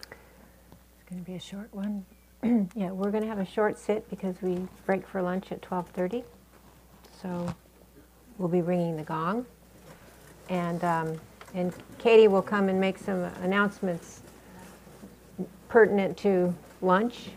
It's 0.00 1.08
going 1.10 1.22
to 1.24 1.30
be 1.30 1.36
a 1.36 1.40
short 1.40 1.72
one. 1.72 2.04
yeah, 2.74 2.90
we're 2.90 3.10
going 3.10 3.22
to 3.22 3.28
have 3.28 3.38
a 3.38 3.46
short 3.46 3.78
sit 3.78 4.08
because 4.08 4.40
we 4.40 4.66
break 4.86 5.06
for 5.06 5.20
lunch 5.22 5.52
at 5.52 5.62
12:30. 5.62 6.24
So 7.20 7.54
we'll 8.42 8.50
be 8.50 8.60
ringing 8.60 8.96
the 8.96 9.04
gong, 9.04 9.46
and 10.48 10.82
um, 10.82 11.20
and 11.54 11.72
Katie 11.98 12.26
will 12.26 12.42
come 12.42 12.68
and 12.68 12.80
make 12.80 12.98
some 12.98 13.20
announcements 13.42 14.22
pertinent 15.68 16.18
to 16.18 16.52
lunch. 16.82 17.30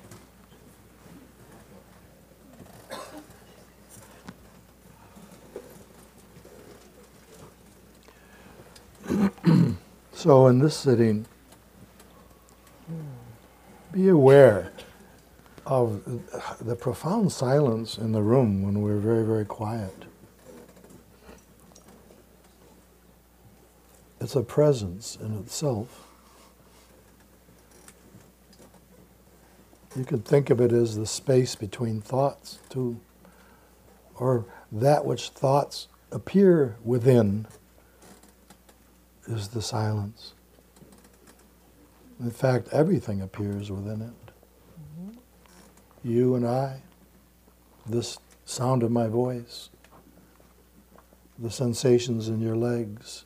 So 10.12 10.48
in 10.48 10.58
this 10.58 10.76
sitting, 10.76 11.28
be 13.92 14.08
aware 14.08 14.72
of 15.68 16.04
the 16.60 16.76
profound 16.76 17.32
silence 17.32 18.00
in 18.00 18.12
the 18.12 18.24
room 18.24 18.64
when 18.64 18.82
we're 18.82 18.98
very, 18.98 19.24
very 19.24 19.46
quiet. 19.46 20.05
It's 24.26 24.36
a 24.36 24.42
presence 24.42 25.20
in 25.22 25.38
itself. 25.38 26.08
You 29.96 30.04
could 30.04 30.26
think 30.26 30.50
of 30.50 30.60
it 30.60 30.72
as 30.72 30.96
the 30.96 31.06
space 31.06 31.54
between 31.54 32.02
thoughts, 32.02 32.58
too, 32.68 33.00
or 34.16 34.46
that 34.72 35.06
which 35.06 35.30
thoughts 35.30 35.90
appear 36.12 36.76
within 36.84 37.46
is 39.28 39.50
the 39.50 39.62
silence. 39.62 40.34
In 42.20 42.32
fact, 42.32 42.70
everything 42.72 43.22
appears 43.22 43.70
within 43.70 44.02
it. 44.02 45.20
You 46.04 46.34
and 46.34 46.48
I, 46.48 46.82
this 47.86 48.18
sound 48.44 48.82
of 48.82 48.90
my 48.90 49.06
voice, 49.06 49.70
the 51.38 51.52
sensations 51.52 52.28
in 52.28 52.42
your 52.42 52.56
legs, 52.56 53.26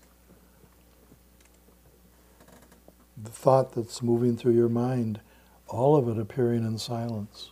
the 3.21 3.29
thought 3.29 3.73
that's 3.73 4.01
moving 4.01 4.37
through 4.37 4.53
your 4.53 4.69
mind, 4.69 5.19
all 5.67 5.95
of 5.95 6.07
it 6.07 6.19
appearing 6.19 6.65
in 6.65 6.77
silence. 6.77 7.51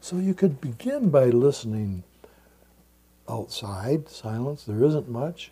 So 0.00 0.16
you 0.16 0.32
could 0.34 0.60
begin 0.60 1.10
by 1.10 1.26
listening 1.26 2.02
outside, 3.28 4.08
silence, 4.08 4.64
there 4.64 4.82
isn't 4.82 5.08
much. 5.08 5.50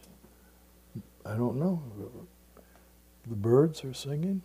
I 1.26 1.34
don't 1.34 1.56
know. 1.56 1.82
The 3.28 3.34
birds 3.34 3.84
are 3.84 3.92
singing. 3.92 4.42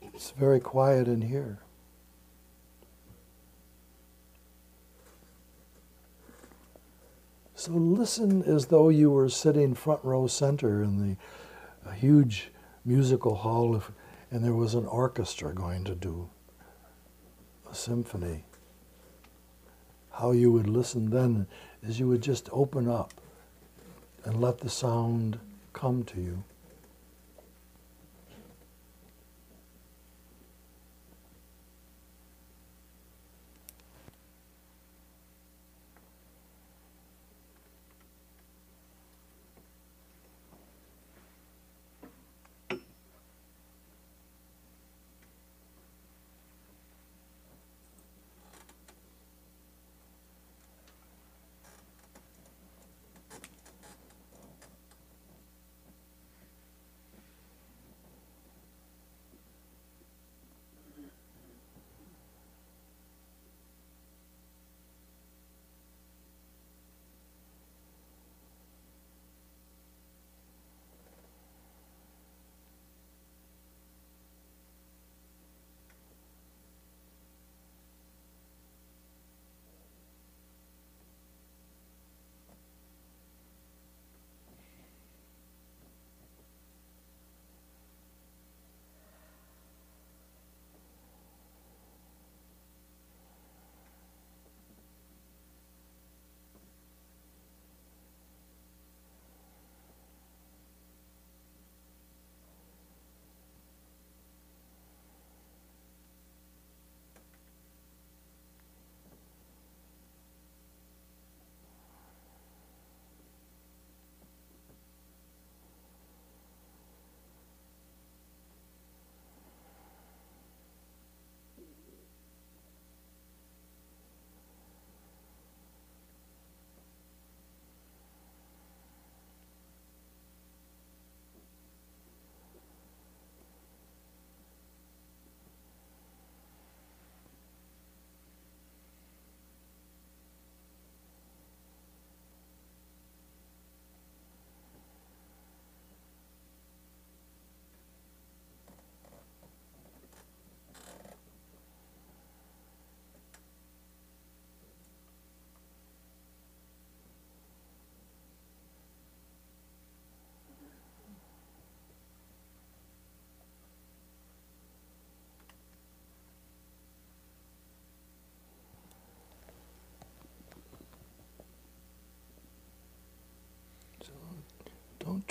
It's 0.00 0.30
very 0.30 0.60
quiet 0.60 1.08
in 1.08 1.22
here. 1.22 1.58
So 7.64 7.72
listen 7.72 8.42
as 8.42 8.66
though 8.66 8.90
you 8.90 9.10
were 9.10 9.30
sitting 9.30 9.72
front 9.72 10.04
row 10.04 10.26
center 10.26 10.82
in 10.82 11.16
the 11.82 11.92
huge 11.94 12.50
musical 12.84 13.36
hall 13.36 13.74
of, 13.74 13.90
and 14.30 14.44
there 14.44 14.52
was 14.52 14.74
an 14.74 14.84
orchestra 14.84 15.54
going 15.54 15.82
to 15.84 15.94
do 15.94 16.28
a 17.70 17.74
symphony. 17.74 18.44
How 20.10 20.32
you 20.32 20.52
would 20.52 20.68
listen 20.68 21.08
then 21.08 21.46
is 21.82 21.98
you 21.98 22.06
would 22.06 22.20
just 22.20 22.50
open 22.52 22.86
up 22.86 23.14
and 24.26 24.42
let 24.42 24.58
the 24.58 24.68
sound 24.68 25.38
come 25.72 26.04
to 26.04 26.20
you. 26.20 26.44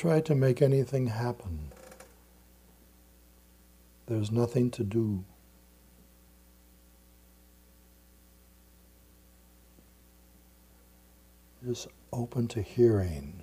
Try 0.04 0.20
to 0.20 0.36
make 0.36 0.62
anything 0.62 1.08
happen. 1.08 1.72
There's 4.08 4.34
nothing 4.34 4.70
to 4.72 4.84
do. 4.84 5.24
Just 11.66 11.88
open 12.12 12.50
to 12.50 12.62
hearing. 12.62 13.43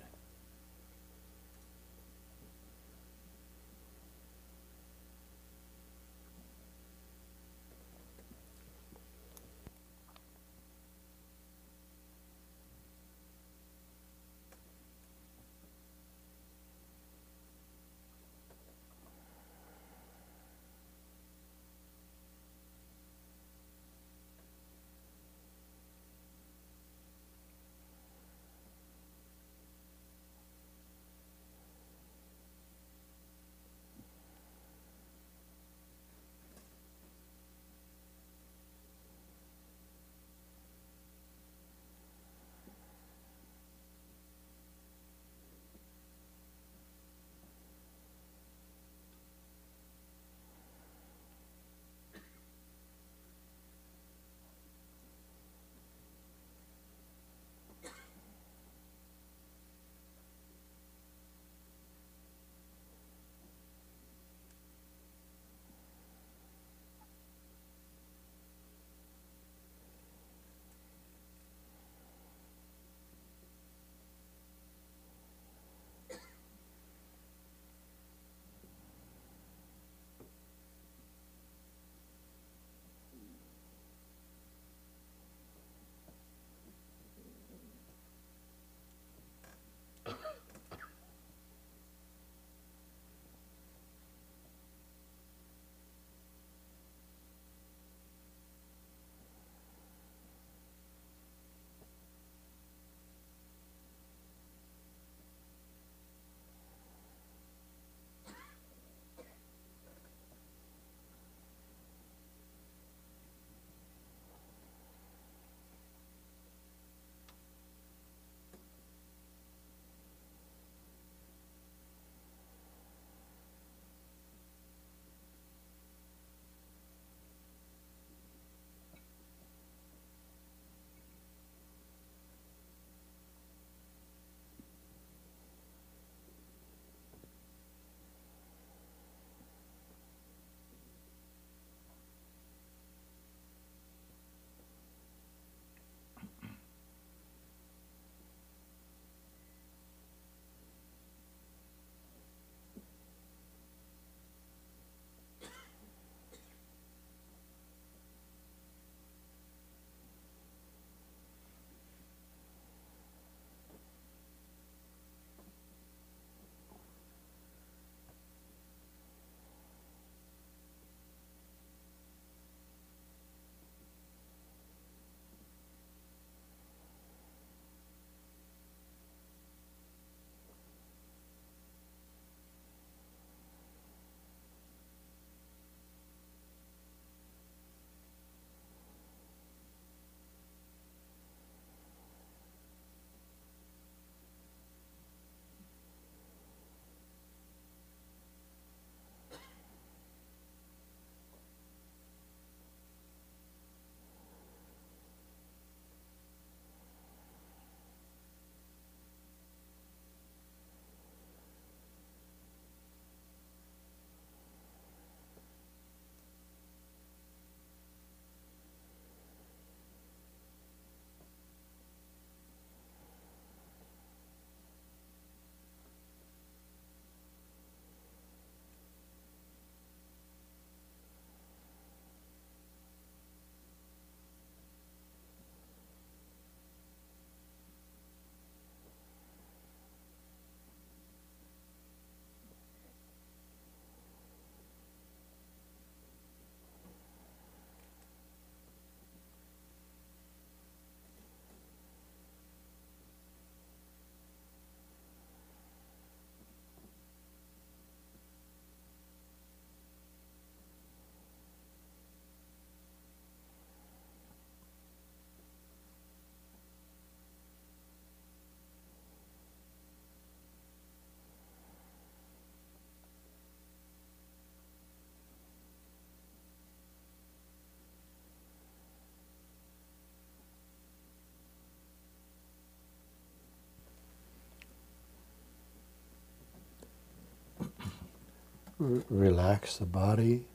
Relax 288.81 289.77
the 289.77 289.85
body. 289.85 290.45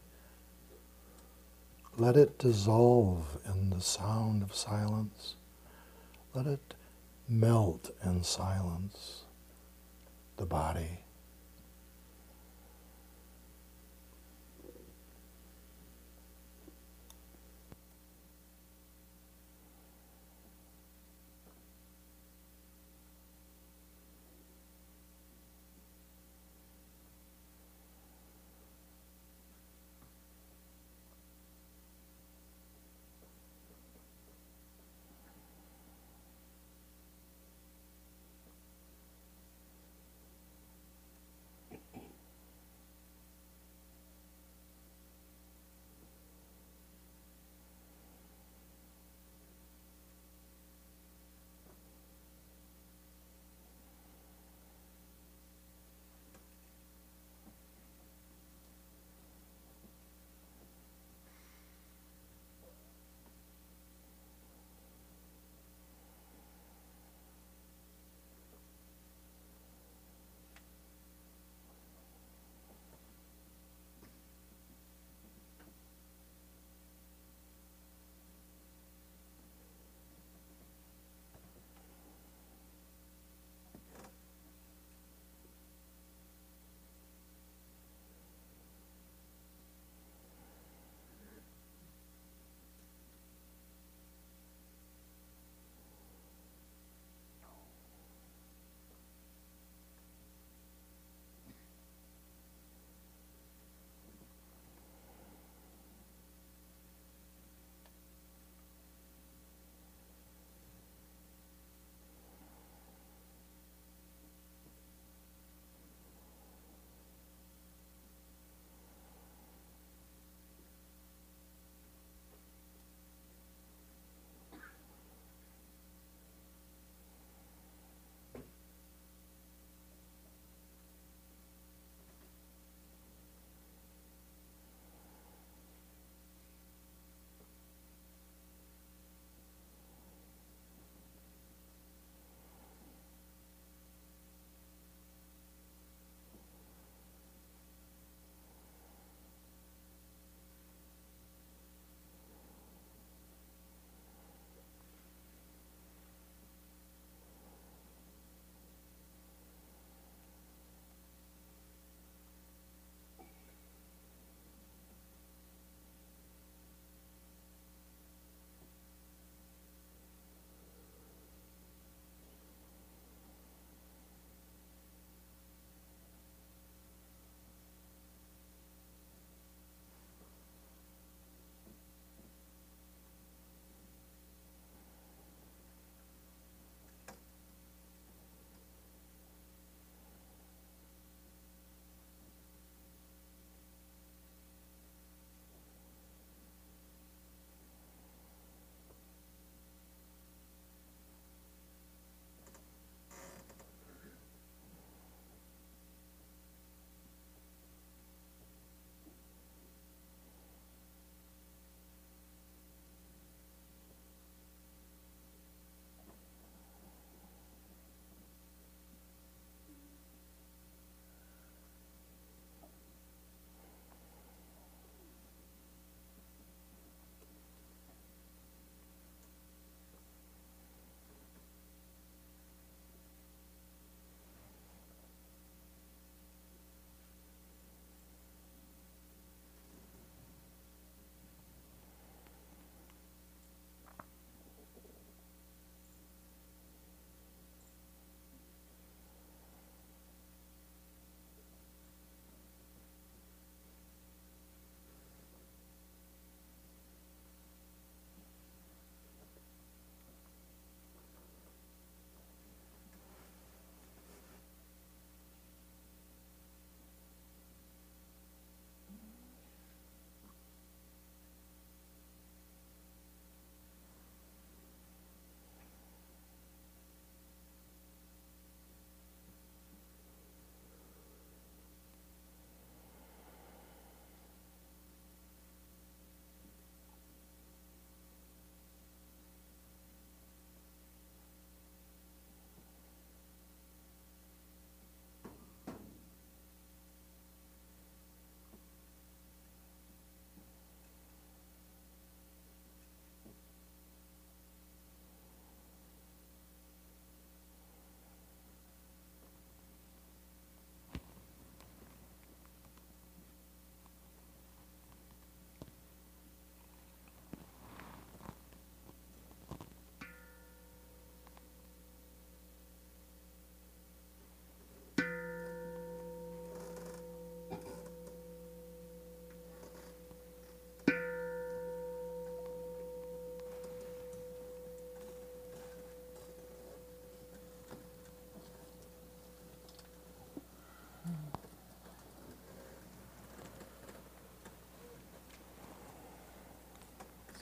Let 1.96 2.16
it 2.16 2.38
dissolve 2.38 3.38
in 3.46 3.70
the 3.70 3.80
sound 3.80 4.42
of 4.42 4.54
silence. 4.54 5.36
Let 6.34 6.46
it 6.46 6.74
melt 7.28 7.90
in 8.04 8.22
silence, 8.24 9.22
the 10.36 10.44
body. 10.44 11.05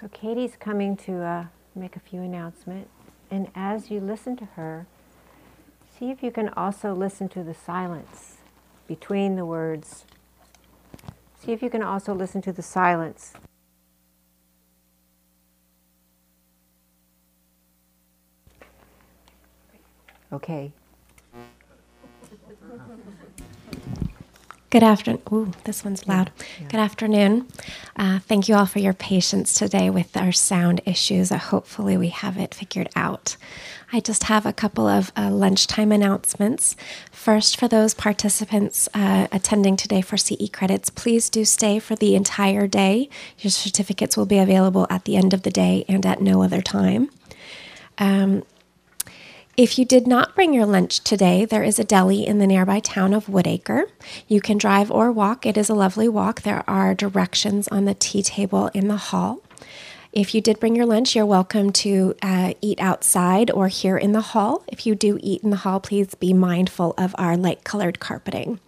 So 0.01 0.09
Katie's 0.09 0.57
coming 0.59 0.97
to 0.99 1.23
uh, 1.23 1.45
make 1.75 1.95
a 1.95 2.01
few 2.01 2.21
announcements. 2.21 2.91
And 3.31 3.49
as 3.55 3.91
you 3.91 4.01
listen 4.01 4.37
to 4.37 4.45
her, 4.45 4.87
see 5.99 6.11
if 6.11 6.23
you 6.23 6.31
can 6.31 6.49
also 6.51 6.93
listen 6.93 7.29
to 7.31 7.45
the 7.45 7.55
silence 7.55 8.39
between 8.87 9.37
the 9.37 9.47
words. 9.47 10.05
See 11.39 11.53
if 11.53 11.63
you 11.63 11.71
can 11.71 11.83
also 11.83 12.13
listen 12.13 12.43
to 12.43 12.53
the 12.53 12.63
silence. 12.63 13.35
Okay. 20.33 20.73
Good 24.75 24.83
afternoon. 24.83 25.23
Ooh, 25.33 25.53
this 25.63 25.85
one's 25.85 26.09
loud. 26.09 26.33
Good 26.69 26.81
afternoon. 26.81 27.47
Uh, 27.95 28.19
thank 28.19 28.49
you 28.49 28.57
all 28.57 28.67
for 28.67 28.81
your 28.81 28.93
patience 28.93 29.55
today 29.55 29.89
with 29.89 30.17
our 30.17 30.33
sound 30.33 30.81
issues. 30.85 31.31
Uh, 31.31 31.39
hopefully, 31.39 31.97
we 31.97 32.09
have 32.09 32.37
it 32.37 32.53
figured 32.53 32.89
out. 32.97 33.37
I 33.93 34.01
just 34.01 34.25
have 34.25 34.45
a 34.45 34.53
couple 34.53 34.89
of 34.89 35.13
uh, 35.17 35.31
lunchtime 35.31 35.93
announcements. 35.93 36.75
First, 37.13 37.57
for 37.57 37.69
those 37.69 37.95
participants 37.95 38.89
uh, 38.95 39.29
attending 39.31 39.77
today 39.77 40.01
for 40.01 40.17
CE 40.17 40.51
credits, 40.53 40.91
please 40.91 41.31
do 41.31 41.45
stay 41.45 41.79
for 41.79 41.95
the 41.95 42.17
entire 42.17 42.67
day. 42.67 43.09
Your 43.39 43.53
certificates 43.53 44.17
will 44.17 44.27
be 44.27 44.39
available 44.39 44.89
at 44.91 45.05
the 45.05 45.15
end 45.15 45.33
of 45.33 45.45
the 45.45 45.53
day 45.53 45.85
and 45.87 46.05
at 46.05 46.21
no 46.21 46.43
other 46.43 46.61
time. 46.61 47.11
Um, 47.99 48.43
if 49.57 49.79
you 49.79 49.85
did 49.85 50.07
not 50.07 50.35
bring 50.35 50.53
your 50.53 50.67
lunch 50.67 51.01
today, 51.01 51.45
there 51.45 51.63
is 51.63 51.79
a 51.79 51.85
deli 51.85 52.27
in 52.27 52.39
the 52.39 52.47
nearby 52.47 52.81
town 52.81 53.15
of 53.15 53.27
Woodacre. 53.27 53.85
You 54.27 54.41
can 54.41 54.59
drive 54.59 54.91
or 54.91 55.13
walk. 55.13 55.47
It 55.47 55.57
is 55.57 55.69
a 55.69 55.75
lovely 55.75 56.09
walk. 56.09 56.43
There 56.43 56.69
are 56.69 56.95
directions 56.95 57.69
on 57.69 57.85
the 57.85 57.95
tea 57.95 58.23
table 58.23 58.69
in 58.75 58.89
the 58.89 58.97
hall. 58.97 59.41
If 60.13 60.35
you 60.35 60.41
did 60.41 60.59
bring 60.59 60.75
your 60.75 60.87
lunch, 60.87 61.15
you're 61.15 61.27
welcome 61.27 61.71
to 61.73 62.15
uh, 62.23 62.55
eat 62.61 62.81
outside 62.81 63.51
or 63.51 63.69
here 63.69 63.97
in 63.97 64.13
the 64.13 64.21
hall. 64.21 64.65
If 64.69 64.87
you 64.87 64.95
do 64.95 65.19
eat 65.21 65.43
in 65.43 65.51
the 65.51 65.57
hall, 65.57 65.81
please 65.81 66.15
be 66.15 66.33
mindful 66.33 66.95
of 66.99 67.15
our 67.19 67.37
light 67.37 67.65
colored 67.65 68.01
carpeting. 68.01 68.59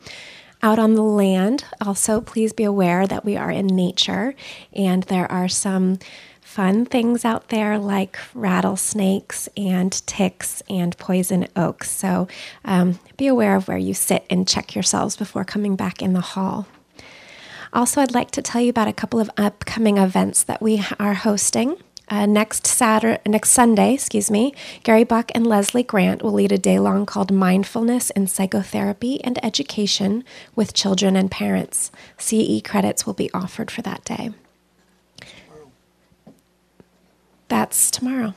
Out 0.63 0.79
on 0.79 0.95
the 0.95 1.03
land, 1.03 1.65
also, 1.81 2.21
please 2.21 2.53
be 2.53 2.65
aware 2.65 3.07
that 3.07 3.25
we 3.25 3.37
are 3.37 3.51
in 3.51 3.67
nature 3.67 4.35
and 4.73 5.03
there 5.05 5.31
are 5.31 5.49
some 5.49 5.99
fun 6.57 6.87
things 6.87 7.23
out 7.23 7.51
there 7.51 7.79
like 7.79 8.19
rattlesnakes 8.33 9.47
and 9.59 9.93
ticks 10.07 10.63
and 10.71 10.97
poison 10.97 11.47
oaks. 11.55 11.91
So 11.91 12.29
um, 12.65 12.99
be 13.19 13.27
aware 13.27 13.57
of 13.57 13.69
where 13.69 13.77
you 13.77 13.93
sit 13.93 14.25
and 14.31 14.49
check 14.49 14.75
yourselves 14.75 15.19
before 15.19 15.45
coming 15.45 15.77
back 15.77 16.01
in 16.01 16.15
the 16.15 16.23
hall. 16.23 16.67
Also, 17.75 18.01
I'd 18.01 18.15
like 18.15 18.31
to 18.31 18.41
tell 18.41 18.63
you 18.63 18.71
about 18.71 18.89
a 18.89 18.95
couple 18.95 19.21
of 19.21 19.31
upcoming 19.37 19.99
events 19.99 20.43
that 20.45 20.63
we 20.63 20.83
are 20.99 21.13
hosting. 21.13 21.77
Uh, 22.09 22.25
next 22.25 22.67
Saturday, 22.67 23.21
next 23.27 23.51
Sunday, 23.51 23.93
excuse 23.93 24.31
me, 24.31 24.55
Gary 24.83 25.05
Buck 25.05 25.31
and 25.35 25.47
Leslie 25.47 25.83
Grant 25.83 26.23
will 26.23 26.33
lead 26.33 26.53
a 26.53 26.59
day 26.59 26.79
long 26.79 27.05
called 27.05 27.31
Mindfulness 27.31 28.09
in 28.17 28.29
Psychotherapy 28.29 29.23
and 29.23 29.45
Education 29.45 30.25
with 30.55 30.73
Children 30.73 31.17
and 31.17 31.31
Parents. 31.31 31.93
CE 32.17 32.63
credits 32.65 33.05
will 33.05 33.13
be 33.13 33.31
offered 33.35 33.71
for 33.71 33.83
that 33.83 34.03
day. 34.07 34.31
That's 37.49 37.91
tomorrow. 37.91 38.35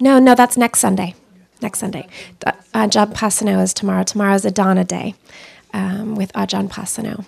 No, 0.00 0.18
no, 0.18 0.34
that's 0.34 0.56
next 0.56 0.80
Sunday. 0.80 1.14
Next 1.60 1.80
Sunday. 1.80 2.08
Uh, 2.46 2.52
Ajahn 2.74 3.12
Pasanno 3.12 3.62
is 3.62 3.74
tomorrow. 3.74 4.04
Tomorrow 4.04 4.34
is 4.34 4.44
Adana 4.44 4.84
Day 4.84 5.14
um, 5.72 6.14
with 6.14 6.32
Ajahn 6.32 6.68
Pasanno. 6.68 7.24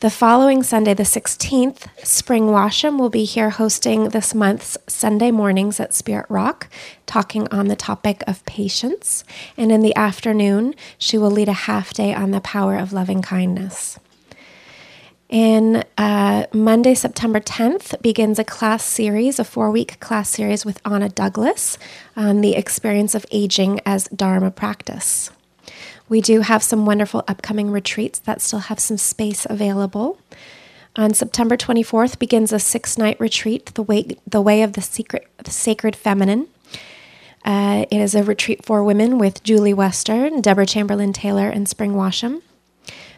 The 0.00 0.10
following 0.10 0.62
Sunday, 0.62 0.92
the 0.92 1.04
16th, 1.04 1.86
Spring 2.04 2.48
Washam 2.48 2.98
will 2.98 3.08
be 3.08 3.24
here 3.24 3.48
hosting 3.48 4.10
this 4.10 4.34
month's 4.34 4.76
Sunday 4.86 5.30
mornings 5.30 5.80
at 5.80 5.94
Spirit 5.94 6.26
Rock, 6.28 6.68
talking 7.06 7.48
on 7.48 7.68
the 7.68 7.76
topic 7.76 8.22
of 8.26 8.44
patience. 8.44 9.24
And 9.56 9.72
in 9.72 9.80
the 9.80 9.96
afternoon, 9.96 10.74
she 10.98 11.16
will 11.16 11.30
lead 11.30 11.48
a 11.48 11.54
half 11.54 11.94
day 11.94 12.12
on 12.12 12.32
the 12.32 12.40
power 12.40 12.76
of 12.76 12.92
loving 12.92 13.22
kindness. 13.22 13.98
In 15.30 15.84
uh, 15.96 16.33
Monday, 16.54 16.94
September 16.94 17.40
10th, 17.40 18.00
begins 18.00 18.38
a 18.38 18.44
class 18.44 18.84
series, 18.84 19.40
a 19.40 19.44
four 19.44 19.72
week 19.72 19.98
class 19.98 20.28
series 20.28 20.64
with 20.64 20.80
Anna 20.84 21.08
Douglas 21.08 21.76
on 22.16 22.42
the 22.42 22.54
experience 22.54 23.16
of 23.16 23.26
aging 23.32 23.80
as 23.84 24.04
Dharma 24.14 24.52
practice. 24.52 25.30
We 26.08 26.20
do 26.20 26.42
have 26.42 26.62
some 26.62 26.86
wonderful 26.86 27.24
upcoming 27.26 27.72
retreats 27.72 28.20
that 28.20 28.40
still 28.40 28.60
have 28.60 28.78
some 28.78 28.98
space 28.98 29.46
available. 29.50 30.18
On 30.94 31.12
September 31.12 31.56
24th 31.56 32.20
begins 32.20 32.52
a 32.52 32.60
six 32.60 32.96
night 32.96 33.18
retreat, 33.18 33.74
the 33.74 33.82
way, 33.82 34.16
the 34.24 34.40
way 34.40 34.62
of 34.62 34.74
the, 34.74 34.82
secret, 34.82 35.26
the 35.38 35.50
Sacred 35.50 35.96
Feminine. 35.96 36.46
Uh, 37.44 37.84
it 37.90 37.98
is 37.98 38.14
a 38.14 38.22
retreat 38.22 38.64
for 38.64 38.84
women 38.84 39.18
with 39.18 39.42
Julie 39.42 39.74
Wester, 39.74 40.30
Deborah 40.40 40.66
Chamberlain 40.66 41.12
Taylor, 41.12 41.48
and 41.48 41.68
Spring 41.68 41.94
Washam. 41.94 42.42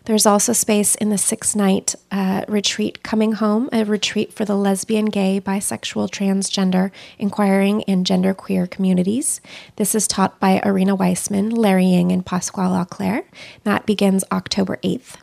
There's 0.06 0.24
also 0.24 0.52
space 0.52 0.94
in 0.94 1.10
the 1.10 1.18
six 1.18 1.56
night 1.56 1.96
uh, 2.12 2.44
retreat 2.46 3.02
Coming 3.02 3.32
Home, 3.32 3.68
a 3.72 3.84
retreat 3.84 4.32
for 4.32 4.44
the 4.44 4.54
lesbian, 4.54 5.06
gay, 5.06 5.40
bisexual, 5.40 6.10
transgender, 6.10 6.92
inquiring, 7.18 7.82
and 7.84 8.06
genderqueer 8.06 8.70
communities. 8.70 9.40
This 9.74 9.96
is 9.96 10.06
taught 10.06 10.38
by 10.38 10.60
Arinna 10.60 10.96
Weisman, 10.96 11.56
Larry 11.56 11.86
Yang, 11.86 12.12
and 12.12 12.24
Pascal 12.24 12.72
Auclair. 12.72 13.24
That 13.64 13.84
begins 13.84 14.22
October 14.30 14.78
8th. 14.84 15.16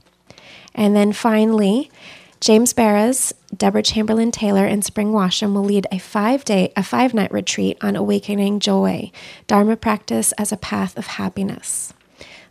And 0.76 0.94
then 0.94 1.14
finally, 1.14 1.90
James 2.42 2.74
Baraz, 2.74 3.32
Deborah 3.56 3.84
Chamberlain 3.84 4.32
Taylor, 4.32 4.66
and 4.66 4.84
Spring 4.84 5.14
Washam 5.14 5.54
will 5.54 5.64
lead 5.64 5.88
a 5.94 5.98
five 5.98 6.44
day, 6.44 6.74
a 6.76 6.84
five 6.84 7.14
night 7.14 7.32
retreat 7.32 7.78
on 7.82 7.96
awakening 7.96 8.60
joy, 8.60 9.12
Dharma 9.48 9.78
practice 9.78 10.34
as 10.34 10.52
a 10.52 10.58
path 10.58 10.98
of 10.98 11.08
happiness. 11.08 11.94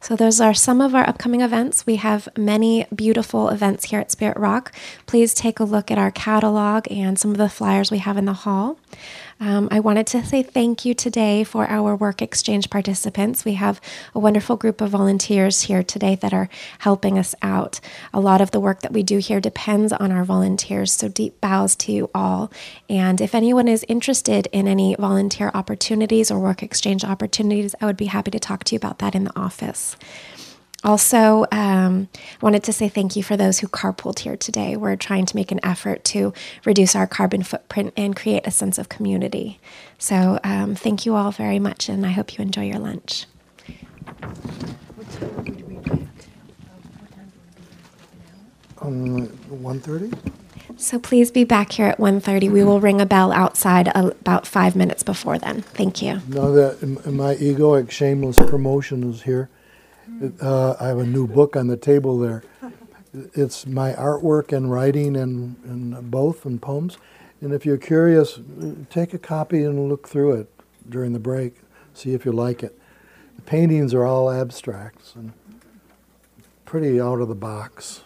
So, 0.02 0.16
those 0.16 0.40
are 0.40 0.52
some 0.52 0.80
of 0.80 0.96
our 0.96 1.08
upcoming 1.08 1.42
events. 1.42 1.86
We 1.86 1.94
have 1.96 2.28
many 2.36 2.86
beautiful 2.92 3.50
events 3.50 3.84
here 3.84 4.00
at 4.00 4.10
Spirit 4.10 4.36
Rock. 4.36 4.72
Please 5.06 5.32
take 5.32 5.60
a 5.60 5.64
look 5.64 5.92
at 5.92 5.98
our 5.98 6.10
catalog 6.10 6.90
and 6.90 7.16
some 7.16 7.30
of 7.30 7.36
the 7.36 7.48
flyers 7.48 7.92
we 7.92 7.98
have 7.98 8.16
in 8.16 8.24
the 8.24 8.32
hall. 8.32 8.80
Um, 9.43 9.66
I 9.73 9.81
wanted 9.81 10.06
to 10.06 10.24
say 10.24 10.44
thank 10.44 10.85
you 10.85 10.94
today 10.94 11.43
for 11.43 11.66
our 11.66 11.97
work 11.97 12.23
exchange 12.23 12.70
participants. 12.70 13.44
We 13.44 13.55
have 13.55 13.81
a 14.14 14.20
wonderful 14.20 14.55
group 14.56 14.81
of 14.81 14.90
volunteers 14.90 15.62
here 15.62 15.82
today 15.82 16.14
that 16.14 16.32
are 16.32 16.48
helping 16.78 17.19
us 17.19 17.35
out. 17.43 17.81
A 18.14 18.20
lot 18.20 18.40
of 18.40 18.52
the 18.52 18.60
work 18.60 18.82
that 18.82 18.93
we 18.93 19.02
do 19.02 19.19
here 19.19 19.40
depends 19.40 19.93
on 19.93 20.12
our 20.12 20.23
volunteers, 20.23 20.93
so 20.93 21.09
deep 21.09 21.40
bows 21.40 21.74
to 21.77 21.90
you 21.90 22.09
all. 22.14 22.52
And 22.89 23.20
if 23.20 23.35
anyone 23.35 23.66
is 23.66 23.85
interested 23.89 24.47
in 24.52 24.69
any 24.69 24.94
volunteer 24.94 25.51
opportunities 25.55 26.31
or 26.31 26.39
work 26.39 26.62
exchange 26.62 27.02
opportunities, 27.05 27.74
I 27.81 27.86
would 27.86 27.97
be 27.97 28.06
happy 28.06 28.31
to 28.31 28.39
talk 28.39 28.62
to 28.62 28.77
you 28.77 28.77
about 28.77 29.01
that 29.01 29.16
in 29.16 29.24
the 29.24 29.36
office. 29.36 29.97
Also, 30.84 31.46
um, 31.52 32.09
wanted 32.40 32.64
to 32.64 32.72
say 32.72 32.88
thank 32.88 33.14
you 33.14 33.22
for 33.22 33.36
those 33.36 33.60
who 33.60 33.68
carpooled 33.68 34.20
here 34.20 34.36
today. 34.36 34.76
We're 34.76 34.96
trying 34.96 35.26
to 35.26 35.36
make 35.36 35.52
an 35.52 35.60
effort 35.62 36.02
to 36.04 36.32
reduce 36.64 36.96
our 36.96 37.06
carbon 37.06 37.44
footprint 37.44 37.92
and 37.96 38.16
create 38.16 38.46
a 38.46 38.50
sense 38.50 38.78
of 38.78 38.88
community. 38.88 39.60
So, 39.98 40.40
um, 40.42 40.74
thank 40.74 41.06
you 41.06 41.14
all 41.14 41.30
very 41.30 41.60
much, 41.60 41.88
and 41.88 42.04
I 42.04 42.10
hope 42.10 42.36
you 42.36 42.42
enjoy 42.42 42.66
your 42.66 42.80
lunch. 42.80 43.26
Um, 48.80 49.28
1.30? 49.28 50.32
So 50.76 50.98
please 50.98 51.30
be 51.30 51.44
back 51.44 51.72
here 51.72 51.86
at 51.86 51.98
1.30. 51.98 52.50
We 52.50 52.64
will 52.64 52.80
ring 52.80 53.00
a 53.00 53.06
bell 53.06 53.30
outside 53.30 53.88
about 53.94 54.46
five 54.46 54.74
minutes 54.74 55.04
before 55.04 55.38
then. 55.38 55.62
Thank 55.62 56.02
you. 56.02 56.20
Now 56.26 56.50
that 56.50 56.82
my 57.06 57.36
egoic 57.36 57.92
shameless 57.92 58.36
promotion 58.36 59.09
is 59.09 59.22
here, 59.22 59.48
uh, 60.40 60.76
I 60.78 60.88
have 60.88 60.98
a 60.98 61.06
new 61.06 61.26
book 61.26 61.56
on 61.56 61.66
the 61.66 61.76
table 61.76 62.18
there. 62.18 62.42
It's 63.12 63.66
my 63.66 63.92
artwork 63.92 64.56
and 64.56 64.70
writing 64.70 65.16
and, 65.16 65.56
and 65.64 66.10
both 66.10 66.46
and 66.46 66.60
poems. 66.60 66.98
And 67.40 67.52
if 67.52 67.66
you're 67.66 67.76
curious, 67.76 68.40
take 68.88 69.14
a 69.14 69.18
copy 69.18 69.64
and 69.64 69.88
look 69.88 70.08
through 70.08 70.34
it 70.34 70.50
during 70.88 71.12
the 71.12 71.18
break. 71.18 71.56
See 71.94 72.14
if 72.14 72.24
you 72.24 72.32
like 72.32 72.62
it. 72.62 72.78
The 73.36 73.42
paintings 73.42 73.92
are 73.94 74.04
all 74.04 74.30
abstracts 74.30 75.14
and 75.14 75.32
pretty 76.64 77.00
out 77.00 77.20
of 77.20 77.28
the 77.28 77.34
box. 77.34 78.02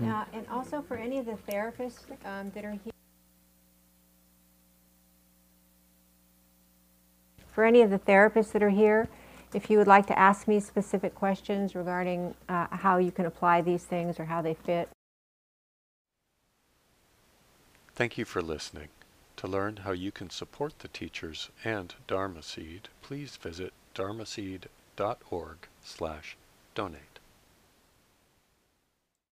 Yeah, 0.00 0.24
and 0.32 0.46
also 0.48 0.82
for 0.82 0.96
any 0.96 1.18
of 1.18 1.26
the 1.26 1.38
therapists 1.50 2.00
um, 2.24 2.50
that 2.54 2.64
are 2.64 2.72
here. 2.72 2.92
For 7.52 7.64
any 7.64 7.82
of 7.82 7.90
the 7.90 7.98
therapists 7.98 8.52
that 8.52 8.62
are 8.62 8.70
here, 8.70 9.08
if 9.54 9.70
you 9.70 9.78
would 9.78 9.86
like 9.86 10.06
to 10.06 10.18
ask 10.18 10.46
me 10.46 10.60
specific 10.60 11.14
questions 11.14 11.74
regarding 11.74 12.34
uh, 12.48 12.66
how 12.70 12.98
you 12.98 13.10
can 13.10 13.26
apply 13.26 13.60
these 13.62 13.84
things 13.84 14.20
or 14.20 14.24
how 14.24 14.40
they 14.42 14.54
fit. 14.54 14.88
Thank 17.94 18.16
you 18.16 18.24
for 18.24 18.40
listening. 18.40 18.88
To 19.36 19.46
learn 19.46 19.78
how 19.78 19.92
you 19.92 20.12
can 20.12 20.30
support 20.30 20.78
the 20.78 20.88
teachers 20.88 21.50
and 21.64 21.94
Dharma 22.06 22.42
Seed, 22.42 22.88
please 23.02 23.36
visit 23.36 23.72
dharmaseed.org 23.94 25.56
slash 25.82 26.36
donate. 26.74 27.09